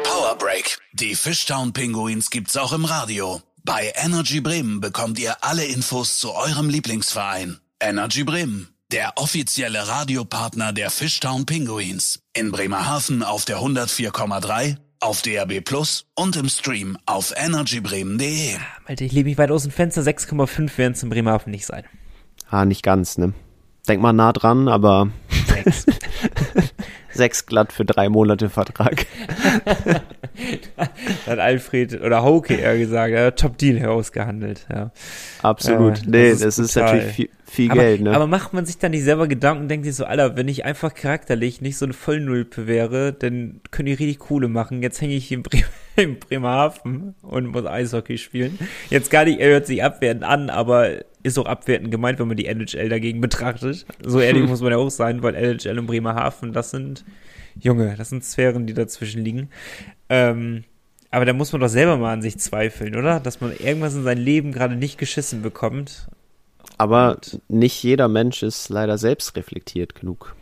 Power 0.04 0.36
Break. 0.36 0.78
Die 0.92 1.14
Fishtown 1.14 1.72
Pinguins 1.72 2.28
gibt's 2.28 2.58
auch 2.58 2.74
im 2.74 2.84
Radio. 2.84 3.40
Bei 3.64 3.92
Energy 3.94 4.42
Bremen 4.42 4.80
bekommt 4.80 5.18
ihr 5.18 5.36
alle 5.42 5.64
Infos 5.64 6.18
zu 6.18 6.34
eurem 6.34 6.68
Lieblingsverein. 6.68 7.60
Energy 7.78 8.24
Bremen, 8.24 8.68
der 8.92 9.12
offizielle 9.16 9.86
Radiopartner 9.86 10.72
der 10.72 10.90
Fishtown 10.90 11.46
Pinguins. 11.46 12.20
In 12.32 12.50
Bremerhaven 12.50 13.22
auf 13.22 13.44
der 13.44 13.58
104,3, 13.58 14.76
auf 15.00 15.22
DAB 15.22 15.60
Plus 15.60 16.06
und 16.14 16.36
im 16.36 16.48
Stream 16.48 16.98
auf 17.06 17.32
energybremen.de. 17.36 18.56
Malte, 18.86 19.04
ich 19.04 19.12
lebe 19.12 19.28
mich 19.28 19.38
weit 19.38 19.50
aus 19.50 19.62
dem 19.62 19.72
Fenster. 19.72 20.02
6,5 20.02 20.76
werden 20.76 20.92
es 20.94 21.02
in 21.02 21.10
Bremerhaven 21.10 21.50
nicht 21.50 21.66
sein. 21.66 21.84
Ah, 22.50 22.64
nicht 22.64 22.82
ganz, 22.82 23.16
ne? 23.16 23.32
Denk 23.88 24.02
mal 24.02 24.12
nah 24.12 24.32
dran, 24.32 24.68
aber 24.68 25.10
Sechs. 27.12 27.46
glatt 27.46 27.72
für 27.72 27.84
drei 27.84 28.08
Monate 28.08 28.48
Vertrag. 28.48 29.06
hat 31.26 31.38
Alfred 31.38 32.00
oder 32.00 32.22
Hauke 32.22 32.54
eher 32.54 32.78
gesagt, 32.78 33.12
er 33.12 33.26
hat 33.26 33.38
Top 33.38 33.58
Deal 33.58 33.78
herausgehandelt. 33.78 34.66
Ja. 34.72 34.90
Absolut. 35.42 35.98
Ja, 35.98 36.04
nee, 36.06 36.30
das 36.30 36.40
das 36.40 36.58
ist 36.58 36.66
ist, 36.66 36.74
brutal. 36.74 36.96
natürlich 36.96 37.14
viel, 37.14 37.28
viel 37.44 37.70
Aber, 37.70 37.80
Geld, 37.80 38.00
ne? 38.02 38.12
aber 38.14 38.26
macht 38.26 38.52
man 38.52 38.66
sich 38.66 38.78
dann 38.78 38.92
nicht 38.92 39.04
selber 39.04 39.26
Gedanken 39.26 39.62
und 39.62 39.68
denkt 39.68 39.86
sich 39.86 39.96
so, 39.96 40.04
Alter, 40.04 40.36
wenn 40.36 40.48
ich 40.48 40.64
einfach 40.64 40.94
charakterlich 40.94 41.60
nicht 41.60 41.76
so 41.76 41.84
eine 41.84 41.94
Vollnulpe 41.94 42.66
wäre, 42.66 43.12
dann 43.12 43.60
können 43.70 43.86
die 43.86 43.94
richtig 43.94 44.18
Kohle 44.20 44.48
machen. 44.48 44.82
Jetzt 44.82 45.00
hänge 45.00 45.14
ich 45.14 45.26
hier 45.26 45.38
in, 45.38 45.42
Bre 45.42 45.62
in 46.00 46.18
Bremerhaven 46.18 47.14
und 47.22 47.46
muss 47.48 47.66
Eishockey 47.66 48.18
spielen. 48.18 48.58
Jetzt 48.88 49.10
gar 49.10 49.24
nicht, 49.24 49.40
er 49.40 49.50
hört 49.50 49.66
sich 49.66 49.82
abwertend 49.82 50.24
an, 50.24 50.50
aber 50.50 51.04
ist 51.22 51.38
auch 51.38 51.46
abwertend 51.46 51.90
gemeint, 51.90 52.18
wenn 52.18 52.28
man 52.28 52.36
die 52.36 52.46
NHL 52.46 52.88
dagegen 52.88 53.20
betrachtet. 53.20 53.86
So 54.02 54.20
ehrlich 54.20 54.42
muss 54.48 54.60
man 54.60 54.72
ja 54.72 54.78
auch 54.78 54.90
sein, 54.90 55.22
weil 55.22 55.34
NHL 55.34 55.78
und 55.78 55.86
Bremerhaven, 55.86 56.52
das 56.52 56.70
sind, 56.70 57.04
Junge, 57.58 57.94
das 57.96 58.08
sind 58.08 58.24
Sphären, 58.24 58.66
die 58.66 58.74
dazwischen 58.74 59.22
liegen. 59.22 59.50
Ähm, 60.08 60.64
aber 61.10 61.24
da 61.24 61.32
muss 61.32 61.52
man 61.52 61.60
doch 61.60 61.68
selber 61.68 61.96
mal 61.96 62.12
an 62.12 62.22
sich 62.22 62.38
zweifeln, 62.38 62.96
oder? 62.96 63.20
Dass 63.20 63.40
man 63.40 63.52
irgendwas 63.56 63.94
in 63.94 64.04
seinem 64.04 64.24
Leben 64.24 64.52
gerade 64.52 64.76
nicht 64.76 64.96
geschissen 64.96 65.42
bekommt. 65.42 66.08
Aber 66.78 67.18
nicht 67.48 67.82
jeder 67.82 68.08
Mensch 68.08 68.42
ist 68.42 68.68
leider 68.68 68.96
selbst 68.96 69.36
reflektiert 69.36 69.94
genug, 69.94 70.36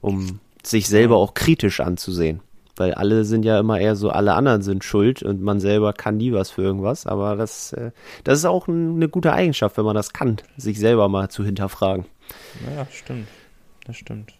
um 0.00 0.40
sich 0.62 0.88
selber 0.88 1.16
auch 1.16 1.34
kritisch 1.34 1.80
anzusehen. 1.80 2.40
Weil 2.78 2.94
alle 2.94 3.24
sind 3.24 3.44
ja 3.44 3.58
immer 3.58 3.78
eher 3.78 3.96
so, 3.96 4.10
alle 4.10 4.34
anderen 4.34 4.62
sind 4.62 4.84
schuld 4.84 5.22
und 5.22 5.42
man 5.42 5.60
selber 5.60 5.92
kann 5.92 6.16
nie 6.16 6.32
was 6.32 6.50
für 6.50 6.62
irgendwas. 6.62 7.06
Aber 7.06 7.36
das, 7.36 7.72
äh, 7.72 7.90
das 8.24 8.38
ist 8.38 8.44
auch 8.44 8.68
ein, 8.68 8.96
eine 8.96 9.08
gute 9.08 9.32
Eigenschaft, 9.32 9.76
wenn 9.76 9.84
man 9.84 9.96
das 9.96 10.12
kann, 10.12 10.36
sich 10.56 10.78
selber 10.78 11.08
mal 11.08 11.28
zu 11.28 11.44
hinterfragen. 11.44 12.04
Ja, 12.76 12.86
stimmt. 12.90 13.28
Das 13.84 13.96
stimmt. 13.96 14.34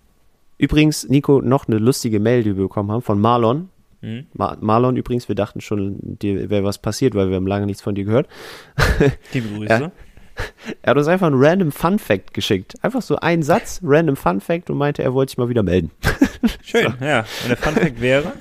Übrigens, 0.59 1.09
Nico, 1.09 1.40
noch 1.40 1.68
eine 1.68 1.79
lustige 1.79 2.20
Mail, 2.20 2.42
die 2.42 2.57
wir 2.57 2.64
bekommen 2.64 2.90
haben 2.90 3.03
von 3.03 3.20
Marlon. 3.20 3.70
Hm? 4.01 4.27
Ma 4.35 4.57
Marlon 4.61 4.96
übrigens, 4.96 5.29
wir 5.29 5.35
dachten 5.35 5.61
schon, 5.61 5.98
dir 6.01 6.51
wäre 6.51 6.64
was 6.64 6.79
passiert, 6.79 7.14
weil 7.14 7.31
wir 7.31 7.37
haben 7.37 7.46
lange 7.46 7.66
nichts 7.66 7.83
von 7.83 7.94
dir 7.94 8.05
gehört. 8.05 8.29
Liebe 9.33 9.48
Grüße. 9.48 9.92
Er 10.83 10.90
hat 10.90 10.96
uns 10.98 11.09
einfach 11.09 11.27
einen 11.27 11.42
random 11.42 11.72
Fun 11.72 11.98
Fact 11.98 12.35
geschickt. 12.35 12.74
Einfach 12.83 13.03
so 13.03 13.16
ein 13.16 13.42
Satz, 13.42 13.81
random 13.83 14.16
Fun 14.16 14.40
Fact 14.40 14.70
und 14.70 14.77
meinte, 14.79 15.03
er 15.03 15.14
wollte 15.14 15.31
sich 15.31 15.38
mal 15.38 15.48
wieder 15.48 15.62
melden. 15.62 15.90
Schön, 16.62 16.94
ja. 17.01 17.20
Und 17.42 17.48
der 17.48 17.57
Funfact 17.57 18.01
wäre? 18.01 18.33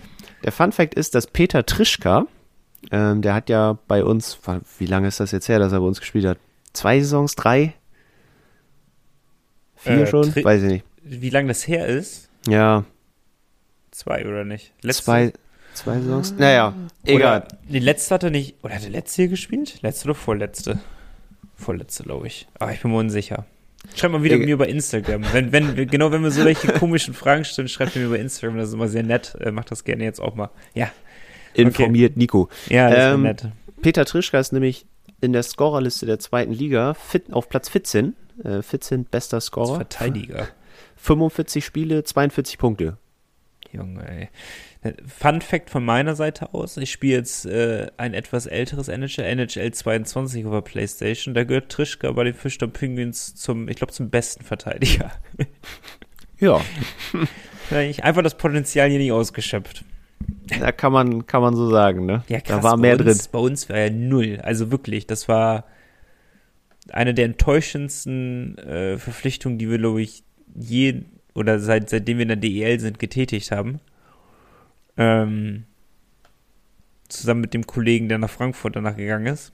Der 0.44 0.52
Fun 0.52 0.72
Fact 0.72 0.94
ist, 0.94 1.16
dass 1.16 1.28
Peter 1.28 1.66
Trischka, 1.66 2.28
ähm, 2.92 3.22
der 3.22 3.34
hat 3.34 3.50
ja 3.50 3.78
bei 3.88 4.04
uns, 4.04 4.38
wie 4.78 4.86
lange 4.86 5.08
ist 5.08 5.20
das 5.20 5.32
jetzt 5.32 5.48
her, 5.50 5.60
dass 5.60 5.72
er 5.74 5.80
bei 5.80 5.86
uns 5.86 6.00
gespielt 6.00 6.26
hat? 6.26 6.38
Zwei 6.74 7.00
Saisons, 7.00 7.36
drei? 7.36 7.74
Vier 9.76 10.02
Äh, 10.02 10.08
schon? 10.08 10.36
Weiß 10.36 10.62
ich 10.64 10.70
nicht. 10.72 10.86
Wie 11.04 11.30
lange 11.30 11.48
das 11.48 11.68
her 11.68 11.86
ist? 11.88 12.30
Ja, 12.48 12.84
Zwei 13.92 14.28
oder 14.28 14.44
nicht? 14.46 14.74
Letzte- 14.84 15.04
zwei, 15.06 15.34
zwei 15.74 16.00
Saisons. 16.00 16.36
Naja, 16.38 16.74
egal. 17.04 17.40
Oder, 17.40 17.48
die 17.68 17.80
letzte 17.80 18.14
hat 18.14 18.24
er 18.24 18.30
nicht. 18.30 18.56
Oder 18.64 18.76
hat 18.76 18.84
er 18.84 18.90
letzte 18.92 19.24
hier 19.24 19.30
gespielt? 19.30 19.82
Letzte 19.82 20.06
oder 20.06 20.16
vorletzte? 20.16 20.80
Vorletzte, 21.58 22.04
glaube 22.04 22.28
ich. 22.28 22.48
Aber 22.60 22.72
ich 22.72 22.82
bin 22.82 22.92
mir 22.92 22.98
unsicher. 22.98 23.46
Schreibt 23.96 24.14
mal 24.14 24.24
wieder 24.24 24.36
Egal. 24.36 24.48
mir 24.48 24.58
bei 24.58 24.68
Instagram. 24.68 25.24
Wenn, 25.32 25.52
wenn, 25.52 25.88
genau, 25.88 26.12
wenn 26.12 26.22
wir 26.24 26.32
so 26.32 26.44
welche 26.46 26.68
komischen 26.74 27.14
Fragen 27.14 27.46
stellen, 27.46 27.68
schreibt 27.68 27.96
mir 27.96 28.10
bei 28.10 28.18
Instagram. 28.20 28.58
Das 28.58 28.70
ist 28.70 28.74
immer 28.74 28.88
sehr 28.88 29.04
nett. 29.04 29.36
Äh, 29.40 29.52
macht 29.52 29.72
das 29.72 29.84
gerne 29.84 30.04
jetzt 30.04 30.20
auch 30.20 30.36
mal. 30.36 30.50
Ja. 30.74 30.92
Informiert 31.54 32.18
Nico. 32.18 32.50
Ja, 32.70 32.90
das 32.90 33.00
ist 33.00 33.14
Ähm, 33.16 33.22
nett. 33.24 33.48
Peter 33.82 34.06
Trischka 34.06 34.40
ist 34.40 34.52
nämlich 34.54 34.86
in 35.22 35.34
der 35.34 35.44
Scorerliste 35.44 36.06
der 36.06 36.20
zweiten 36.20 36.52
Liga 36.52 36.94
fit, 36.94 37.32
auf 37.34 37.50
Platz 37.50 37.70
14. 37.70 38.16
Äh, 38.44 38.62
14 38.62 39.06
bester 39.06 39.42
Scorer. 39.42 39.76
Verteidiger. 39.78 40.48
45 40.98 41.66
Spiele, 41.66 42.04
42 42.04 42.58
Punkte. 42.58 42.98
Junge, 43.72 44.08
ey. 44.08 44.30
Fun 45.06 45.42
Fact 45.42 45.70
von 45.70 45.84
meiner 45.84 46.16
Seite 46.16 46.54
aus: 46.54 46.78
Ich 46.78 46.92
spiele 46.92 47.16
jetzt 47.16 47.46
äh, 47.46 47.88
ein 47.98 48.14
etwas 48.14 48.46
älteres 48.46 48.88
NHL, 48.88 49.24
NHL 49.24 49.72
22 49.72 50.46
auf 50.46 50.54
der 50.54 50.62
Playstation. 50.62 51.34
Da 51.34 51.44
gehört 51.44 51.72
Trischka 51.72 52.12
bei 52.12 52.24
den 52.24 52.34
Fischtown 52.34 52.72
Penguins 52.72 53.36
zum, 53.36 53.68
ich 53.68 53.78
glaube, 53.78 53.94
zum 53.94 54.10
besten 54.10 54.44
Verteidiger. 54.44 55.12
Ja. 56.40 56.62
Einfach 57.72 58.22
das 58.22 58.38
Potenzial 58.38 58.90
hier 58.90 59.00
nicht 59.00 59.12
ausgeschöpft. 59.12 59.84
Da 60.60 60.72
kann 60.72 60.94
man, 60.94 61.26
kann 61.26 61.42
man 61.42 61.56
so 61.56 61.70
sagen, 61.70 62.06
ne? 62.06 62.24
Ja, 62.28 62.40
krass, 62.40 62.58
da 62.58 62.64
war 62.64 62.78
mehr 62.78 62.98
bei 62.98 63.06
uns, 63.06 63.18
drin. 63.18 63.30
Bei 63.32 63.40
uns 63.40 63.70
war 63.70 63.78
ja 63.78 63.90
null. 63.90 64.40
Also 64.42 64.72
wirklich, 64.72 65.08
das 65.08 65.28
war 65.28 65.66
eine 66.90 67.14
der 67.14 67.26
enttäuschendsten 67.26 68.58
äh, 68.58 68.98
Verpflichtungen, 68.98 69.58
die 69.58 69.70
wir, 69.70 69.78
glaube 69.78 70.02
ich, 70.02 70.24
je 70.56 71.04
oder 71.34 71.60
seit, 71.60 71.90
seitdem 71.90 72.18
wir 72.18 72.24
in 72.24 72.30
der 72.30 72.38
DEL 72.38 72.80
sind, 72.80 73.00
getätigt 73.00 73.52
haben. 73.52 73.80
Ähm, 74.98 75.66
zusammen 77.10 77.42
mit 77.42 77.54
dem 77.54 77.66
Kollegen, 77.66 78.10
der 78.10 78.18
nach 78.18 78.30
Frankfurt 78.30 78.76
danach 78.76 78.96
gegangen 78.96 79.28
ist. 79.28 79.54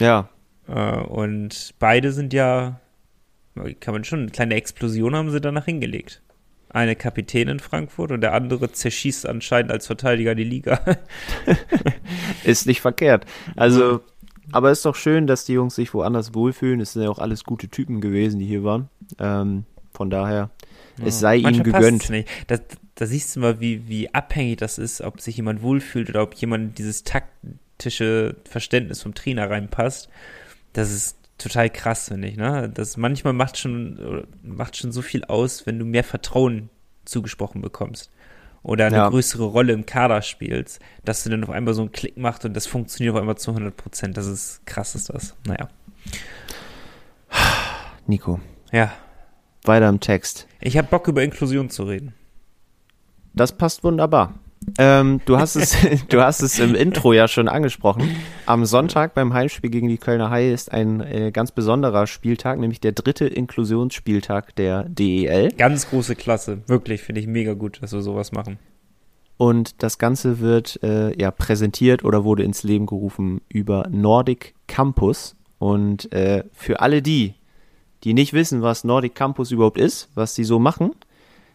Ja. 0.00 0.28
Äh, 0.68 0.96
und 0.96 1.74
beide 1.78 2.12
sind 2.12 2.32
ja, 2.32 2.80
kann 3.80 3.94
man 3.94 4.04
schon, 4.04 4.20
eine 4.20 4.30
kleine 4.30 4.54
Explosion 4.54 5.14
haben 5.14 5.30
sie 5.30 5.40
danach 5.40 5.64
hingelegt. 5.64 6.22
Eine 6.68 6.96
Kapitän 6.96 7.48
in 7.48 7.60
Frankfurt 7.60 8.10
und 8.10 8.20
der 8.20 8.34
andere 8.34 8.72
zerschießt 8.72 9.28
anscheinend 9.28 9.70
als 9.70 9.86
Verteidiger 9.86 10.34
die 10.34 10.44
Liga. 10.44 10.80
Ist 12.44 12.66
nicht 12.66 12.80
verkehrt. 12.80 13.26
Also, 13.54 14.00
aber 14.50 14.72
ist 14.72 14.84
doch 14.84 14.96
schön, 14.96 15.28
dass 15.28 15.44
die 15.44 15.52
Jungs 15.52 15.76
sich 15.76 15.94
woanders 15.94 16.34
wohlfühlen. 16.34 16.80
Es 16.80 16.92
sind 16.92 17.02
ja 17.02 17.10
auch 17.10 17.20
alles 17.20 17.44
gute 17.44 17.68
Typen 17.68 18.00
gewesen, 18.00 18.40
die 18.40 18.46
hier 18.46 18.64
waren. 18.64 18.88
Ähm, 19.20 19.64
von 19.92 20.10
daher, 20.10 20.50
es 21.02 21.20
sei 21.20 21.36
ihnen 21.36 21.44
Manchmal 21.58 21.64
gegönnt. 21.64 22.10
Da, 22.46 22.56
da 22.94 23.06
siehst 23.06 23.34
du 23.36 23.40
mal, 23.40 23.60
wie, 23.60 23.88
wie 23.88 24.12
abhängig 24.14 24.58
das 24.58 24.78
ist, 24.78 25.00
ob 25.00 25.20
sich 25.20 25.36
jemand 25.36 25.62
wohlfühlt 25.62 26.08
oder 26.10 26.22
ob 26.22 26.34
jemand 26.34 26.78
dieses 26.78 27.04
taktische 27.04 28.36
Verständnis 28.48 29.02
vom 29.02 29.14
Trainer 29.14 29.48
reinpasst. 29.50 30.08
Das 30.72 30.90
ist 30.90 31.16
total 31.38 31.70
krass, 31.70 32.08
finde 32.08 32.28
ich. 32.28 32.36
Ne? 32.36 32.70
Das 32.72 32.96
manchmal 32.96 33.32
macht 33.32 33.58
schon, 33.58 34.26
macht 34.42 34.76
schon 34.76 34.92
so 34.92 35.02
viel 35.02 35.24
aus, 35.24 35.66
wenn 35.66 35.78
du 35.78 35.84
mehr 35.84 36.04
Vertrauen 36.04 36.70
zugesprochen 37.04 37.60
bekommst. 37.60 38.10
Oder 38.62 38.86
eine 38.86 38.96
Ja. 38.96 39.08
größere 39.10 39.44
Rolle 39.44 39.74
im 39.74 39.84
Kader 39.84 40.22
spielst, 40.22 40.80
dass 41.04 41.22
du 41.22 41.28
dann 41.30 41.44
auf 41.44 41.50
einmal 41.50 41.74
so 41.74 41.82
einen 41.82 41.92
Klick 41.92 42.16
machst 42.16 42.46
und 42.46 42.54
das 42.54 42.66
funktioniert 42.66 43.14
auf 43.14 43.20
einmal 43.20 43.36
zu 43.36 43.50
100 43.50 43.76
Prozent. 43.76 44.16
Das 44.16 44.26
ist 44.26 44.64
krass, 44.64 44.94
ist 44.94 45.10
das. 45.10 45.34
Naja. 45.46 45.68
Nico, 48.06 48.40
Ja. 48.72 48.92
Weiter 49.68 49.88
im 49.88 50.00
Text. 50.00 50.46
Ich 50.60 50.76
habe 50.76 50.88
Bock 50.88 51.08
über 51.08 51.22
Inklusion 51.22 51.70
zu 51.70 51.84
reden. 51.84 52.14
Das 53.34 53.52
passt 53.52 53.82
wunderbar. 53.84 54.34
Ähm, 54.78 55.20
du 55.26 55.38
hast 55.38 55.56
es, 55.56 55.76
du 56.08 56.20
hast 56.20 56.40
es 56.40 56.58
im 56.58 56.74
Intro 56.74 57.12
ja 57.12 57.28
schon 57.28 57.48
angesprochen. 57.48 58.08
Am 58.46 58.64
Sonntag 58.64 59.14
beim 59.14 59.34
Heimspiel 59.34 59.70
gegen 59.70 59.88
die 59.88 59.98
Kölner 59.98 60.30
Haie 60.30 60.52
ist 60.52 60.72
ein 60.72 61.00
äh, 61.00 61.30
ganz 61.32 61.52
besonderer 61.52 62.06
Spieltag, 62.06 62.58
nämlich 62.58 62.80
der 62.80 62.92
dritte 62.92 63.26
Inklusionsspieltag 63.26 64.54
der 64.56 64.84
DEL. 64.84 65.50
Ganz 65.56 65.90
große 65.90 66.16
Klasse. 66.16 66.62
Wirklich, 66.66 67.02
finde 67.02 67.20
ich 67.20 67.26
mega 67.26 67.54
gut, 67.54 67.82
dass 67.82 67.92
wir 67.92 68.02
sowas 68.02 68.32
machen. 68.32 68.58
Und 69.36 69.82
das 69.82 69.98
Ganze 69.98 70.40
wird 70.40 70.80
äh, 70.82 71.20
ja 71.20 71.30
präsentiert 71.30 72.04
oder 72.04 72.24
wurde 72.24 72.44
ins 72.44 72.62
Leben 72.62 72.86
gerufen 72.86 73.40
über 73.48 73.88
Nordic 73.90 74.54
Campus. 74.68 75.36
Und 75.58 76.12
äh, 76.12 76.44
für 76.52 76.80
alle 76.80 77.02
die, 77.02 77.34
die 78.04 78.14
nicht 78.14 78.34
wissen, 78.34 78.62
was 78.62 78.84
Nordic 78.84 79.14
Campus 79.14 79.50
überhaupt 79.50 79.78
ist, 79.78 80.10
was 80.14 80.34
sie 80.34 80.44
so 80.44 80.58
machen, 80.58 80.92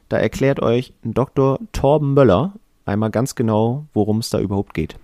da 0.10 0.18
erklärt 0.18 0.60
euch 0.60 0.94
Dr. 1.04 1.60
Torben 1.72 2.14
Möller 2.14 2.54
einmal 2.86 3.12
ganz 3.12 3.36
genau, 3.36 3.86
worum 3.94 4.18
es 4.18 4.32
da 4.32 4.40
überhaupt 4.40 4.74
geht. 4.74 4.96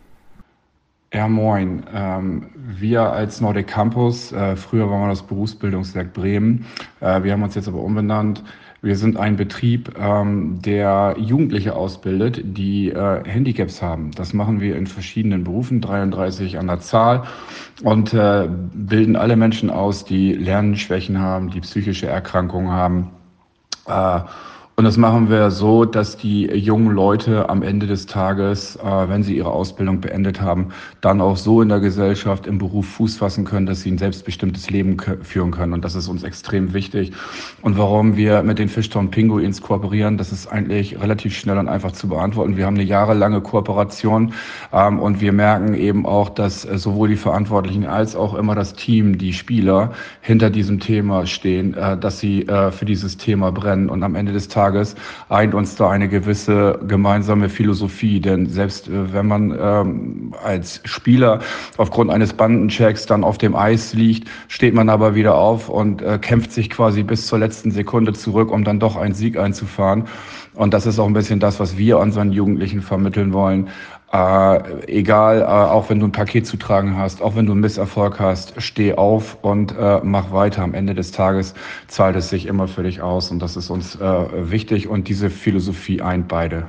Ja, 1.13 1.27
moin. 1.27 1.83
Ähm, 1.93 2.49
wir 2.55 3.03
als 3.03 3.39
Nordic 3.39 3.67
Campus, 3.67 4.31
äh, 4.31 4.55
früher 4.55 4.89
waren 4.89 5.03
wir 5.03 5.09
das 5.09 5.21
Berufsbildungswerk 5.21 6.11
Bremen, 6.13 6.65
äh, 6.99 7.23
wir 7.23 7.31
haben 7.31 7.43
uns 7.43 7.55
jetzt 7.55 7.67
aber 7.67 7.79
umbenannt. 7.79 8.43
Wir 8.85 8.97
sind 8.97 9.17
ein 9.17 9.35
Betrieb, 9.35 9.95
ähm, 9.97 10.61
der 10.61 11.15
Jugendliche 11.17 11.75
ausbildet, 11.75 12.39
die 12.43 12.91
äh, 12.91 13.23
Handicaps 13.27 13.81
haben. 13.81 14.11
Das 14.11 14.31
machen 14.31 14.61
wir 14.61 14.75
in 14.75 14.85
verschiedenen 14.85 15.43
Berufen, 15.43 15.81
33 15.81 16.59
an 16.59 16.67
der 16.67 16.81
Zahl, 16.81 17.23
und 17.81 18.13
äh, 18.13 18.47
bilden 18.75 19.15
alle 19.15 19.37
Menschen 19.37 19.71
aus, 19.71 20.05
die 20.05 20.33
Lernschwächen 20.33 21.19
haben, 21.19 21.49
die 21.49 21.61
psychische 21.61 22.05
Erkrankungen 22.05 22.69
haben. 22.69 23.09
Äh, 23.87 24.19
und 24.77 24.83
das 24.83 24.97
machen 24.97 25.29
wir 25.29 25.51
so, 25.51 25.85
dass 25.85 26.17
die 26.17 26.47
jungen 26.47 26.93
Leute 26.93 27.47
am 27.47 27.63
Ende 27.63 27.87
des 27.87 28.07
Tages, 28.07 28.75
äh, 28.75 29.07
wenn 29.07 29.23
sie 29.23 29.37
ihre 29.37 29.49
Ausbildung 29.51 30.01
beendet 30.01 30.41
haben, 30.41 30.67
dann 30.99 31.21
auch 31.21 31.37
so 31.37 31.61
in 31.61 31.69
der 31.69 31.79
Gesellschaft, 31.79 32.45
im 32.45 32.57
Beruf 32.57 32.85
Fuß 32.85 33.15
fassen 33.15 33.45
können, 33.45 33.67
dass 33.67 33.83
sie 33.83 33.91
ein 33.91 33.97
selbstbestimmtes 33.97 34.69
Leben 34.69 34.97
führen 35.21 35.51
können. 35.51 35.71
Und 35.71 35.85
das 35.85 35.95
ist 35.95 36.09
uns 36.09 36.23
extrem 36.23 36.73
wichtig. 36.73 37.13
Und 37.61 37.77
warum 37.77 38.17
wir 38.17 38.43
mit 38.43 38.59
den 38.59 38.67
Fishtown 38.67 39.11
Pinguins 39.11 39.61
kooperieren, 39.61 40.17
das 40.17 40.33
ist 40.33 40.47
eigentlich 40.47 40.99
relativ 40.99 41.33
schnell 41.37 41.57
und 41.57 41.69
einfach 41.69 41.93
zu 41.93 42.09
beantworten. 42.09 42.57
Wir 42.57 42.65
haben 42.65 42.75
eine 42.75 42.83
jahrelange 42.83 43.39
Kooperation 43.39 44.33
ähm, 44.73 44.99
und 44.99 45.21
wir 45.21 45.31
merken 45.31 45.73
eben 45.73 46.05
auch, 46.05 46.27
dass 46.27 46.65
äh, 46.65 46.77
sowohl 46.77 47.07
die 47.07 47.15
Verantwortlichen 47.15 47.85
als 47.85 48.13
auch 48.13 48.33
immer 48.33 48.55
das 48.55 48.73
Team, 48.73 49.17
die 49.17 49.31
Spieler 49.31 49.93
hinter 50.19 50.49
diesem 50.49 50.81
Thema 50.81 51.25
stehen, 51.25 51.75
äh, 51.75 51.97
dass 51.97 52.19
sie 52.19 52.45
äh, 52.45 52.73
für 52.73 52.83
dieses 52.83 53.15
Thema 53.15 53.53
brennen. 53.53 53.89
Und 53.89 54.03
am 54.03 54.15
Ende 54.15 54.33
des 54.33 54.49
Tages 54.49 54.64
eint 55.29 55.53
uns 55.53 55.75
da 55.75 55.89
eine 55.89 56.07
gewisse 56.07 56.79
gemeinsame 56.87 57.49
Philosophie. 57.49 58.19
Denn 58.19 58.47
selbst 58.47 58.87
äh, 58.87 59.13
wenn 59.13 59.27
man 59.27 59.57
ähm, 59.59 60.33
als 60.43 60.81
Spieler 60.83 61.39
aufgrund 61.77 62.11
eines 62.11 62.33
Bandenchecks 62.33 63.05
dann 63.05 63.23
auf 63.23 63.37
dem 63.37 63.55
Eis 63.55 63.93
liegt, 63.93 64.29
steht 64.47 64.73
man 64.73 64.89
aber 64.89 65.15
wieder 65.15 65.35
auf 65.35 65.69
und 65.69 66.01
äh, 66.01 66.17
kämpft 66.19 66.51
sich 66.51 66.69
quasi 66.69 67.03
bis 67.03 67.27
zur 67.27 67.39
letzten 67.39 67.71
Sekunde 67.71 68.13
zurück, 68.13 68.51
um 68.51 68.63
dann 68.63 68.79
doch 68.79 68.95
einen 68.95 69.13
Sieg 69.13 69.37
einzufahren. 69.37 70.05
Und 70.55 70.73
das 70.73 70.85
ist 70.85 70.99
auch 70.99 71.07
ein 71.07 71.13
bisschen 71.13 71.39
das, 71.39 71.59
was 71.59 71.77
wir 71.77 71.99
unseren 71.99 72.31
Jugendlichen 72.31 72.81
vermitteln 72.81 73.33
wollen. 73.33 73.69
Äh, 74.11 74.85
egal, 74.87 75.41
äh, 75.41 75.45
auch 75.45 75.89
wenn 75.89 75.99
du 75.99 76.07
ein 76.07 76.11
Paket 76.11 76.47
zu 76.47 76.57
tragen 76.57 76.95
hast, 76.97 77.21
auch 77.21 77.35
wenn 77.35 77.45
du 77.45 77.51
einen 77.51 77.61
Misserfolg 77.61 78.19
hast, 78.19 78.53
steh 78.61 78.93
auf 78.93 79.37
und 79.41 79.75
äh, 79.77 79.99
mach 80.03 80.31
weiter. 80.31 80.61
Am 80.61 80.73
Ende 80.73 80.93
des 80.93 81.11
Tages 81.11 81.53
zahlt 81.87 82.15
es 82.15 82.29
sich 82.29 82.45
immer 82.45 82.67
für 82.67 82.83
dich 82.83 83.01
aus 83.01 83.31
und 83.31 83.39
das 83.39 83.57
ist 83.57 83.69
uns 83.69 83.95
äh, 83.95 84.51
wichtig 84.51 84.87
und 84.87 85.07
diese 85.07 85.29
Philosophie 85.29 86.01
eint 86.01 86.27
beide. 86.27 86.67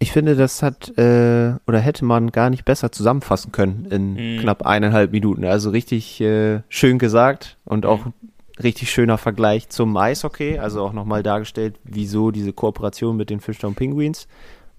Ich 0.00 0.10
finde, 0.10 0.34
das 0.34 0.64
hat 0.64 0.98
äh, 0.98 1.54
oder 1.68 1.78
hätte 1.78 2.04
man 2.04 2.32
gar 2.32 2.50
nicht 2.50 2.64
besser 2.64 2.90
zusammenfassen 2.90 3.52
können 3.52 3.86
in 3.88 4.14
Mhm. 4.14 4.40
knapp 4.40 4.66
eineinhalb 4.66 5.12
Minuten. 5.12 5.44
Also 5.44 5.70
richtig 5.70 6.20
äh, 6.20 6.62
schön 6.68 6.98
gesagt 6.98 7.56
und 7.64 7.86
auch 7.86 8.00
richtig 8.60 8.90
schöner 8.90 9.16
Vergleich 9.16 9.68
zum 9.68 9.96
Eishockey. 9.96 10.58
Also 10.58 10.82
auch 10.82 10.92
nochmal 10.92 11.22
dargestellt, 11.22 11.76
wieso 11.84 12.32
diese 12.32 12.52
Kooperation 12.52 13.16
mit 13.16 13.30
den 13.30 13.38
Fishtown 13.38 13.76
Penguins. 13.76 14.26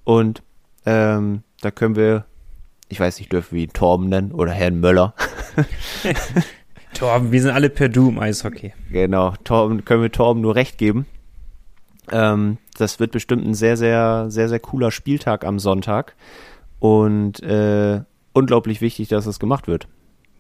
Und 0.04 0.44
ähm, 0.86 1.44
da 1.64 1.72
können 1.72 1.96
wir, 1.96 2.26
ich 2.90 3.00
weiß 3.00 3.20
nicht, 3.20 3.32
dürfen 3.32 3.56
wir 3.56 3.64
ihn 3.64 3.74
Torben 3.74 4.10
nennen 4.10 4.32
oder 4.32 4.52
Herrn 4.52 4.80
Möller. 4.80 5.14
Torben, 6.94 7.32
wir 7.32 7.42
sind 7.42 7.52
alle 7.52 7.70
per 7.70 7.90
Du 7.90 8.10
im 8.10 8.20
Eishockey. 8.20 8.74
Genau, 8.92 9.34
Torben, 9.44 9.84
können 9.86 10.02
wir 10.02 10.12
Torben 10.12 10.42
nur 10.42 10.56
recht 10.56 10.78
geben. 10.78 11.06
Ähm, 12.12 12.58
das 12.78 13.00
wird 13.00 13.12
bestimmt 13.12 13.46
ein 13.46 13.54
sehr, 13.54 13.78
sehr, 13.78 14.26
sehr, 14.30 14.50
sehr 14.50 14.60
cooler 14.60 14.92
Spieltag 14.92 15.46
am 15.46 15.60
Sonntag. 15.60 16.16
Und 16.80 17.42
äh, 17.42 18.02
unglaublich 18.34 18.82
wichtig, 18.82 19.08
dass 19.08 19.26
es 19.26 19.40
gemacht 19.40 19.68
wird. 19.68 19.88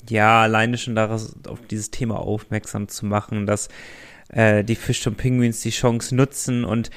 Ja, 0.10 0.42
alleine 0.42 0.78
schon 0.78 0.96
daraus, 0.96 1.36
auf 1.48 1.60
dieses 1.70 1.90
Thema 1.90 2.20
aufmerksam 2.20 2.90
zu 2.90 3.06
machen, 3.06 3.46
dass 3.46 3.70
äh, 4.30 4.64
die 4.64 4.76
Fischton 4.76 5.16
Penguins 5.16 5.62
die 5.62 5.70
Chance 5.70 6.14
nutzen 6.16 6.66
und 6.66 6.90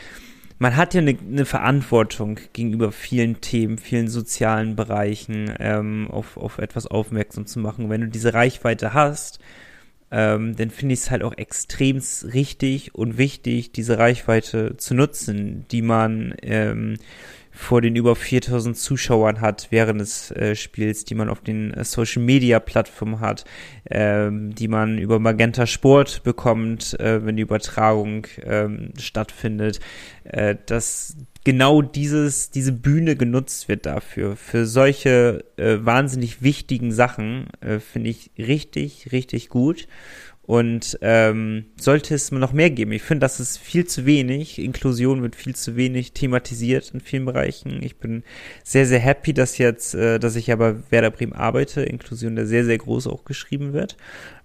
man 0.58 0.76
hat 0.76 0.94
ja 0.94 1.00
eine, 1.00 1.16
eine 1.18 1.44
Verantwortung 1.44 2.40
gegenüber 2.52 2.92
vielen 2.92 3.40
Themen, 3.40 3.78
vielen 3.78 4.08
sozialen 4.08 4.76
Bereichen, 4.76 5.52
ähm, 5.58 6.08
auf, 6.10 6.36
auf 6.36 6.58
etwas 6.58 6.86
aufmerksam 6.86 7.46
zu 7.46 7.58
machen. 7.58 7.90
Wenn 7.90 8.00
du 8.00 8.08
diese 8.08 8.32
Reichweite 8.32 8.94
hast, 8.94 9.38
ähm, 10.10 10.56
dann 10.56 10.70
finde 10.70 10.94
ich 10.94 11.00
es 11.00 11.10
halt 11.10 11.22
auch 11.22 11.36
extrem 11.36 12.00
richtig 12.32 12.94
und 12.94 13.18
wichtig, 13.18 13.72
diese 13.72 13.98
Reichweite 13.98 14.76
zu 14.76 14.94
nutzen, 14.94 15.66
die 15.70 15.82
man 15.82 16.34
ähm, 16.42 16.96
vor 17.56 17.80
den 17.80 17.96
über 17.96 18.14
4000 18.14 18.76
Zuschauern 18.76 19.40
hat 19.40 19.68
während 19.70 20.00
des 20.00 20.30
äh, 20.30 20.54
Spiels, 20.54 21.06
die 21.06 21.14
man 21.14 21.30
auf 21.30 21.40
den 21.40 21.72
äh, 21.72 21.84
Social 21.84 22.22
Media 22.22 22.60
Plattformen 22.60 23.20
hat, 23.20 23.44
ähm, 23.90 24.54
die 24.54 24.68
man 24.68 24.98
über 24.98 25.18
Magenta 25.18 25.66
Sport 25.66 26.22
bekommt, 26.22 27.00
äh, 27.00 27.24
wenn 27.24 27.36
die 27.36 27.42
Übertragung 27.42 28.26
ähm, 28.44 28.92
stattfindet, 28.98 29.80
äh, 30.24 30.54
dass 30.66 31.16
genau 31.44 31.80
dieses, 31.80 32.50
diese 32.50 32.72
Bühne 32.72 33.16
genutzt 33.16 33.68
wird 33.68 33.86
dafür. 33.86 34.36
Für 34.36 34.66
solche 34.66 35.44
äh, 35.56 35.78
wahnsinnig 35.80 36.42
wichtigen 36.42 36.92
Sachen 36.92 37.46
äh, 37.62 37.78
finde 37.78 38.10
ich 38.10 38.32
richtig, 38.36 39.12
richtig 39.12 39.48
gut. 39.48 39.88
Und 40.46 40.96
ähm, 41.02 41.64
sollte 41.76 42.14
es 42.14 42.30
noch 42.30 42.52
mehr 42.52 42.70
geben. 42.70 42.92
Ich 42.92 43.02
finde, 43.02 43.24
das 43.24 43.40
ist 43.40 43.58
viel 43.58 43.84
zu 43.84 44.06
wenig. 44.06 44.60
Inklusion 44.60 45.20
wird 45.22 45.34
viel 45.34 45.56
zu 45.56 45.74
wenig 45.74 46.12
thematisiert 46.12 46.92
in 46.94 47.00
vielen 47.00 47.24
Bereichen. 47.24 47.82
Ich 47.82 47.96
bin 47.96 48.22
sehr, 48.62 48.86
sehr 48.86 49.00
happy, 49.00 49.34
dass 49.34 49.58
jetzt, 49.58 49.96
äh, 49.96 50.20
dass 50.20 50.36
ich 50.36 50.52
aber 50.52 50.76
Werder 50.90 51.10
Bremen 51.10 51.32
arbeite, 51.32 51.82
Inklusion, 51.82 52.36
der 52.36 52.46
sehr, 52.46 52.64
sehr 52.64 52.78
groß 52.78 53.08
auch 53.08 53.24
geschrieben 53.24 53.72
wird, 53.72 53.96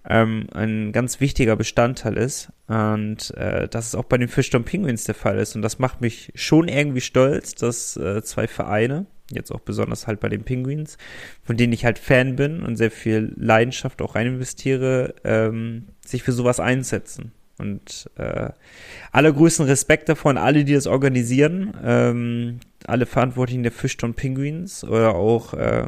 ähm, 0.08 0.48
ein 0.52 0.90
ganz 0.90 1.20
wichtiger 1.20 1.54
Bestandteil 1.54 2.16
ist. 2.16 2.50
Und 2.66 3.32
äh, 3.36 3.68
dass 3.68 3.86
es 3.86 3.94
auch 3.94 4.04
bei 4.04 4.18
den 4.18 4.28
Fischton 4.28 4.64
Penguins 4.64 5.04
der 5.04 5.14
Fall 5.14 5.38
ist. 5.38 5.54
Und 5.54 5.62
das 5.62 5.78
macht 5.78 6.00
mich 6.00 6.32
schon 6.34 6.66
irgendwie 6.66 7.00
stolz, 7.00 7.54
dass 7.54 7.96
äh, 7.96 8.24
zwei 8.24 8.48
Vereine, 8.48 9.06
jetzt 9.30 9.50
auch 9.52 9.60
besonders 9.60 10.06
halt 10.06 10.20
bei 10.20 10.28
den 10.28 10.44
Penguins, 10.44 10.98
von 11.42 11.56
denen 11.56 11.72
ich 11.72 11.84
halt 11.84 11.98
Fan 11.98 12.36
bin 12.36 12.62
und 12.62 12.76
sehr 12.76 12.90
viel 12.90 13.32
Leidenschaft 13.36 14.02
auch 14.02 14.14
rein 14.14 14.26
investiere, 14.26 15.14
ähm, 15.24 15.86
sich 16.04 16.22
für 16.22 16.32
sowas 16.32 16.60
einsetzen. 16.60 17.32
Und 17.58 18.10
äh, 18.16 18.50
allergrößten 19.12 19.66
Respekt 19.66 20.08
davon, 20.08 20.36
alle, 20.36 20.64
die 20.64 20.74
das 20.74 20.86
organisieren, 20.86 21.74
ähm, 21.84 22.60
alle 22.86 23.06
Verantwortlichen 23.06 23.62
der 23.62 23.72
Fischton 23.72 24.14
Penguins 24.14 24.82
oder 24.84 25.14
auch 25.14 25.54
äh, 25.54 25.86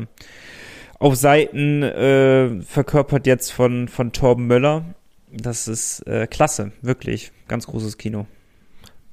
auf 0.99 1.17
Seiten 1.17 1.83
äh, 1.83 2.63
verkörpert 2.63 3.27
jetzt 3.27 3.51
von, 3.51 3.89
von 3.89 4.13
Torben 4.13 4.47
Möller. 4.47 4.85
Das 5.33 5.67
ist 5.67 6.07
äh, 6.07 6.27
klasse, 6.29 6.73
wirklich. 6.81 7.33
Ganz 7.49 7.67
großes 7.67 7.99
Kino. 7.99 8.27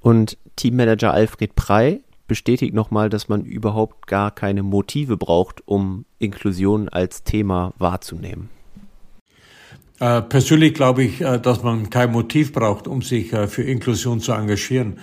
Und 0.02 0.38
Teammanager 0.56 1.14
Alfred 1.14 1.56
Prey 1.56 2.02
bestätigt 2.32 2.74
nochmal, 2.74 3.10
dass 3.10 3.28
man 3.28 3.44
überhaupt 3.44 4.08
gar 4.08 4.32
keine 4.32 4.64
Motive 4.64 5.18
braucht, 5.18 5.68
um 5.68 6.06
Inklusion 6.18 6.88
als 6.88 7.26
Thema 7.26 7.74
wahrzunehmen. 7.78 8.50
Äh, 10.02 10.24
persönlich 10.24 10.74
glaube 10.74 11.04
ich, 11.04 11.22
äh, 11.22 11.38
dass 11.38 11.62
man 11.62 11.92
kein 11.92 12.12
Motiv 12.12 12.54
braucht, 12.54 12.88
um 12.88 13.04
sich 13.04 13.32
äh, 13.34 13.48
für 13.48 13.62
Inklusion 13.62 14.20
zu 14.20 14.32
engagieren. 14.32 14.98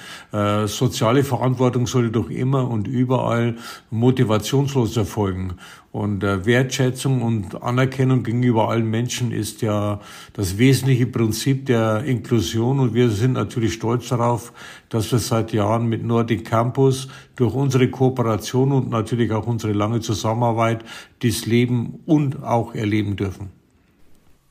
Soziale 0.67 1.23
Verantwortung 1.23 1.87
sollte 1.87 2.11
doch 2.11 2.31
immer 2.31 2.69
und 2.69 2.89
überall 2.89 3.57
motivationslos 3.91 4.97
erfolgen. 4.97 5.55
Und 5.93 6.23
Wertschätzung 6.23 7.23
und 7.23 7.63
Anerkennung 7.63 8.23
gegenüber 8.23 8.69
allen 8.69 8.91
Menschen 8.91 9.33
ist 9.33 9.63
ja 9.63 10.01
das 10.35 10.59
wesentliche 10.59 11.07
Prinzip 11.07 11.67
der 11.67 12.05
Inklusion. 12.05 12.79
Und 12.81 12.95
wir 12.95 13.09
sind 13.09 13.33
natürlich 13.33 13.75
stolz 13.75 14.09
darauf, 14.09 14.53
dass 14.89 15.11
wir 15.13 15.19
seit 15.19 15.53
Jahren 15.53 15.89
mit 15.89 16.05
Nordic 16.05 16.45
Campus 16.45 17.09
durch 17.37 17.55
unsere 17.55 17.89
Kooperation 17.89 18.73
und 18.73 18.91
natürlich 18.91 19.33
auch 19.33 19.47
unsere 19.47 19.73
lange 19.73 20.01
Zusammenarbeit 20.01 20.85
dies 21.23 21.47
leben 21.47 22.01
und 22.05 22.43
auch 22.43 22.75
erleben 22.75 23.17
dürfen. 23.17 23.58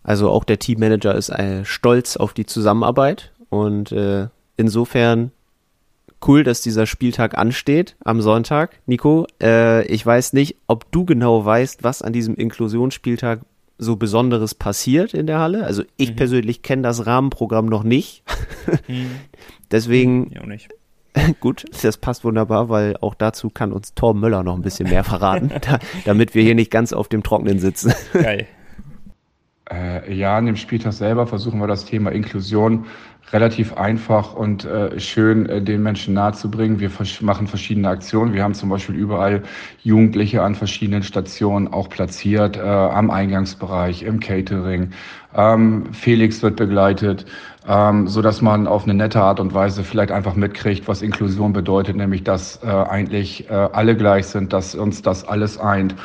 Also 0.08 0.32
auch 0.32 0.45
der 0.45 0.58
Teammanager 0.58 1.14
ist 1.14 1.28
äh, 1.28 1.66
stolz 1.66 2.16
auf 2.16 2.34
die 2.34 2.45
Zusammenarbeit 2.45 3.34
und 3.49 3.91
äh, 3.91 4.30
insofern 4.55 5.32
cool, 6.26 6.45
dass 6.45 6.62
dieser 6.62 6.86
Spieltag 6.86 7.38
ansteht 7.38 7.97
am 8.05 8.22
Sonntag. 8.22 8.80
Nico, 8.86 9.28
äh, 9.43 9.86
ich 9.88 10.05
weiß 10.05 10.32
nicht, 10.32 10.55
ob 10.66 10.89
du 10.93 11.03
genau 11.03 11.43
weißt, 11.43 11.84
was 11.84 12.01
an 12.01 12.14
diesem 12.14 12.36
Inklusionsspieltag 12.36 13.41
so 13.78 13.97
Besonderes 13.97 14.55
passiert 14.55 15.14
in 15.14 15.28
der 15.28 15.39
Halle. 15.39 15.66
Also 15.66 15.84
ich 15.97 16.12
mhm. 16.12 16.16
persönlich 16.16 16.62
kenne 16.62 16.84
das 16.84 17.05
Rahmenprogramm 17.05 17.66
noch 17.66 17.84
nicht. 17.84 18.24
mhm. 18.88 19.12
Deswegen. 19.72 20.32
Ja, 20.32 20.45
nicht. 20.45 20.70
Gut, 21.41 21.66
das 21.84 21.97
passt 21.97 22.24
wunderbar, 22.24 22.70
weil 22.70 22.95
auch 23.01 23.14
dazu 23.14 23.49
kann 23.49 23.74
uns 23.74 23.93
Torben 23.93 24.22
Möller 24.22 24.43
noch 24.43 24.55
ein 24.55 24.62
bisschen 24.62 24.89
mehr 24.89 25.03
verraten, 25.03 25.51
da, 25.62 25.80
damit 26.05 26.34
wir 26.34 26.43
hier 26.43 26.55
nicht 26.55 26.72
ganz 26.72 26.93
auf 26.93 27.10
dem 27.10 27.24
Trockenen 27.24 27.60
sitzen. 27.60 27.93
Geil. 28.14 28.47
Äh, 29.70 30.13
ja, 30.13 30.38
an 30.38 30.45
dem 30.45 30.55
Spieltag 30.55 30.93
selber 30.93 31.28
versuchen 31.28 31.59
wir 31.59 31.68
das 31.68 31.86
Thema 31.86 32.11
Inklusion 32.11 32.86
relativ 33.34 33.74
einfach 33.74 34.34
und 34.34 34.63
äh, 34.63 34.97
schön 34.99 35.47
äh, 35.47 35.61
den 35.61 35.84
Menschen 35.84 36.13
nahezubringen. 36.13 36.80
Wir 36.80 36.89
machen 37.22 37.47
verschiedene 37.47 37.89
Aktionen. 37.89 38.34
Wir 38.34 38.43
haben 38.43 38.53
zum 38.53 38.70
Beispiel 38.70 38.95
überall 38.95 39.43
Jugendliche 39.84 40.41
an 40.41 40.55
verschiedenen 40.55 41.03
Stationen 41.03 41.68
auch 41.68 41.89
platziert, 41.89 42.55
äh, 42.55 42.61
am 42.61 43.09
Eingangsbereich, 43.09 44.03
im 44.03 44.22
Catering. 44.22 44.91
Ähm, 45.36 45.91
Felix 45.91 46.41
wird 46.41 46.55
begleitet, 46.55 47.26
ähm, 47.68 48.07
so 48.07 48.22
dass 48.22 48.41
man 48.41 48.65
auf 48.68 48.86
eine 48.86 48.93
nette 48.93 49.22
Art 49.22 49.41
und 49.41 49.53
Weise 49.53 49.84
vielleicht 49.84 50.11
einfach 50.11 50.36
mitkriegt, 50.36 50.88
was 50.88 51.01
Inklusion 51.01 51.51
bedeutet, 51.51 51.97
nämlich 51.97 52.24
dass 52.24 52.63
äh, 52.63 52.68
eigentlich 52.68 53.49
äh, 53.49 53.53
alle 53.53 53.97
gleich 53.97 54.28
sind, 54.28 54.53
dass 54.53 54.74
uns 54.74 55.01
das 55.01 55.28
alles 55.28 55.59
eint. 55.59 55.95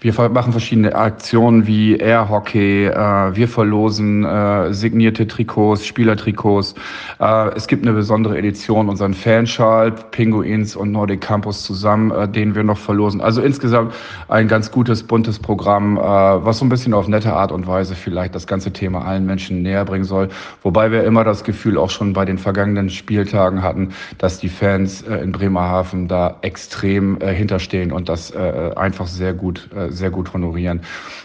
Wir 0.00 0.12
machen 0.28 0.52
verschiedene 0.52 0.94
Aktionen 0.94 1.66
wie 1.66 1.96
Airhockey, 1.96 2.86
äh, 2.86 3.34
wir 3.34 3.48
verlosen 3.48 4.24
äh, 4.24 4.72
signierte 4.72 5.26
Trikots, 5.26 5.84
Spielertrikots. 5.84 6.76
Äh, 7.18 7.48
es 7.56 7.66
gibt 7.66 7.84
eine 7.84 7.94
besondere 7.94 8.38
Edition, 8.38 8.88
unseren 8.88 9.12
Fanschal, 9.12 9.90
Pinguins 9.90 10.76
und 10.76 10.92
Nordic 10.92 11.20
Campus 11.20 11.64
zusammen, 11.64 12.12
äh, 12.12 12.28
den 12.28 12.54
wir 12.54 12.62
noch 12.62 12.78
verlosen. 12.78 13.20
Also 13.20 13.42
insgesamt 13.42 13.92
ein 14.28 14.46
ganz 14.46 14.70
gutes, 14.70 15.02
buntes 15.02 15.40
Programm, 15.40 15.96
äh, 15.96 16.00
was 16.00 16.58
so 16.58 16.64
ein 16.64 16.68
bisschen 16.68 16.94
auf 16.94 17.08
nette 17.08 17.32
Art 17.32 17.50
und 17.50 17.66
Weise 17.66 17.96
vielleicht 17.96 18.36
das 18.36 18.46
ganze 18.46 18.72
Thema 18.72 19.04
allen 19.04 19.26
Menschen 19.26 19.62
näher 19.62 19.84
bringen 19.84 20.04
soll. 20.04 20.28
Wobei 20.62 20.92
wir 20.92 21.02
immer 21.02 21.24
das 21.24 21.42
Gefühl 21.42 21.76
auch 21.76 21.90
schon 21.90 22.12
bei 22.12 22.24
den 22.24 22.38
vergangenen 22.38 22.88
Spieltagen 22.88 23.64
hatten, 23.64 23.88
dass 24.18 24.38
die 24.38 24.48
Fans 24.48 25.02
äh, 25.02 25.16
in 25.16 25.32
Bremerhaven 25.32 26.06
da 26.06 26.36
extrem 26.42 27.18
hinterstehen 27.20 27.90
und 27.90 28.08
das 28.08 28.32
einfach 28.34 29.06
sehr 29.06 29.32
gut 29.32 29.68
sehr 29.90 30.10
gut 30.10 30.32
honorieren. 30.32 30.80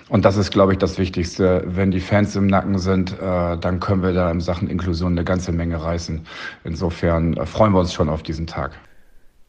Und 0.09 0.25
das 0.25 0.37
ist, 0.37 0.51
glaube 0.51 0.73
ich, 0.73 0.77
das 0.77 0.97
Wichtigste. 0.97 1.63
Wenn 1.65 1.91
die 1.91 1.99
Fans 1.99 2.35
im 2.35 2.47
Nacken 2.47 2.77
sind, 2.79 3.13
äh, 3.13 3.57
dann 3.57 3.79
können 3.79 4.03
wir 4.03 4.13
da 4.13 4.29
in 4.31 4.41
Sachen 4.41 4.69
Inklusion 4.69 5.13
eine 5.13 5.23
ganze 5.23 5.51
Menge 5.51 5.81
reißen. 5.81 6.21
Insofern 6.63 7.37
äh, 7.37 7.45
freuen 7.45 7.73
wir 7.73 7.79
uns 7.79 7.93
schon 7.93 8.09
auf 8.09 8.23
diesen 8.23 8.47
Tag. 8.47 8.71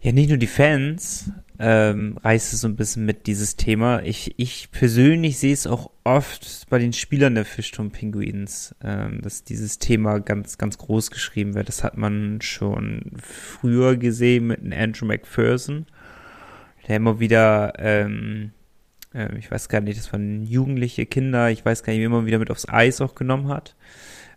Ja, 0.01 0.13
nicht 0.13 0.29
nur 0.29 0.39
die 0.39 0.47
Fans 0.47 1.31
ähm, 1.59 2.19
reißt 2.23 2.53
es 2.53 2.61
so 2.61 2.69
ein 2.69 2.77
bisschen 2.77 3.07
mit 3.07 3.27
dieses 3.27 3.57
Thema. 3.57 4.03
Ich, 4.03 4.35
ich 4.39 4.71
persönlich 4.71 5.39
sehe 5.39 5.53
es 5.53 5.67
auch 5.67 5.91
oft 6.03 6.67
bei 6.69 6.79
den 6.79 6.93
Spielern 6.93 7.37
der 7.37 7.45
Fischturm-Pinguins, 7.45 8.75
ähm, 8.83 9.21
dass 9.23 9.45
dieses 9.45 9.79
Thema 9.79 10.19
ganz, 10.19 10.59
ganz 10.59 10.79
groß 10.79 11.11
geschrieben 11.11 11.55
wird. 11.55 11.69
Das 11.69 11.85
hat 11.85 11.97
man 11.97 12.41
schon 12.43 13.13
früher 13.23 13.97
gesehen 13.97 14.49
mit 14.49 14.61
Andrew 14.75 15.07
McPherson, 15.07 15.87
der 16.89 16.97
immer 16.97 17.21
wieder 17.21 17.73
ähm, 17.79 18.51
äh, 19.15 19.37
ich 19.39 19.51
weiß 19.51 19.69
gar 19.69 19.81
nicht, 19.81 19.99
das 19.99 20.13
waren 20.13 20.43
jugendliche 20.43 21.07
Kinder, 21.07 21.51
ich 21.51 21.65
weiß 21.65 21.83
gar 21.83 21.93
nicht, 21.93 22.03
wie 22.03 22.09
man 22.09 22.27
wieder 22.27 22.39
mit 22.39 22.51
aufs 22.51 22.69
Eis 22.69 23.01
auch 23.01 23.15
genommen 23.15 23.49
hat. 23.49 23.77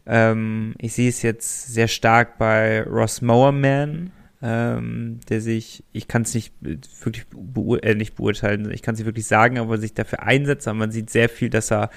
Ähm, 0.06 0.76
ich 0.78 0.94
sehe 0.94 1.10
es 1.10 1.22
jetzt 1.22 1.74
sehr 1.74 1.88
stark 1.88 2.38
bei 2.38 2.84
Ross 2.84 3.22
Mowerman, 3.22 4.12
ähm, 4.42 5.20
der 5.30 5.42
sich, 5.42 5.84
ich 5.92 6.08
kann 6.08 6.22
es 6.22 6.34
nicht 6.34 6.54
wirklich 6.62 7.26
beur 7.30 7.84
äh, 7.84 7.96
nicht 7.96 8.16
beurteilen, 8.16 8.72
ich 8.72 8.82
kann 8.82 8.94
es 8.94 9.00
nicht 9.00 9.08
wirklich 9.08 9.26
sagen, 9.26 9.58
aber 9.58 9.78
sich 9.78 9.94
dafür 9.94 10.24
einsetzt, 10.24 10.68
aber 10.68 10.78
man 10.78 10.92
sieht 10.92 11.10
sehr 11.10 11.28
viel, 11.28 11.50
dass 11.50 11.72
er 11.72 11.90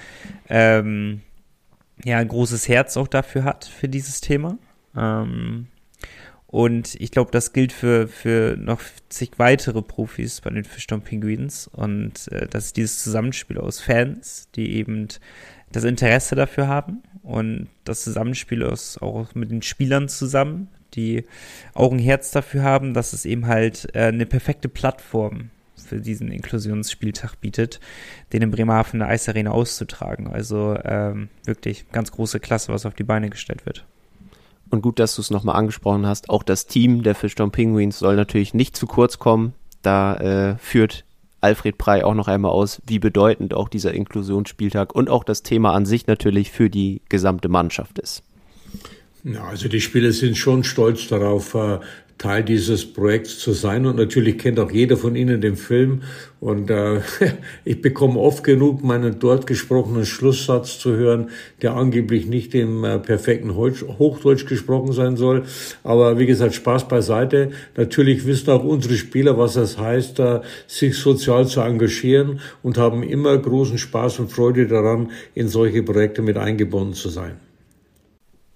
ähm, 0.49 1.21
ja 2.03 2.17
ein 2.17 2.27
großes 2.27 2.67
Herz 2.67 2.97
auch 2.97 3.07
dafür 3.07 3.43
hat, 3.43 3.65
für 3.65 3.87
dieses 3.87 4.21
Thema. 4.21 4.57
Ähm, 4.97 5.67
und 6.51 6.95
ich 6.99 7.11
glaube, 7.11 7.31
das 7.31 7.53
gilt 7.53 7.71
für, 7.71 8.09
für 8.09 8.57
noch 8.57 8.81
zig 9.07 9.31
weitere 9.37 9.81
Profis 9.81 10.41
bei 10.41 10.49
den 10.49 10.65
Fischtown 10.65 11.01
Penguins. 11.01 11.67
Und 11.67 12.27
äh, 12.27 12.45
das 12.47 12.67
ist 12.67 12.77
dieses 12.77 13.01
Zusammenspiel 13.03 13.57
aus 13.57 13.79
Fans, 13.79 14.49
die 14.55 14.75
eben 14.75 15.07
das 15.71 15.85
Interesse 15.85 16.35
dafür 16.35 16.67
haben. 16.67 17.03
Und 17.23 17.69
das 17.85 18.03
Zusammenspiel 18.03 18.63
aus 18.63 18.97
auch 18.97 19.33
mit 19.33 19.49
den 19.49 19.61
Spielern 19.61 20.09
zusammen, 20.09 20.67
die 20.93 21.23
auch 21.73 21.93
ein 21.93 21.99
Herz 21.99 22.31
dafür 22.31 22.63
haben, 22.63 22.93
dass 22.93 23.13
es 23.13 23.23
eben 23.23 23.47
halt 23.47 23.87
äh, 23.95 24.07
eine 24.07 24.25
perfekte 24.25 24.67
Plattform 24.67 25.51
für 25.77 26.01
diesen 26.01 26.31
Inklusionsspieltag 26.31 27.39
bietet, 27.39 27.79
den 28.33 28.41
in 28.41 28.51
Bremerhaven 28.51 28.99
der 28.99 29.07
Eisarena 29.07 29.51
auszutragen. 29.51 30.27
Also 30.27 30.77
ähm, 30.83 31.29
wirklich 31.45 31.89
ganz 31.91 32.11
große 32.11 32.41
Klasse, 32.41 32.73
was 32.73 32.85
auf 32.85 32.93
die 32.93 33.03
Beine 33.03 33.29
gestellt 33.29 33.65
wird. 33.65 33.85
Und 34.71 34.81
gut, 34.81 34.99
dass 34.99 35.15
du 35.15 35.21
es 35.21 35.29
nochmal 35.29 35.57
angesprochen 35.57 36.07
hast. 36.07 36.29
Auch 36.29 36.43
das 36.43 36.65
Team 36.65 37.03
der 37.03 37.13
Fischtown 37.13 37.51
Penguins 37.51 37.99
soll 37.99 38.15
natürlich 38.15 38.53
nicht 38.53 38.75
zu 38.75 38.87
kurz 38.87 39.19
kommen. 39.19 39.53
Da 39.81 40.15
äh, 40.15 40.57
führt 40.57 41.03
Alfred 41.41 41.77
Prey 41.77 42.03
auch 42.03 42.13
noch 42.13 42.27
einmal 42.27 42.51
aus, 42.51 42.81
wie 42.85 42.99
bedeutend 42.99 43.53
auch 43.53 43.67
dieser 43.67 43.93
Inklusionsspieltag 43.93 44.95
und 44.95 45.09
auch 45.09 45.23
das 45.23 45.43
Thema 45.43 45.73
an 45.73 45.85
sich 45.85 46.07
natürlich 46.07 46.51
für 46.51 46.69
die 46.69 47.01
gesamte 47.09 47.49
Mannschaft 47.49 47.99
ist. 47.99 48.23
Ja, 49.23 49.43
also 49.45 49.67
die 49.67 49.81
Spieler 49.81 50.11
sind 50.11 50.35
schon 50.37 50.63
stolz 50.63 51.07
darauf, 51.07 51.53
äh, 51.53 51.79
Teil 52.21 52.43
dieses 52.43 52.85
Projekts 52.85 53.39
zu 53.39 53.51
sein. 53.51 53.87
Und 53.87 53.97
natürlich 53.97 54.37
kennt 54.37 54.59
auch 54.59 54.69
jeder 54.69 54.95
von 54.95 55.15
Ihnen 55.15 55.41
den 55.41 55.55
Film. 55.55 56.03
Und 56.39 56.69
äh, 56.69 57.01
ich 57.65 57.81
bekomme 57.81 58.19
oft 58.19 58.43
genug 58.43 58.83
meinen 58.83 59.17
dort 59.17 59.47
gesprochenen 59.47 60.05
Schlusssatz 60.05 60.77
zu 60.77 60.95
hören, 60.95 61.31
der 61.63 61.73
angeblich 61.73 62.27
nicht 62.27 62.53
im 62.53 62.83
äh, 62.83 62.99
perfekten 62.99 63.55
Hochdeutsch 63.55 64.45
gesprochen 64.45 64.91
sein 64.91 65.17
soll. 65.17 65.45
Aber 65.83 66.19
wie 66.19 66.27
gesagt, 66.27 66.53
Spaß 66.53 66.87
beiseite. 66.87 67.51
Natürlich 67.75 68.27
wissen 68.27 68.51
auch 68.51 68.63
unsere 68.63 68.95
Spieler, 68.95 69.39
was 69.39 69.55
das 69.55 69.79
heißt, 69.79 70.19
äh, 70.19 70.41
sich 70.67 70.97
sozial 70.97 71.47
zu 71.47 71.61
engagieren 71.61 72.39
und 72.61 72.77
haben 72.77 73.01
immer 73.01 73.35
großen 73.35 73.79
Spaß 73.79 74.19
und 74.19 74.31
Freude 74.31 74.67
daran, 74.67 75.09
in 75.33 75.47
solche 75.47 75.81
Projekte 75.81 76.21
mit 76.21 76.37
eingebunden 76.37 76.93
zu 76.93 77.09
sein. 77.09 77.50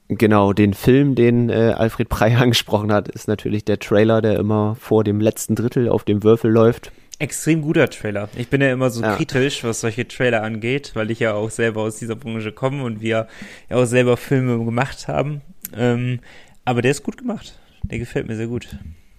Genau, 0.07 0.53
den 0.53 0.73
Film, 0.73 1.15
den 1.15 1.49
äh, 1.49 1.73
Alfred 1.75 2.09
Prey 2.09 2.35
angesprochen 2.39 2.91
hat, 2.91 3.07
ist 3.07 3.27
natürlich 3.27 3.65
der 3.65 3.79
Trailer, 3.79 4.21
der 4.21 4.37
immer 4.37 4.75
vor 4.79 5.03
dem 5.03 5.19
letzten 5.19 5.55
Drittel 5.55 5.89
auf 5.89 6.03
dem 6.03 6.23
Würfel 6.23 6.51
läuft. 6.51 6.91
Extrem 7.17 7.61
guter 7.61 7.89
Trailer. 7.89 8.27
Ich 8.35 8.49
bin 8.49 8.61
ja 8.61 8.71
immer 8.73 8.89
so 8.89 9.01
ja. 9.01 9.15
kritisch, 9.15 9.63
was 9.63 9.79
solche 9.79 10.05
Trailer 10.07 10.43
angeht, 10.43 10.91
weil 10.95 11.09
ich 11.11 11.19
ja 11.21 11.33
auch 11.33 11.49
selber 11.49 11.81
aus 11.81 11.97
dieser 11.97 12.17
Branche 12.17 12.51
komme 12.51 12.83
und 12.83 13.01
wir 13.01 13.27
ja 13.69 13.77
auch 13.77 13.85
selber 13.85 14.17
Filme 14.17 14.63
gemacht 14.63 15.07
haben. 15.07 15.41
Ähm, 15.75 16.19
aber 16.65 16.81
der 16.81 16.91
ist 16.91 17.03
gut 17.03 17.17
gemacht. 17.17 17.57
Der 17.83 17.99
gefällt 17.99 18.27
mir 18.27 18.35
sehr 18.35 18.47
gut. 18.47 18.67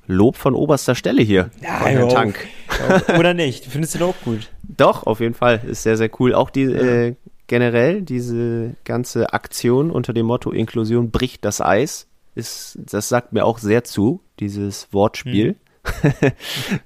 Lob 0.06 0.36
von 0.36 0.54
oberster 0.54 0.94
Stelle 0.94 1.22
hier. 1.22 1.50
Ja, 1.62 1.78
von 1.78 1.88
Herrn 1.88 2.08
Tank. 2.10 2.46
Oder 3.18 3.34
nicht? 3.34 3.64
Findest 3.64 3.94
du 3.94 3.98
den 3.98 4.08
auch 4.08 4.20
gut? 4.24 4.50
Doch, 4.62 5.04
auf 5.06 5.20
jeden 5.20 5.34
Fall. 5.34 5.62
Ist 5.66 5.82
sehr, 5.82 5.96
sehr 5.96 6.10
cool. 6.20 6.34
Auch 6.34 6.50
die, 6.50 6.64
äh, 6.64 7.14
generell 7.46 8.02
diese 8.02 8.74
ganze 8.84 9.32
Aktion 9.32 9.90
unter 9.90 10.12
dem 10.12 10.26
Motto 10.26 10.50
Inklusion 10.50 11.10
bricht 11.10 11.44
das 11.44 11.60
Eis. 11.60 12.08
Ist, 12.34 12.78
das 12.90 13.08
sagt 13.08 13.32
mir 13.32 13.44
auch 13.44 13.58
sehr 13.58 13.84
zu, 13.84 14.20
dieses 14.40 14.92
Wortspiel. 14.92 15.48
Hm. 15.48 15.56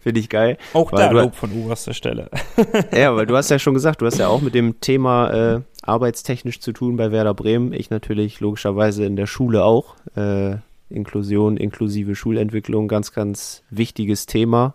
Finde 0.00 0.20
ich 0.20 0.28
geil. 0.28 0.58
Auch 0.74 0.90
da 0.90 1.10
Lob 1.10 1.34
von 1.34 1.50
oberster 1.52 1.94
Stelle. 1.94 2.30
Ja, 2.92 3.16
weil 3.16 3.26
du 3.26 3.36
hast 3.36 3.50
ja 3.50 3.58
schon 3.58 3.74
gesagt, 3.74 4.02
du 4.02 4.06
hast 4.06 4.18
ja 4.18 4.28
auch 4.28 4.42
mit 4.42 4.54
dem 4.54 4.80
Thema 4.80 5.30
äh, 5.30 5.60
arbeitstechnisch 5.82 6.60
zu 6.60 6.72
tun 6.72 6.96
bei 6.96 7.10
Werder 7.10 7.34
Bremen. 7.34 7.72
Ich 7.72 7.90
natürlich 7.90 8.40
logischerweise 8.40 9.04
in 9.04 9.16
der 9.16 9.26
Schule 9.26 9.64
auch. 9.64 9.96
Äh, 10.16 10.56
Inklusion, 10.90 11.56
inklusive 11.56 12.14
Schulentwicklung, 12.14 12.88
ganz, 12.88 13.12
ganz 13.12 13.62
wichtiges 13.70 14.26
Thema. 14.26 14.74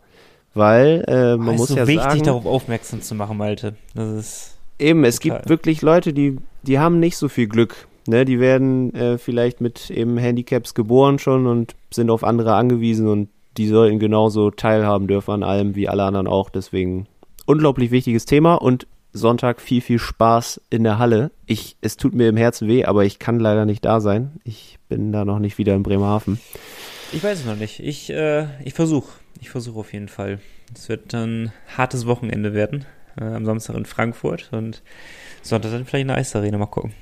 Weil 0.54 1.04
äh, 1.08 1.36
man 1.36 1.56
es 1.56 1.60
muss 1.60 1.70
ist 1.70 1.76
so 1.76 1.80
ja 1.80 1.88
wichtig, 1.88 2.04
sagen, 2.04 2.24
darauf 2.24 2.46
aufmerksam 2.46 3.02
zu 3.02 3.14
machen, 3.16 3.38
Malte. 3.38 3.76
Das 3.94 4.12
ist. 4.12 4.55
Eben, 4.80 5.04
es 5.04 5.20
total. 5.20 5.38
gibt 5.38 5.50
wirklich 5.50 5.82
Leute, 5.82 6.14
die, 6.14 6.38
die 6.64 6.80
haben 6.80 7.00
nicht 7.00 7.18
so 7.18 7.30
viel 7.30 7.48
Glück. 7.48 7.88
Ne? 8.08 8.26
Die 8.26 8.40
werden 8.40 8.94
äh, 8.94 9.18
vielleicht 9.18 9.62
mit 9.62 9.90
eben 9.90 10.18
Handicaps 10.18 10.74
geboren 10.74 11.20
schon 11.20 11.48
und 11.48 11.76
sind 11.92 12.10
auf 12.10 12.24
andere 12.24 12.56
angewiesen 12.56 13.08
und 13.08 13.30
die 13.58 13.68
sollten 13.68 14.00
genauso 14.00 14.52
teilhaben 14.52 15.08
dürfen 15.08 15.32
an 15.32 15.44
allem 15.44 15.76
wie 15.76 15.88
alle 15.88 16.04
anderen 16.04 16.28
auch. 16.28 16.50
Deswegen 16.50 17.08
unglaublich 17.46 17.92
wichtiges 17.92 18.26
Thema 18.26 18.56
und 18.56 18.88
Sonntag 19.14 19.62
viel, 19.62 19.80
viel 19.80 19.98
Spaß 19.98 20.62
in 20.70 20.84
der 20.84 21.00
Halle. 21.00 21.32
Ich, 21.46 21.78
es 21.82 21.96
tut 21.96 22.14
mir 22.14 22.28
im 22.28 22.36
Herzen 22.36 22.68
weh, 22.68 22.84
aber 22.84 23.06
ich 23.06 23.18
kann 23.18 23.40
leider 23.40 23.66
nicht 23.66 23.86
da 23.86 24.02
sein. 24.02 24.42
Ich 24.44 24.78
bin 24.90 25.14
da 25.14 25.24
noch 25.24 25.40
nicht 25.40 25.58
wieder 25.58 25.74
in 25.74 25.84
Bremerhaven. 25.84 26.40
Ich 27.14 27.24
weiß 27.24 27.40
es 27.40 27.46
noch 27.46 27.56
nicht. 27.56 27.80
Ich, 27.80 28.10
äh, 28.10 28.48
ich 28.66 28.74
versuche. 28.74 29.08
Ich 29.40 29.50
versuche 29.50 29.80
auf 29.80 29.94
jeden 29.94 30.10
Fall. 30.10 30.40
Es 30.74 30.90
wird 30.90 31.14
ein 31.14 31.54
hartes 31.78 32.06
Wochenende 32.06 32.54
werden. 32.54 32.86
Äh, 33.20 33.24
am 33.26 33.46
Samstag 33.46 33.76
in 33.76 33.86
Frankfurt 33.86 34.50
und 34.52 34.82
Sonntag 35.42 35.72
dann 35.72 35.86
vielleicht 35.86 36.04
in 36.04 36.08
der 36.10 36.18
Eisarena. 36.18 36.58
Mal 36.58 36.66
gucken. 36.66 36.94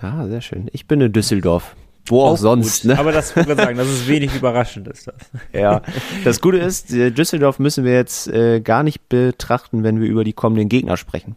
Ah, 0.00 0.26
sehr 0.26 0.40
schön. 0.40 0.68
Ich 0.72 0.86
bin 0.86 1.00
in 1.00 1.12
Düsseldorf. 1.12 1.76
Wo 2.06 2.22
auch, 2.22 2.36
sonst, 2.36 2.82
gut. 2.82 2.92
ne? 2.92 2.98
Aber 2.98 3.12
das 3.12 3.36
wollte 3.36 3.52
ich 3.52 3.58
sagen, 3.58 3.76
das 3.76 3.88
ist 3.88 4.08
wenig 4.08 4.34
überraschend, 4.34 4.88
ist 4.88 5.06
das. 5.06 5.14
Ja, 5.52 5.82
das 6.24 6.40
Gute 6.40 6.58
ist, 6.58 6.92
äh, 6.92 7.10
Düsseldorf 7.10 7.58
müssen 7.58 7.84
wir 7.84 7.92
jetzt 7.92 8.26
äh, 8.28 8.60
gar 8.60 8.82
nicht 8.82 9.08
betrachten, 9.08 9.82
wenn 9.84 10.00
wir 10.00 10.08
über 10.08 10.24
die 10.24 10.32
kommenden 10.32 10.68
Gegner 10.68 10.96
sprechen. 10.96 11.36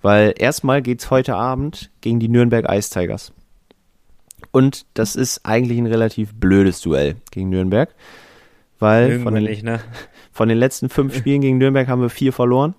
Weil 0.00 0.34
erstmal 0.36 0.82
geht's 0.82 1.10
heute 1.10 1.34
Abend 1.34 1.90
gegen 2.02 2.20
die 2.20 2.28
Nürnberg 2.28 2.66
Ice 2.70 2.90
Tigers. 2.90 3.32
Und 4.50 4.84
das 4.94 5.16
ist 5.16 5.44
eigentlich 5.44 5.78
ein 5.78 5.86
relativ 5.86 6.34
blödes 6.34 6.80
Duell 6.82 7.16
gegen 7.30 7.48
Nürnberg. 7.48 7.92
Weil 8.78 9.20
von 9.20 9.34
den, 9.34 9.44
nicht, 9.44 9.62
ne? 9.62 9.80
von 10.32 10.48
den 10.48 10.58
letzten 10.58 10.88
fünf 10.88 11.16
Spielen 11.16 11.40
gegen 11.40 11.58
Nürnberg 11.58 11.88
haben 11.88 12.02
wir 12.02 12.10
vier 12.10 12.32
verloren. 12.32 12.74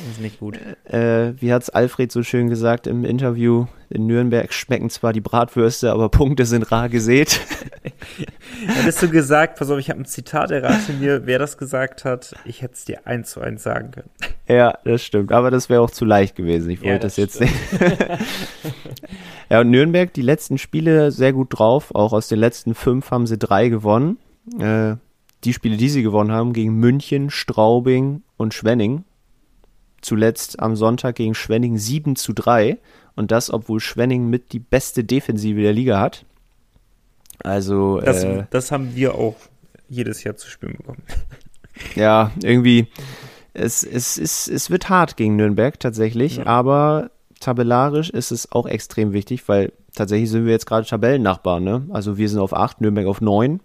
Das 0.00 0.12
ist 0.12 0.20
nicht 0.20 0.38
gut. 0.38 0.58
Äh, 0.84 1.32
wie 1.40 1.52
hat's 1.52 1.70
Alfred 1.70 2.12
so 2.12 2.22
schön 2.22 2.48
gesagt 2.48 2.86
im 2.86 3.04
Interview, 3.04 3.66
in 3.90 4.06
Nürnberg 4.06 4.52
schmecken 4.52 4.90
zwar 4.90 5.12
die 5.12 5.20
Bratwürste, 5.20 5.90
aber 5.90 6.08
Punkte 6.08 6.46
sind 6.46 6.70
rar 6.70 6.88
gesät. 6.88 7.40
Hättest 8.66 9.02
du 9.02 9.08
gesagt, 9.08 9.58
pass 9.58 9.70
auf, 9.70 9.78
ich 9.78 9.90
habe 9.90 10.00
ein 10.00 10.04
Zitat 10.04 10.50
erraten 10.50 11.00
mir, 11.00 11.26
wer 11.26 11.38
das 11.38 11.58
gesagt 11.58 12.04
hat, 12.04 12.34
ich 12.44 12.62
hätte 12.62 12.74
es 12.74 12.84
dir 12.84 13.06
eins 13.06 13.30
zu 13.30 13.40
eins 13.40 13.62
sagen 13.62 13.90
können. 13.90 14.10
Ja, 14.50 14.78
das 14.82 15.04
stimmt. 15.04 15.30
Aber 15.30 15.50
das 15.50 15.68
wäre 15.68 15.82
auch 15.82 15.90
zu 15.90 16.06
leicht 16.06 16.34
gewesen. 16.34 16.70
Ich 16.70 16.80
Ja, 16.80 16.92
wollte 16.92 17.00
das, 17.00 17.16
das 17.16 17.38
jetzt 17.38 17.40
nicht. 17.42 17.52
ja, 19.50 19.60
und 19.60 19.70
Nürnberg, 19.70 20.10
die 20.14 20.22
letzten 20.22 20.56
Spiele 20.56 21.10
sehr 21.10 21.34
gut 21.34 21.48
drauf. 21.50 21.94
Auch 21.94 22.14
aus 22.14 22.28
den 22.28 22.38
letzten 22.38 22.74
fünf 22.74 23.10
haben 23.10 23.26
sie 23.26 23.36
drei 23.36 23.68
gewonnen. 23.68 24.16
Äh, 24.58 24.94
die 25.44 25.52
Spiele, 25.52 25.76
die 25.76 25.90
sie 25.90 26.02
gewonnen 26.02 26.32
haben, 26.32 26.54
gegen 26.54 26.72
München, 26.80 27.28
Straubing 27.28 28.22
und 28.38 28.54
Schwenning. 28.54 29.04
Zuletzt 30.00 30.60
am 30.60 30.76
Sonntag 30.76 31.16
gegen 31.16 31.34
Schwenning 31.34 31.76
7 31.78 32.16
zu 32.16 32.32
3. 32.32 32.78
Und 33.16 33.30
das, 33.32 33.52
obwohl 33.52 33.80
Schwenning 33.80 34.28
mit 34.30 34.52
die 34.52 34.60
beste 34.60 35.02
Defensive 35.04 35.60
der 35.60 35.72
Liga 35.72 36.00
hat. 36.00 36.24
Also, 37.42 38.00
Das, 38.00 38.24
äh, 38.24 38.44
das 38.50 38.70
haben 38.72 38.94
wir 38.94 39.14
auch 39.14 39.36
jedes 39.88 40.22
Jahr 40.24 40.36
zu 40.36 40.48
spüren 40.48 40.76
bekommen. 40.76 41.02
ja, 41.94 42.30
irgendwie, 42.42 42.88
es, 43.54 43.82
es, 43.82 44.18
es, 44.18 44.48
es 44.48 44.70
wird 44.70 44.88
hart 44.88 45.16
gegen 45.16 45.36
Nürnberg 45.36 45.78
tatsächlich, 45.80 46.36
Ja. 46.38 46.46
aber 46.46 47.10
tabellarisch 47.40 48.10
ist 48.10 48.30
es 48.30 48.50
auch 48.52 48.66
extrem 48.66 49.12
wichtig, 49.12 49.48
weil 49.48 49.72
tatsächlich 49.94 50.30
sind 50.30 50.44
wir 50.44 50.52
jetzt 50.52 50.66
gerade 50.66 50.86
Tabellennachbarn, 50.86 51.62
ne? 51.62 51.86
Also 51.90 52.18
wir 52.18 52.28
sind 52.28 52.40
auf 52.40 52.52
8, 52.52 52.80
Nürnberg 52.80 53.06
auf 53.06 53.20
9. 53.20 53.60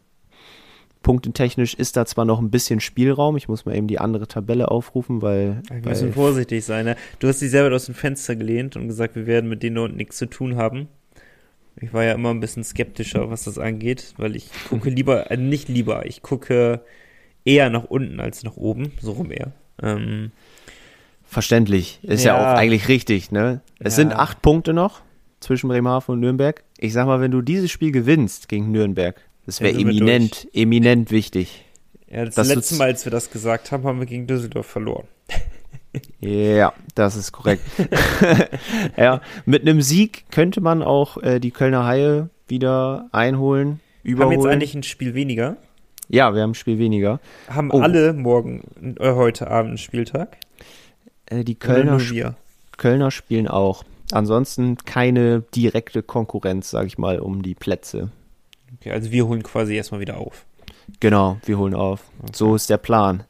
Punktetechnisch 1.03 1.73
ist 1.75 1.95
da 1.97 2.05
zwar 2.05 2.25
noch 2.25 2.39
ein 2.39 2.49
bisschen 2.49 2.79
Spielraum, 2.79 3.37
ich 3.37 3.47
muss 3.47 3.65
mal 3.65 3.75
eben 3.75 3.87
die 3.87 3.99
andere 3.99 4.27
Tabelle 4.27 4.71
aufrufen, 4.71 5.21
weil, 5.21 5.61
Wir 5.69 5.89
müssen 5.89 6.13
vorsichtig 6.13 6.65
sein. 6.65 6.85
Ne? 6.85 6.95
Du 7.19 7.27
hast 7.27 7.41
dich 7.41 7.51
selber 7.51 7.75
aus 7.75 7.85
dem 7.85 7.93
Fenster 7.95 8.35
gelehnt 8.35 8.75
und 8.75 8.87
gesagt, 8.87 9.15
wir 9.15 9.27
werden 9.27 9.49
mit 9.49 9.61
denen 9.61 9.75
dort 9.75 9.95
nichts 9.95 10.17
zu 10.17 10.25
tun 10.25 10.55
haben. 10.55 10.87
Ich 11.75 11.93
war 11.93 12.03
ja 12.03 12.13
immer 12.13 12.29
ein 12.29 12.39
bisschen 12.39 12.63
skeptischer, 12.63 13.29
was 13.29 13.43
das 13.43 13.57
angeht, 13.59 14.13
weil 14.17 14.35
ich 14.35 14.49
gucke 14.69 14.89
lieber, 14.89 15.29
äh, 15.31 15.37
nicht 15.37 15.69
lieber, 15.69 16.05
ich 16.05 16.21
gucke 16.21 16.81
eher 17.45 17.69
nach 17.69 17.83
unten 17.85 18.19
als 18.19 18.43
nach 18.43 18.55
oben, 18.55 18.91
so 19.01 19.11
rum 19.13 19.31
eher. 19.31 19.51
Ähm, 19.81 20.31
verständlich, 21.25 21.99
ist 22.03 22.23
ja, 22.23 22.37
Ja. 22.37 22.53
auch 22.53 22.57
eigentlich 22.57 22.87
richtig, 22.87 23.31
ne? 23.31 23.61
Es 23.79 23.93
Ja. 23.97 24.03
sind 24.03 24.13
acht 24.13 24.41
Punkte 24.41 24.73
noch 24.73 25.01
zwischen 25.39 25.67
Bremerhaven 25.67 26.13
und 26.13 26.19
Nürnberg. 26.21 26.63
Ich 26.77 26.93
sag 26.93 27.05
mal, 27.07 27.19
wenn 27.21 27.31
du 27.31 27.41
dieses 27.41 27.71
Spiel 27.71 27.91
gewinnst 27.91 28.47
gegen 28.47 28.71
Nürnberg, 28.71 29.19
das 29.45 29.61
wäre 29.61 29.77
eminent, 29.77 30.47
eminent 30.53 31.11
wichtig. 31.11 31.63
ja, 32.09 32.25
das 32.25 32.35
Das 32.35 32.47
letzte 32.47 32.75
Mal, 32.75 32.85
als 32.89 33.05
wir 33.05 33.11
das 33.11 33.29
gesagt 33.31 33.71
haben, 33.71 33.83
haben 33.85 33.99
wir 33.99 34.05
gegen 34.07 34.27
Düsseldorf 34.27 34.65
verloren. 34.67 35.07
Ja, 36.19 36.73
das 36.95 37.15
ist 37.15 37.31
korrekt. 37.33 37.61
ja, 38.97 39.21
mit 39.45 39.61
einem 39.61 39.81
Sieg 39.83 40.25
könnte 40.31 40.59
man 40.59 40.81
auch 40.81 41.17
äh, 41.21 41.39
die 41.39 41.51
Kölner 41.51 41.85
Haie 41.85 42.29
wieder 42.47 43.09
einholen, 43.11 43.69
Haben 43.69 43.79
überholen. 44.09 44.39
jetzt 44.41 44.47
eigentlich 44.51 44.73
ein 44.73 44.81
Spiel 44.83 45.13
weniger. 45.13 45.57
ja, 46.09 46.33
wir 46.33 46.41
haben 46.41 46.51
ein 46.51 46.55
Spiel 46.55 46.79
weniger. 46.79 47.19
Haben 47.47 47.69
Oh. 47.71 47.79
alle 47.79 48.13
morgen, 48.13 48.63
äh, 48.99 49.13
heute 49.13 49.51
Abend 49.51 49.69
einen 49.69 49.77
Spieltag. 49.77 50.37
Äh, 51.27 51.43
die 51.43 51.53
Kölner, 51.55 51.91
nur 51.91 51.99
sp- 52.01 52.15
wir. 52.15 52.35
Kölner 52.77 53.11
spielen 53.11 53.47
auch. 53.47 53.83
Ansonsten 54.11 54.77
keine 54.77 55.41
direkte 55.55 56.01
Konkurrenz, 56.01 56.71
sag 56.71 56.87
ich 56.87 56.97
mal, 56.97 57.19
um 57.19 57.43
die 57.43 57.53
Plätze. 57.55 58.09
Okay, 58.79 58.91
also 58.91 59.11
wir 59.11 59.27
holen 59.27 59.43
quasi 59.43 59.75
erstmal 59.75 59.99
wieder 60.01 60.17
auf. 60.17 60.45
Genau, 60.99 61.37
wir 61.45 61.57
holen 61.57 61.73
auf. 61.73 62.01
So 62.33 62.55
ist 62.55 62.69
der 62.69 62.77
Plan. 62.77 63.23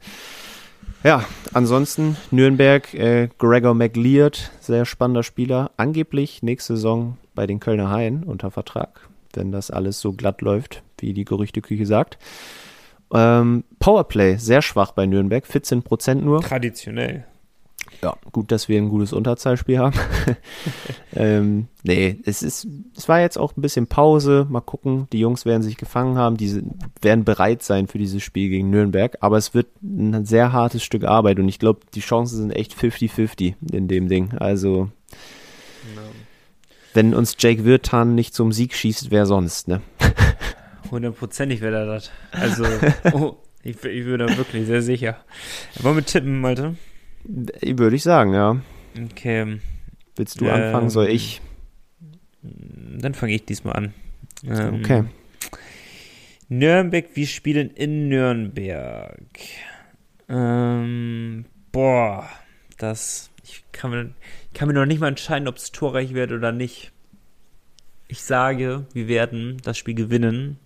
Ja, 1.02 1.24
ansonsten 1.52 2.16
Nürnberg, 2.30 2.94
äh, 2.94 3.28
Gregor 3.38 3.74
McLeod, 3.74 4.50
sehr 4.60 4.86
spannender 4.86 5.22
Spieler. 5.22 5.70
Angeblich 5.76 6.42
nächste 6.42 6.76
Saison 6.76 7.18
bei 7.34 7.46
den 7.46 7.60
Kölner 7.60 7.90
Haien 7.90 8.24
unter 8.24 8.50
Vertrag, 8.50 9.08
wenn 9.34 9.52
das 9.52 9.70
alles 9.70 10.00
so 10.00 10.14
glatt 10.14 10.40
läuft, 10.40 10.82
wie 10.98 11.12
die 11.12 11.26
Gerüchteküche 11.26 11.84
sagt. 11.84 12.18
Ähm, 13.12 13.64
Powerplay, 13.80 14.36
sehr 14.36 14.62
schwach 14.62 14.92
bei 14.92 15.04
Nürnberg, 15.04 15.44
14% 15.44 16.14
nur. 16.14 16.40
Traditionell. 16.40 17.26
Ja, 18.02 18.16
gut, 18.32 18.50
dass 18.52 18.68
wir 18.68 18.78
ein 18.78 18.88
gutes 18.88 19.12
Unterzahlspiel 19.12 19.78
haben. 19.78 19.98
ähm, 21.14 21.68
nee, 21.82 22.18
es 22.24 22.42
ist, 22.42 22.66
es 22.96 23.08
war 23.08 23.20
jetzt 23.20 23.38
auch 23.38 23.56
ein 23.56 23.62
bisschen 23.62 23.86
Pause. 23.86 24.46
Mal 24.48 24.60
gucken, 24.60 25.08
die 25.12 25.20
Jungs 25.20 25.44
werden 25.44 25.62
sich 25.62 25.76
gefangen 25.76 26.18
haben, 26.18 26.36
die 26.36 26.62
werden 27.00 27.24
bereit 27.24 27.62
sein 27.62 27.86
für 27.86 27.98
dieses 27.98 28.22
Spiel 28.22 28.48
gegen 28.48 28.70
Nürnberg. 28.70 29.16
Aber 29.20 29.36
es 29.36 29.54
wird 29.54 29.68
ein 29.82 30.24
sehr 30.24 30.52
hartes 30.52 30.82
Stück 30.82 31.04
Arbeit 31.04 31.38
und 31.38 31.48
ich 31.48 31.58
glaube, 31.58 31.80
die 31.94 32.00
Chancen 32.00 32.36
sind 32.38 32.50
echt 32.50 32.74
50-50 32.74 33.54
in 33.72 33.88
dem 33.88 34.08
Ding. 34.08 34.32
Also, 34.34 34.90
wenn 36.92 37.14
uns 37.14 37.36
Jake 37.38 37.64
Wirtan 37.64 38.14
nicht 38.14 38.34
zum 38.34 38.52
Sieg 38.52 38.74
schießt, 38.74 39.10
wer 39.10 39.26
sonst, 39.26 39.68
ne? 39.68 39.82
Hundertprozentig 40.90 41.60
wäre 41.60 41.78
er 41.78 41.86
das. 41.86 42.10
Also, 42.32 42.64
oh, 43.12 43.36
ich, 43.62 43.82
ich 43.82 44.04
würde 44.04 44.26
da 44.26 44.36
wirklich 44.36 44.66
sehr 44.66 44.82
sicher. 44.82 45.16
Wollen 45.80 45.96
wir 45.96 46.04
tippen, 46.04 46.40
Malte? 46.40 46.76
Würde 47.24 47.96
ich 47.96 48.02
sagen, 48.02 48.34
ja. 48.34 48.60
Okay, 49.10 49.60
Willst 50.16 50.40
du 50.40 50.44
Ähm, 50.46 50.52
anfangen, 50.52 50.90
soll 50.90 51.08
ich? 51.08 51.40
dann 52.42 53.14
fange 53.14 53.34
ich 53.34 53.44
diesmal 53.44 53.74
an. 53.74 53.94
Ähm, 54.44 54.74
Okay. 54.80 55.04
Nürnberg, 56.48 57.06
wir 57.14 57.26
spielen 57.26 57.70
in 57.70 58.08
Nürnberg. 58.08 59.16
Ähm, 60.28 61.46
boah, 61.72 62.28
das, 62.78 63.30
ich 63.42 63.64
kann 63.72 63.90
mir, 63.90 64.10
ich 64.52 64.58
kann 64.58 64.68
mir 64.68 64.74
noch 64.74 64.86
nicht 64.86 65.00
mal 65.00 65.08
entscheiden, 65.08 65.48
ob 65.48 65.56
es 65.56 65.72
torreich 65.72 66.12
wird 66.14 66.32
oder 66.32 66.52
nicht. 66.52 66.92
Ich 68.08 68.22
sage, 68.22 68.86
wir 68.92 69.08
werden 69.08 69.56
das 69.64 69.78
Spiel 69.78 69.94
gewinnen. 69.94 70.58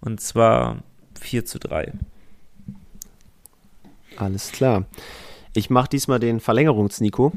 Und 0.00 0.20
zwar 0.20 0.82
4 1.20 1.44
zu 1.44 1.58
3. 1.58 1.92
Alles 4.20 4.52
klar. 4.52 4.84
Ich 5.54 5.70
mache 5.70 5.88
diesmal 5.88 6.20
den 6.20 6.40
Verlängerungs-Nico. 6.40 7.32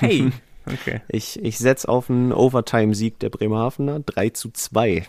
Hey! 0.00 0.30
Okay. 0.70 1.00
Ich, 1.08 1.42
ich 1.42 1.56
setze 1.56 1.88
auf 1.88 2.10
einen 2.10 2.30
Overtime-Sieg 2.30 3.18
der 3.20 3.30
Bremerhavener. 3.30 4.00
3 4.00 4.28
zu 4.28 4.50
2. 4.50 5.06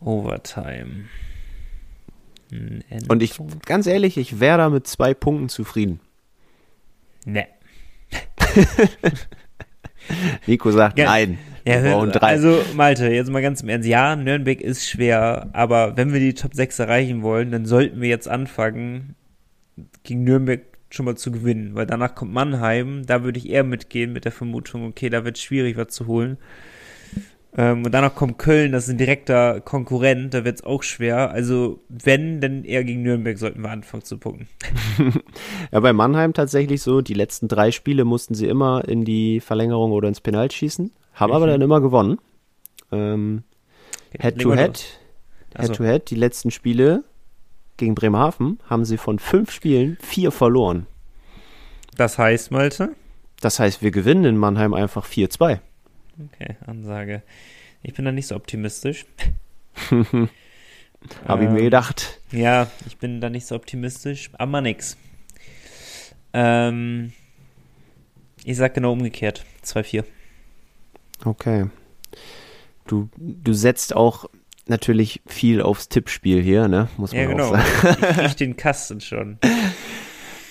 Overtime. 0.00 1.04
Und 3.08 3.22
ich, 3.22 3.40
ganz 3.66 3.86
ehrlich, 3.86 4.16
ich 4.16 4.40
wäre 4.40 4.58
da 4.58 4.68
mit 4.68 4.88
zwei 4.88 5.14
Punkten 5.14 5.48
zufrieden. 5.48 6.00
Ne. 7.24 7.46
Nico 10.48 10.72
sagt 10.72 10.98
Ja, 10.98 11.04
nein. 11.04 11.38
Ja, 11.64 11.76
also 12.20 12.64
Malte, 12.74 13.12
jetzt 13.12 13.30
mal 13.30 13.42
ganz 13.42 13.60
im 13.62 13.68
Ernst. 13.68 13.86
Ja, 13.86 14.16
Nürnberg 14.16 14.60
ist 14.60 14.88
schwer, 14.88 15.50
aber 15.52 15.96
wenn 15.96 16.12
wir 16.12 16.18
die 16.18 16.34
Top 16.34 16.54
6 16.54 16.80
erreichen 16.80 17.22
wollen, 17.22 17.52
dann 17.52 17.66
sollten 17.66 18.00
wir 18.00 18.08
jetzt 18.08 18.26
anfangen, 18.26 19.14
gegen 20.02 20.24
Nürnberg 20.24 20.62
schon 20.90 21.06
mal 21.06 21.16
zu 21.16 21.30
gewinnen, 21.30 21.74
weil 21.74 21.86
danach 21.86 22.14
kommt 22.14 22.32
Mannheim, 22.32 23.06
da 23.06 23.22
würde 23.22 23.38
ich 23.38 23.48
eher 23.48 23.62
mitgehen 23.64 24.12
mit 24.12 24.24
der 24.24 24.32
Vermutung, 24.32 24.86
okay, 24.86 25.08
da 25.08 25.24
wird 25.24 25.36
es 25.36 25.42
schwierig, 25.42 25.76
was 25.76 25.88
zu 25.88 26.06
holen. 26.06 26.36
Ähm, 27.56 27.84
und 27.84 27.92
danach 27.92 28.14
kommt 28.14 28.38
Köln, 28.38 28.70
das 28.72 28.84
ist 28.84 28.90
ein 28.90 28.98
direkter 28.98 29.60
Konkurrent, 29.60 30.34
da 30.34 30.44
wird 30.44 30.56
es 30.56 30.64
auch 30.64 30.82
schwer. 30.84 31.30
Also 31.30 31.80
wenn, 31.88 32.40
dann 32.40 32.64
eher 32.64 32.84
gegen 32.84 33.02
Nürnberg 33.02 33.38
sollten 33.38 33.62
wir 33.62 33.70
anfangen 33.70 34.04
zu 34.04 34.18
punkten. 34.18 34.48
Ja, 35.72 35.80
bei 35.80 35.92
Mannheim 35.92 36.32
tatsächlich 36.32 36.82
so, 36.82 37.00
die 37.00 37.14
letzten 37.14 37.48
drei 37.48 37.70
Spiele 37.70 38.04
mussten 38.04 38.34
sie 38.34 38.46
immer 38.46 38.86
in 38.88 39.04
die 39.04 39.40
Verlängerung 39.40 39.92
oder 39.92 40.08
ins 40.08 40.20
Penalt 40.20 40.52
schießen, 40.52 40.92
haben 41.14 41.32
aber 41.32 41.46
Mhm. 41.46 41.50
dann 41.50 41.60
immer 41.62 41.80
gewonnen. 41.80 42.18
Ähm, 42.92 43.42
head 44.12 44.22
head, 44.36 44.42
los. 44.42 44.56
head 44.58 45.78
head, 45.78 46.10
die 46.10 46.16
letzten 46.16 46.50
Spiele 46.50 47.04
gegen 47.80 47.94
Bremerhaven 47.94 48.60
haben 48.68 48.84
sie 48.84 48.96
von 48.96 49.18
fünf 49.18 49.50
Spielen 49.50 49.98
vier 50.00 50.30
verloren. 50.30 50.86
Das 51.96 52.18
heißt, 52.18 52.50
Malte? 52.50 52.94
Das 53.40 53.58
heißt, 53.58 53.82
wir 53.82 53.90
gewinnen 53.90 54.24
in 54.24 54.36
Mannheim 54.36 54.74
einfach 54.74 55.06
4-2. 55.06 55.58
Okay, 56.32 56.56
Ansage. 56.66 57.22
Ich 57.82 57.94
bin 57.94 58.04
da 58.04 58.12
nicht 58.12 58.26
so 58.26 58.36
optimistisch. 58.36 59.06
Habe 61.26 61.44
ich 61.44 61.50
mir 61.50 61.58
Ähm, 61.58 61.64
gedacht. 61.64 62.20
Ja, 62.30 62.70
ich 62.86 62.98
bin 62.98 63.20
da 63.22 63.30
nicht 63.30 63.46
so 63.46 63.54
optimistisch, 63.54 64.30
aber 64.34 64.60
nix. 64.60 64.98
Ähm, 66.34 67.12
ich 68.44 68.56
sag 68.58 68.74
genau 68.74 68.92
umgekehrt. 68.92 69.44
2-4. 69.64 70.04
Okay. 71.24 71.66
Du, 72.86 73.08
du 73.16 73.52
setzt 73.54 73.96
auch 73.96 74.26
natürlich 74.70 75.20
viel 75.26 75.60
aufs 75.60 75.88
Tippspiel 75.88 76.40
hier, 76.42 76.66
ne? 76.68 76.88
Muss 76.96 77.12
man 77.12 77.20
Ja, 77.22 77.28
genau. 77.28 77.50
sagen. 77.50 77.64
Ich 78.10 78.16
krieg 78.16 78.36
den 78.38 78.56
Kasten 78.56 79.00
schon. 79.00 79.38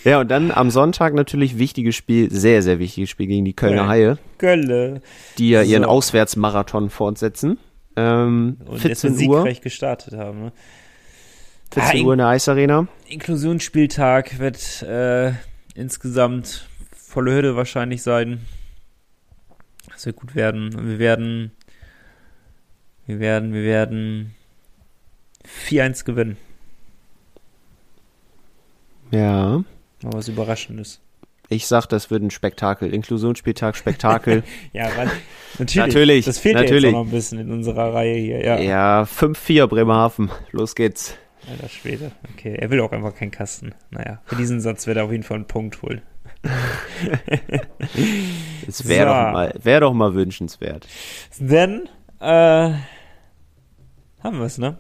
Ja, 0.04 0.20
und 0.22 0.30
dann 0.30 0.52
am 0.52 0.70
Sonntag 0.70 1.14
natürlich 1.14 1.58
wichtiges 1.58 1.96
Spiel, 1.96 2.32
sehr, 2.32 2.62
sehr 2.62 2.80
wichtiges 2.80 3.10
Spiel 3.10 3.28
gegen 3.28 3.44
die 3.46 3.54
Kölner. 3.54 3.88
Haie, 3.88 4.18
Gölle. 4.38 5.02
die 5.38 5.50
ja 5.50 5.62
ihren 5.62 5.84
So. 5.84 5.90
Auswärtsmarathon 5.90 6.90
fortsetzen. 6.90 7.58
Ähm, 7.96 8.58
Und 8.66 8.80
14 8.80 8.90
jetzt 8.90 9.04
Uhr, 9.06 9.12
siegreich 9.42 9.62
gestartet 9.62 10.14
haben. 10.14 10.46
Ne? 10.46 10.52
14 11.74 12.02
Ah, 12.02 12.06
Uhr 12.06 12.14
in 12.14 12.18
der 12.20 12.28
Eisarena. 12.28 12.88
Inklusionsspieltag 13.08 14.40
wird 14.40 14.82
äh, 14.84 15.34
insgesamt 15.76 16.68
volle 16.96 17.34
Hürde 17.34 17.56
wahrscheinlich 17.56 18.02
sein. 18.02 18.40
Das 19.92 20.06
wird 20.06 20.16
gut 20.16 20.34
werden. 20.36 20.74
Und 20.76 20.88
Wir 20.88 21.00
werden, 21.00 21.52
wir 23.10 23.20
werden, 23.20 23.54
wir 23.54 23.64
werden 23.64 24.36
4-1 25.68 26.06
gewinnen. 26.06 26.38
Ja. 29.10 29.64
Mal 30.04 30.14
was 30.14 30.28
Überraschendes. 30.28 31.02
Ich 31.50 31.66
sag, 31.66 31.88
das 31.88 32.12
wird 32.12 32.22
ein 32.22 32.30
Spektakel. 32.30 32.94
Inklusionsspieltag, 32.94 33.76
Spektakel. 33.76 34.44
Ja, 34.74 34.96
weil, 34.96 35.10
natürlich. 35.58 35.76
Natürlich, 35.88 36.26
Das 36.26 36.38
fehlt 36.38 36.54
ja 36.58 36.62
natürlich. 36.62 36.84
jetzt 36.84 36.94
auch 36.94 37.00
noch 37.00 37.08
ein 37.08 37.12
bisschen 37.12 37.40
in 37.40 37.52
unserer 37.52 37.96
Reihe 37.96 38.16
hier. 38.16 38.46
Ja, 38.46 38.60
ja, 38.60 39.02
5-4 39.04 39.66
Bremerhaven. 39.66 40.30
Los 40.52 40.76
geht's. 40.76 41.18
Alter 41.50 41.68
Schwede. 41.70 42.12
Okay, 42.36 42.58
er 42.60 42.70
will 42.70 42.80
auch 42.82 42.92
einfach 42.92 43.16
keinen 43.16 43.32
Kasten. 43.32 43.74
Naja, 43.90 44.22
für 44.26 44.36
diesen 44.36 44.62
Satz 44.62 44.86
wird 44.86 44.98
er 44.98 45.06
auf 45.06 45.12
jeden 45.12 45.24
Fall 45.24 45.38
einen 45.38 45.48
Punkt 45.48 45.82
holen. 45.82 46.04
Es 48.68 48.88
wäre 48.88 49.08
So. 49.10 49.14
doch, 49.16 49.32
mal, 49.34 49.54
wär 49.64 49.80
doch 49.80 49.94
mal 49.94 50.14
wünschenswert. 50.14 50.86
Denn, 51.40 51.90
äh, 52.20 52.72
haben 54.24 54.38
wir 54.40 54.46
es, 54.46 54.58
ne? 54.58 54.78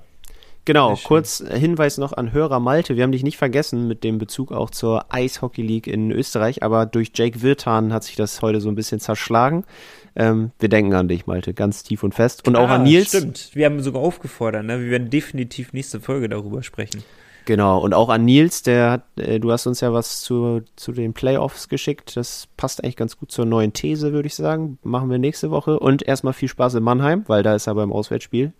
Genau, 0.65 0.95
kurz 1.03 1.43
Hinweis 1.51 1.97
noch 1.97 2.13
an 2.13 2.31
Hörer 2.31 2.59
Malte. 2.59 2.95
Wir 2.95 3.03
haben 3.03 3.11
dich 3.11 3.23
nicht 3.23 3.37
vergessen 3.37 3.87
mit 3.87 4.03
dem 4.03 4.19
Bezug 4.19 4.51
auch 4.51 4.69
zur 4.69 5.11
Eishockey 5.11 5.63
League 5.63 5.87
in 5.87 6.11
Österreich, 6.11 6.61
aber 6.61 6.85
durch 6.85 7.11
Jake 7.15 7.41
Wirtan 7.41 7.91
hat 7.91 8.03
sich 8.03 8.15
das 8.15 8.41
heute 8.43 8.61
so 8.61 8.69
ein 8.69 8.75
bisschen 8.75 8.99
zerschlagen. 8.99 9.63
Ähm, 10.15 10.51
wir 10.59 10.69
denken 10.69 10.93
an 10.93 11.07
dich, 11.07 11.25
Malte, 11.25 11.55
ganz 11.55 11.81
tief 11.81 12.03
und 12.03 12.13
fest. 12.13 12.47
Und 12.47 12.55
auch 12.55 12.69
Ah, 12.69 12.75
an 12.75 12.83
Nils. 12.83 13.07
Stimmt, 13.09 13.49
wir 13.53 13.65
haben 13.65 13.81
sogar 13.81 14.01
aufgefordert, 14.03 14.63
ne? 14.65 14.79
Wir 14.79 14.91
werden 14.91 15.09
definitiv 15.09 15.73
nächste 15.73 15.99
Folge 15.99 16.29
darüber 16.29 16.61
sprechen. 16.61 17.03
Genau, 17.45 17.79
und 17.79 17.95
auch 17.95 18.09
an 18.09 18.25
Nils, 18.25 18.61
der 18.61 18.91
hat, 18.91 19.03
äh, 19.19 19.39
du 19.39 19.51
hast 19.51 19.65
uns 19.65 19.79
ja 19.81 19.91
was 19.91 20.21
zu, 20.21 20.61
zu 20.75 20.91
den 20.91 21.13
Playoffs 21.13 21.67
geschickt. 21.67 22.15
Das 22.15 22.47
passt 22.57 22.83
eigentlich 22.83 22.97
ganz 22.97 23.17
gut 23.17 23.31
zur 23.31 23.45
neuen 23.45 23.73
These, 23.73 24.11
würde 24.13 24.27
ich 24.27 24.35
sagen. 24.35 24.77
Machen 24.83 25.09
wir 25.09 25.17
nächste 25.17 25.49
Woche. 25.49 25.79
Und 25.79 26.03
erstmal 26.03 26.33
viel 26.33 26.49
Spaß 26.49 26.75
in 26.75 26.83
Mannheim, 26.83 27.23
weil 27.25 27.41
da 27.41 27.55
ist 27.55 27.65
er 27.65 27.73
beim 27.73 27.91
Auswärtsspiel. 27.91 28.53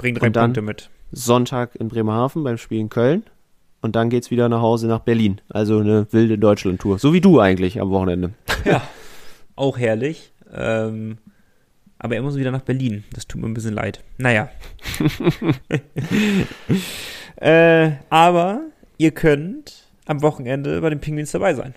Bring 0.00 0.14
drei 0.14 0.26
Und 0.28 0.36
dann- 0.36 0.46
Punkte 0.52 0.62
mit. 0.62 0.90
Sonntag 1.12 1.74
in 1.76 1.88
Bremerhaven 1.88 2.44
beim 2.44 2.56
Spiel 2.58 2.78
in 2.80 2.88
Köln. 2.88 3.24
Und 3.82 3.96
dann 3.96 4.10
geht's 4.10 4.30
wieder 4.30 4.48
nach 4.48 4.60
Hause 4.60 4.86
nach 4.86 5.00
Berlin. 5.00 5.40
Also 5.48 5.78
eine 5.78 6.06
wilde 6.12 6.38
Deutschland-Tour. 6.38 6.98
So 6.98 7.12
wie 7.14 7.20
du 7.20 7.40
eigentlich 7.40 7.80
am 7.80 7.90
Wochenende. 7.90 8.32
Auch 9.56 9.78
herrlich. 9.78 10.32
Ähm, 10.52 11.18
aber 11.98 12.14
er 12.14 12.22
muss 12.22 12.36
wieder 12.36 12.50
nach 12.50 12.60
Berlin. 12.62 13.04
Das 13.12 13.26
tut 13.26 13.40
mir 13.40 13.46
ein 13.48 13.54
bisschen 13.54 13.74
leid. 13.74 14.02
Naja. 14.18 14.50
äh, 17.36 17.90
aber 18.10 18.60
ihr 18.98 19.10
könnt 19.12 19.88
am 20.06 20.22
Wochenende 20.22 20.80
bei 20.80 20.90
den 20.90 21.00
Penguins 21.00 21.32
dabei 21.32 21.54
sein. 21.54 21.74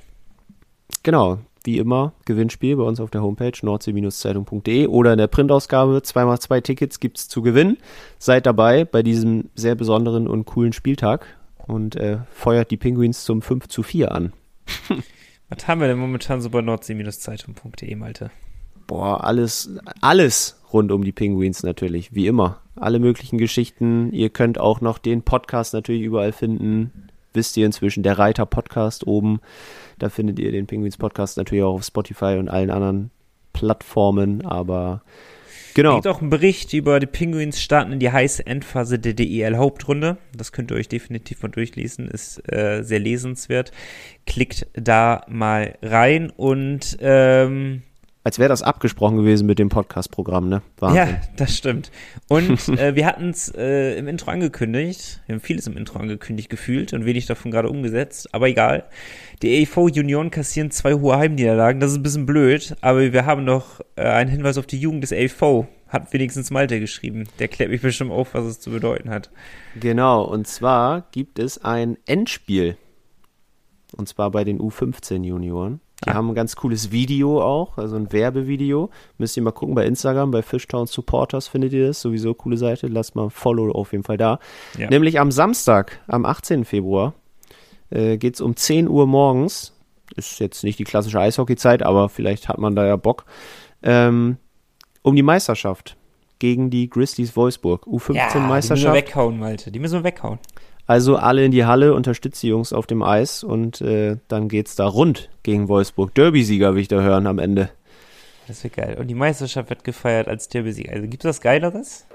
Genau, 1.04 1.40
wie 1.64 1.78
immer, 1.78 2.14
Gewinnspiel 2.26 2.76
bei 2.76 2.84
uns 2.84 3.00
auf 3.00 3.10
der 3.10 3.22
Homepage 3.22 3.54
nordsee-zeitung.de 3.62 4.88
oder 4.88 5.14
in 5.14 5.18
der 5.18 5.28
Printausgabe. 5.28 6.02
Zweimal 6.04 6.40
zwei 6.40 6.62
Tickets 6.62 7.00
gibt's 7.00 7.28
zu 7.28 7.42
gewinnen. 7.42 7.78
Seid 8.18 8.46
dabei 8.46 8.86
bei 8.86 9.04
diesem 9.04 9.50
sehr 9.56 9.76
besonderen 9.76 10.28
und 10.28 10.46
coolen 10.46 10.74
Spieltag 10.74 11.26
und 11.68 11.96
äh, 11.96 12.20
feuert 12.32 12.72
die 12.72 12.78
Penguins 12.78 13.24
zum 13.24 13.42
5 13.42 13.68
zu 13.68 13.84
4 13.84 14.12
an. 14.12 14.34
Was 15.50 15.68
haben 15.68 15.82
wir 15.82 15.88
denn 15.88 16.00
momentan 16.00 16.42
so 16.42 16.50
bei 16.50 16.62
nordsee-zeitung.de, 16.62 17.96
Malte? 17.96 18.32
Boah, 18.88 19.24
alles, 19.24 19.70
alles 20.02 20.60
rund 20.74 20.92
um 20.92 21.04
die 21.04 21.12
Penguins 21.12 21.64
natürlich, 21.64 22.14
wie 22.14 22.28
immer. 22.28 22.62
Alle 22.76 23.00
möglichen 23.00 23.38
Geschichten. 23.38 24.12
Ihr 24.12 24.30
könnt 24.30 24.60
auch 24.60 24.82
noch 24.82 24.98
den 24.98 25.22
Podcast 25.22 25.74
natürlich 25.74 26.02
überall 26.02 26.32
finden. 26.32 27.03
Wisst 27.34 27.58
ihr 27.58 27.66
inzwischen, 27.66 28.04
der 28.04 28.18
Reiter 28.20 28.46
Podcast 28.46 29.08
oben. 29.08 29.40
Da 30.00 30.10
findet 30.10 30.40
ihr 30.40 30.52
den 30.52 30.68
Penguins 30.68 30.98
Podcast 30.98 31.38
natürlich 31.38 31.64
auch 31.64 31.76
auf 31.76 31.84
Spotify 31.84 32.38
und 32.38 32.50
allen 32.50 32.70
anderen 32.70 33.12
Plattformen. 33.54 34.46
Aber 34.46 35.04
Es 35.70 35.74
genau, 35.74 35.96
gibt 35.96 36.08
auch 36.08 36.22
einen 36.22 36.30
Bericht 36.30 36.74
über 36.74 37.00
die 37.00 37.08
Penguins 37.08 37.62
starten 37.62 37.94
in 37.94 38.00
die 38.00 38.12
heiße 38.12 38.46
Endphase 38.46 39.00
der 39.00 39.14
DEL-Hauptrunde. 39.14 40.18
Das 40.36 40.52
könnt 40.52 40.72
ihr 40.72 40.78
euch 40.78 40.90
definitiv 40.90 41.42
mal 41.42 41.50
durchlesen, 41.50 42.08
ist 42.08 42.42
äh, 42.52 42.84
sehr 42.84 43.00
lesenswert. 43.00 43.72
Klickt 44.26 44.68
da 44.74 45.26
mal 45.28 45.76
rein 45.82 46.30
und 46.30 46.98
ähm, 47.00 47.84
als 48.24 48.40
wäre 48.40 48.48
das 48.50 48.64
abgesprochen 48.64 49.18
gewesen 49.18 49.46
mit 49.46 49.60
dem 49.60 49.68
Podcast-Programm, 49.68 50.48
ne? 50.48 50.62
Wahnsinn. 50.80 50.98
ja, 50.98 51.22
das 51.36 51.58
stimmt. 51.58 51.92
Und 52.30 52.70
äh, 52.80 52.96
wir 52.96 53.06
hatten 53.06 53.30
es 53.30 53.54
äh, 53.54 53.98
im 53.98 54.08
Intro 54.08 54.32
angekündigt. 54.32 55.22
Wir 55.26 55.36
haben 55.36 55.42
vieles 55.42 55.68
im 55.68 55.76
Intro 55.76 56.00
angekündigt 56.00 56.50
gefühlt 56.50 56.94
und 56.94 57.06
wenig 57.06 57.26
davon 57.26 57.52
gerade 57.52 57.70
umgesetzt. 57.70 58.34
Aber 58.34 58.48
egal. 58.48 58.86
Die 59.42 59.62
EV 59.62 59.90
Junioren 59.90 60.32
kassieren 60.32 60.72
zwei 60.72 60.94
hohe 60.94 61.18
Heimniederlagen. 61.18 61.82
Das 61.82 61.92
ist 61.92 61.98
ein 61.98 62.04
bisschen 62.04 62.26
blöd. 62.26 62.76
Aber 62.80 63.12
wir 63.12 63.26
haben 63.26 63.44
noch 63.44 63.82
äh, 63.98 64.04
einen 64.04 64.30
Hinweis 64.30 64.58
auf 64.58 64.68
die 64.68 64.80
Jugend 64.80 65.04
des 65.04 65.12
EV. 65.12 65.66
Hat 65.90 66.14
wenigstens 66.14 66.50
Malte 66.50 66.80
geschrieben. 66.80 67.26
Der 67.40 67.50
klärt 67.50 67.72
mich 67.72 67.82
bestimmt 67.82 68.12
auf, 68.12 68.34
was 68.34 68.46
es 68.46 68.60
zu 68.60 68.72
bedeuten 68.72 69.10
hat. 69.10 69.32
Genau, 69.80 70.24
und 70.24 70.48
zwar 70.48 71.08
gibt 71.12 71.40
es 71.40 71.64
ein 71.64 71.98
Endspiel. 72.06 72.78
Und 73.96 74.08
zwar 74.08 74.32
bei 74.32 74.44
den 74.44 74.60
U15-Junioren. 74.60 75.82
Die 76.06 76.10
Ah. 76.10 76.14
haben 76.16 76.30
ein 76.30 76.36
ganz 76.36 76.56
cooles 76.56 76.92
Video 76.92 77.42
auch, 77.42 77.78
also 77.78 77.96
ein 77.96 78.12
Werbevideo. 78.12 78.90
Müsst 79.18 79.38
ihr 79.38 79.44
mal 79.44 79.52
gucken 79.52 79.76
bei 79.76 79.86
Instagram, 79.86 80.32
bei 80.32 80.42
Fishtown 80.42 80.88
Supporters 80.88 81.48
findet 81.48 81.74
ihr 81.74 81.88
das. 81.88 82.02
Sowieso 82.02 82.34
coole 82.34 82.58
Seite. 82.58 82.88
Lasst 82.88 83.16
mal 83.16 83.26
ein 83.26 83.30
Follow 83.30 83.72
auf 83.72 83.92
jeden 83.92 84.04
Fall 84.04 84.18
da. 84.18 84.40
Ja. 84.78 84.90
Nämlich 84.90 85.20
am 85.20 85.32
Samstag, 85.32 86.00
am 86.08 86.26
18. 86.26 86.66
Februar, 86.66 87.14
äh, 87.90 88.18
geht 88.18 88.36
es 88.36 88.42
um 88.42 88.56
10 88.56 88.88
Uhr 88.90 89.08
morgens. 89.08 89.74
Ist 90.16 90.40
jetzt 90.40 90.64
nicht 90.64 90.78
die 90.80 90.84
klassische 90.84 91.20
Eishockey-Zeit, 91.20 91.82
aber 91.84 92.10
vielleicht 92.10 92.48
hat 92.50 92.58
man 92.60 92.76
da 92.76 92.86
ja 92.86 92.96
Bock. 92.98 93.26
Ähm, 93.82 94.38
um 95.02 95.16
die 95.16 95.24
Meisterschaft 95.24 95.98
gegen 96.40 96.70
die 96.70 96.90
Grizzlies 96.90 97.36
Wolfsburg. 97.36 97.86
die 97.86 97.92
müssen 97.92 98.14
wir 98.16 98.22
U15-Meisterschaft. 98.22 98.94
weghauen, 98.96 99.40
Malte. 99.40 99.72
Die 99.72 99.80
müssen 99.80 100.00
wir 100.00 100.04
weghauen. 100.04 100.40
Also 100.86 101.16
alle 101.16 101.46
in 101.46 101.52
die 101.52 101.66
Halle, 101.66 101.94
unterstützt 101.94 102.44
die 102.44 102.48
Jungs 102.48 102.74
auf 102.74 102.88
dem 102.88 103.04
Eis 103.04 103.44
und 103.44 103.80
äh, 103.82 104.18
dann 104.28 104.50
geht's 104.50 104.76
da 104.76 104.86
rund 104.86 105.30
gegen 105.44 105.70
Wolfsburg. 105.70 106.14
Derby-Sieger 106.14 106.74
will 106.76 106.82
ich 106.82 106.88
da 106.90 107.02
hören 107.02 107.26
am 107.28 107.40
Ende. 107.40 107.70
Das 108.48 108.64
wird 108.64 108.76
geil. 108.76 108.98
Und 109.00 109.08
die 109.08 109.16
Meisterschaft 109.16 109.70
wird 109.70 109.86
gefeiert 109.86 110.28
als 110.28 110.50
Derby-Sieg. 110.50 110.90
Also 110.92 111.08
gibt 111.08 111.24
es 111.24 111.30
was 111.30 111.42
Geileres? 111.42 112.06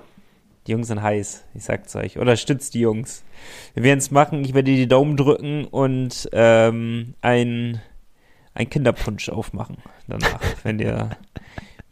Die 0.67 0.73
Jungs 0.73 0.89
sind 0.89 1.03
heiß, 1.03 1.45
ich 1.55 1.65
sag's 1.65 1.97
euch. 1.97 2.19
Oder 2.19 2.37
stützt 2.37 2.75
die 2.75 2.81
Jungs. 2.81 3.25
Wir 3.73 3.85
werden 3.85 4.01
es 4.01 4.11
machen, 4.11 4.45
ich 4.45 4.53
werde 4.53 4.71
die 4.71 4.87
Daumen 4.87 5.17
drücken 5.17 5.65
und 5.65 6.29
ähm, 6.33 7.15
ein, 7.23 7.81
ein 8.53 8.69
Kinderpunsch 8.69 9.31
aufmachen 9.31 9.79
danach, 10.09 10.41
wenn 10.65 10.79
ihr, 10.79 11.09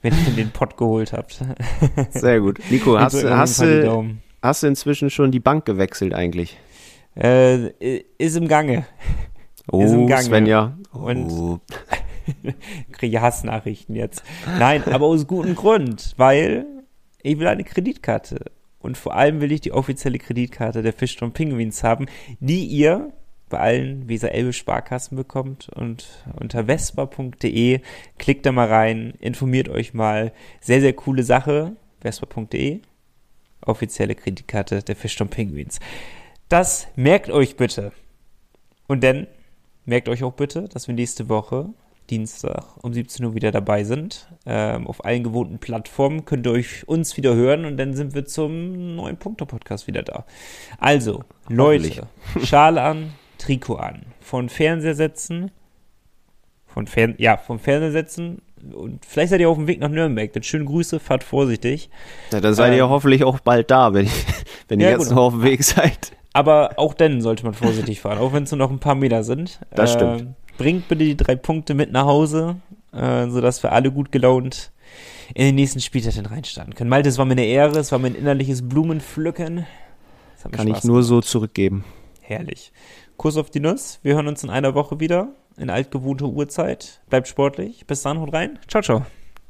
wenn 0.03 0.13
ihr 0.13 0.33
den 0.37 0.51
Pott 0.51 0.77
geholt 0.77 1.15
habt. 1.15 1.43
Sehr 2.11 2.41
gut. 2.41 2.61
Nico, 2.69 3.01
hast, 3.01 3.25
hast, 3.25 3.63
du, 3.63 4.17
hast 4.43 4.63
du 4.63 4.67
inzwischen 4.67 5.09
schon 5.09 5.31
die 5.31 5.41
Bank 5.41 5.65
gewechselt 5.65 6.13
eigentlich? 6.13 6.59
Äh, 7.17 7.69
ist 8.19 8.37
im 8.37 8.49
Gange. 8.49 8.87
Oh, 9.71 9.83
ist 9.83 9.93
im 9.93 10.07
Gange. 10.07 10.25
Svenja. 10.25 10.79
Und 10.93 11.31
oh. 11.31 11.61
kriege 12.93 13.21
Hassnachrichten 13.21 13.95
jetzt. 13.95 14.23
Nein, 14.59 14.85
aber 14.85 15.07
aus 15.07 15.27
gutem 15.27 15.55
Grund, 15.55 16.15
weil 16.17 16.67
ich 17.23 17.39
will 17.39 17.47
eine 17.47 17.65
Kreditkarte. 17.65 18.53
Und 18.79 18.97
vor 18.97 19.15
allem 19.17 19.41
will 19.41 19.51
ich 19.51 19.61
die 19.61 19.73
offizielle 19.73 20.19
Kreditkarte 20.19 20.83
der 20.83 20.93
Fischturm 20.93 21.33
Pinguins 21.33 21.83
haben, 21.83 22.07
die 22.41 22.65
ihr 22.67 23.13
bei 23.49 23.59
allen 23.59 24.09
Weser 24.09 24.33
Elbe 24.33 24.53
Sparkassen 24.53 25.17
bekommt 25.17 25.69
und 25.69 26.25
unter 26.39 26.65
vespa.de 26.65 27.81
klickt 28.19 28.45
da 28.45 28.53
mal 28.53 28.69
rein, 28.69 29.15
informiert 29.21 29.69
euch 29.69 29.95
mal. 29.95 30.33
Sehr, 30.61 30.81
sehr 30.81 30.93
coole 30.93 31.23
Sache. 31.23 31.77
vespa.de 32.01 32.81
offizielle 33.67 34.15
Kreditkarte 34.15 34.83
der 34.83 34.97
Fischturm 34.97 35.29
Pinguins. 35.29 35.81
Das 36.49 36.87
merkt 36.95 37.31
euch 37.31 37.57
bitte. 37.57 37.93
Und 38.87 39.03
dann 39.03 39.27
merkt 39.85 40.09
euch 40.09 40.23
auch 40.23 40.35
bitte, 40.35 40.69
dass 40.69 40.87
wir 40.87 40.95
nächste 40.95 41.29
Woche 41.29 41.71
Dienstag 42.09 42.65
um 42.83 42.93
17 42.93 43.25
Uhr 43.25 43.35
wieder 43.35 43.51
dabei 43.51 43.83
sind. 43.83 44.29
Ähm, 44.47 44.87
auf 44.87 45.05
allen 45.05 45.25
gewohnten 45.25 45.59
Plattformen 45.59 46.25
könnt 46.25 46.47
ihr 46.47 46.53
euch 46.53 46.87
uns 46.87 47.17
wieder 47.17 47.35
hören 47.35 47.65
und 47.65 47.77
dann 47.79 47.95
sind 47.95 48.15
wir 48.15 48.25
zum 48.27 48.95
neuen 48.95 49.17
Punkte-Podcast 49.17 49.89
wieder 49.89 50.03
da. 50.03 50.25
Also, 50.79 51.25
Leute, 51.49 52.07
Schale 52.45 52.83
an, 52.83 53.13
Trikot 53.39 53.77
an. 53.77 54.03
Von 54.21 54.49
Fernseher 54.49 54.95
setzen, 54.95 55.51
von 56.67 56.87
Fern 56.87 57.15
ja, 57.19 57.37
vom 57.37 57.59
Fernseher 57.59 57.93
setzen 57.93 58.41
und 58.73 59.05
vielleicht 59.05 59.31
seid 59.31 59.41
ihr 59.41 59.49
auf 59.49 59.57
dem 59.57 59.67
Weg 59.67 59.81
nach 59.81 59.89
Nürnberg. 59.89 60.33
Dann 60.33 60.43
schöne 60.43 60.65
Grüße, 60.65 61.01
fahrt 61.01 61.25
vorsichtig. 61.25 61.91
Ja, 62.33 62.41
dann 62.41 62.55
seid 62.55 62.73
ähm, 62.73 62.79
ihr 62.79 62.89
hoffentlich 62.89 63.25
auch 63.25 63.41
bald 63.41 63.71
da, 63.71 63.95
wenn, 63.95 64.09
wenn 64.69 64.81
ja, 64.81 64.89
ihr 64.89 64.93
jetzt 64.93 65.09
gut. 65.09 65.17
noch 65.17 65.25
auf 65.25 65.33
dem 65.35 65.43
Weg 65.43 65.63
seid. 65.65 66.16
Aber 66.37 66.73
auch 66.77 66.93
dann 66.93 67.23
sollte 67.23 67.45
man 67.45 67.55
vorsichtig 67.55 68.01
fahren, 68.01 68.19
auch 68.19 68.33
wenn 68.33 68.43
es 68.43 68.51
nur 68.51 68.59
noch 68.59 68.71
ein 68.71 68.79
paar 68.79 68.95
Meter 68.95 69.25
sind. 69.25 69.59
Das 69.71 69.93
stimmt. 69.93 70.21
Ähm, 70.21 70.35
bringt 70.59 70.89
bitte 70.89 71.05
die 71.05 71.17
drei 71.17 71.35
Punkte 71.35 71.73
mit 71.73 71.93
nach 71.93 72.05
Hause, 72.05 72.57
äh, 72.93 73.27
sodass 73.29 73.63
wir 73.63 73.73
alle 73.73 73.91
gut 73.91 74.13
gelaunt 74.13 74.71
in 75.35 75.47
den 75.47 75.55
nächsten 75.55 75.81
Spieltag 75.81 76.15
dann 76.15 76.27
reinstarten 76.27 76.75
können. 76.75 76.91
Malte, 76.91 77.09
es 77.09 77.17
war 77.19 77.25
mir 77.25 77.33
eine 77.33 77.47
Ehre, 77.47 77.79
es 77.79 77.91
war 77.91 77.99
mir 77.99 78.09
ein 78.09 78.15
innerliches 78.15 78.69
Blumenpflücken. 78.69 79.67
Kann 80.43 80.53
Spaß 80.53 80.79
ich 80.79 80.85
nur 80.85 80.97
gemacht. 80.97 81.09
so 81.09 81.21
zurückgeben. 81.23 81.85
Herrlich. 82.21 82.73
Kuss 83.17 83.37
auf 83.37 83.51
die 83.51 83.61
Nuss. 83.61 83.99
Wir 84.03 84.15
hören 84.15 84.29
uns 84.29 84.45
in 84.45 84.51
einer 84.51 84.75
Woche 84.75 85.01
wieder 85.01 85.29
in 85.57 85.71
altgewohnter 85.71 86.27
Uhrzeit. 86.27 87.01
Bleibt 87.09 87.29
sportlich. 87.29 87.87
Bis 87.87 88.03
dann, 88.03 88.21
haut 88.21 88.33
rein. 88.33 88.59
Ciao, 88.69 88.83
ciao. 88.83 89.07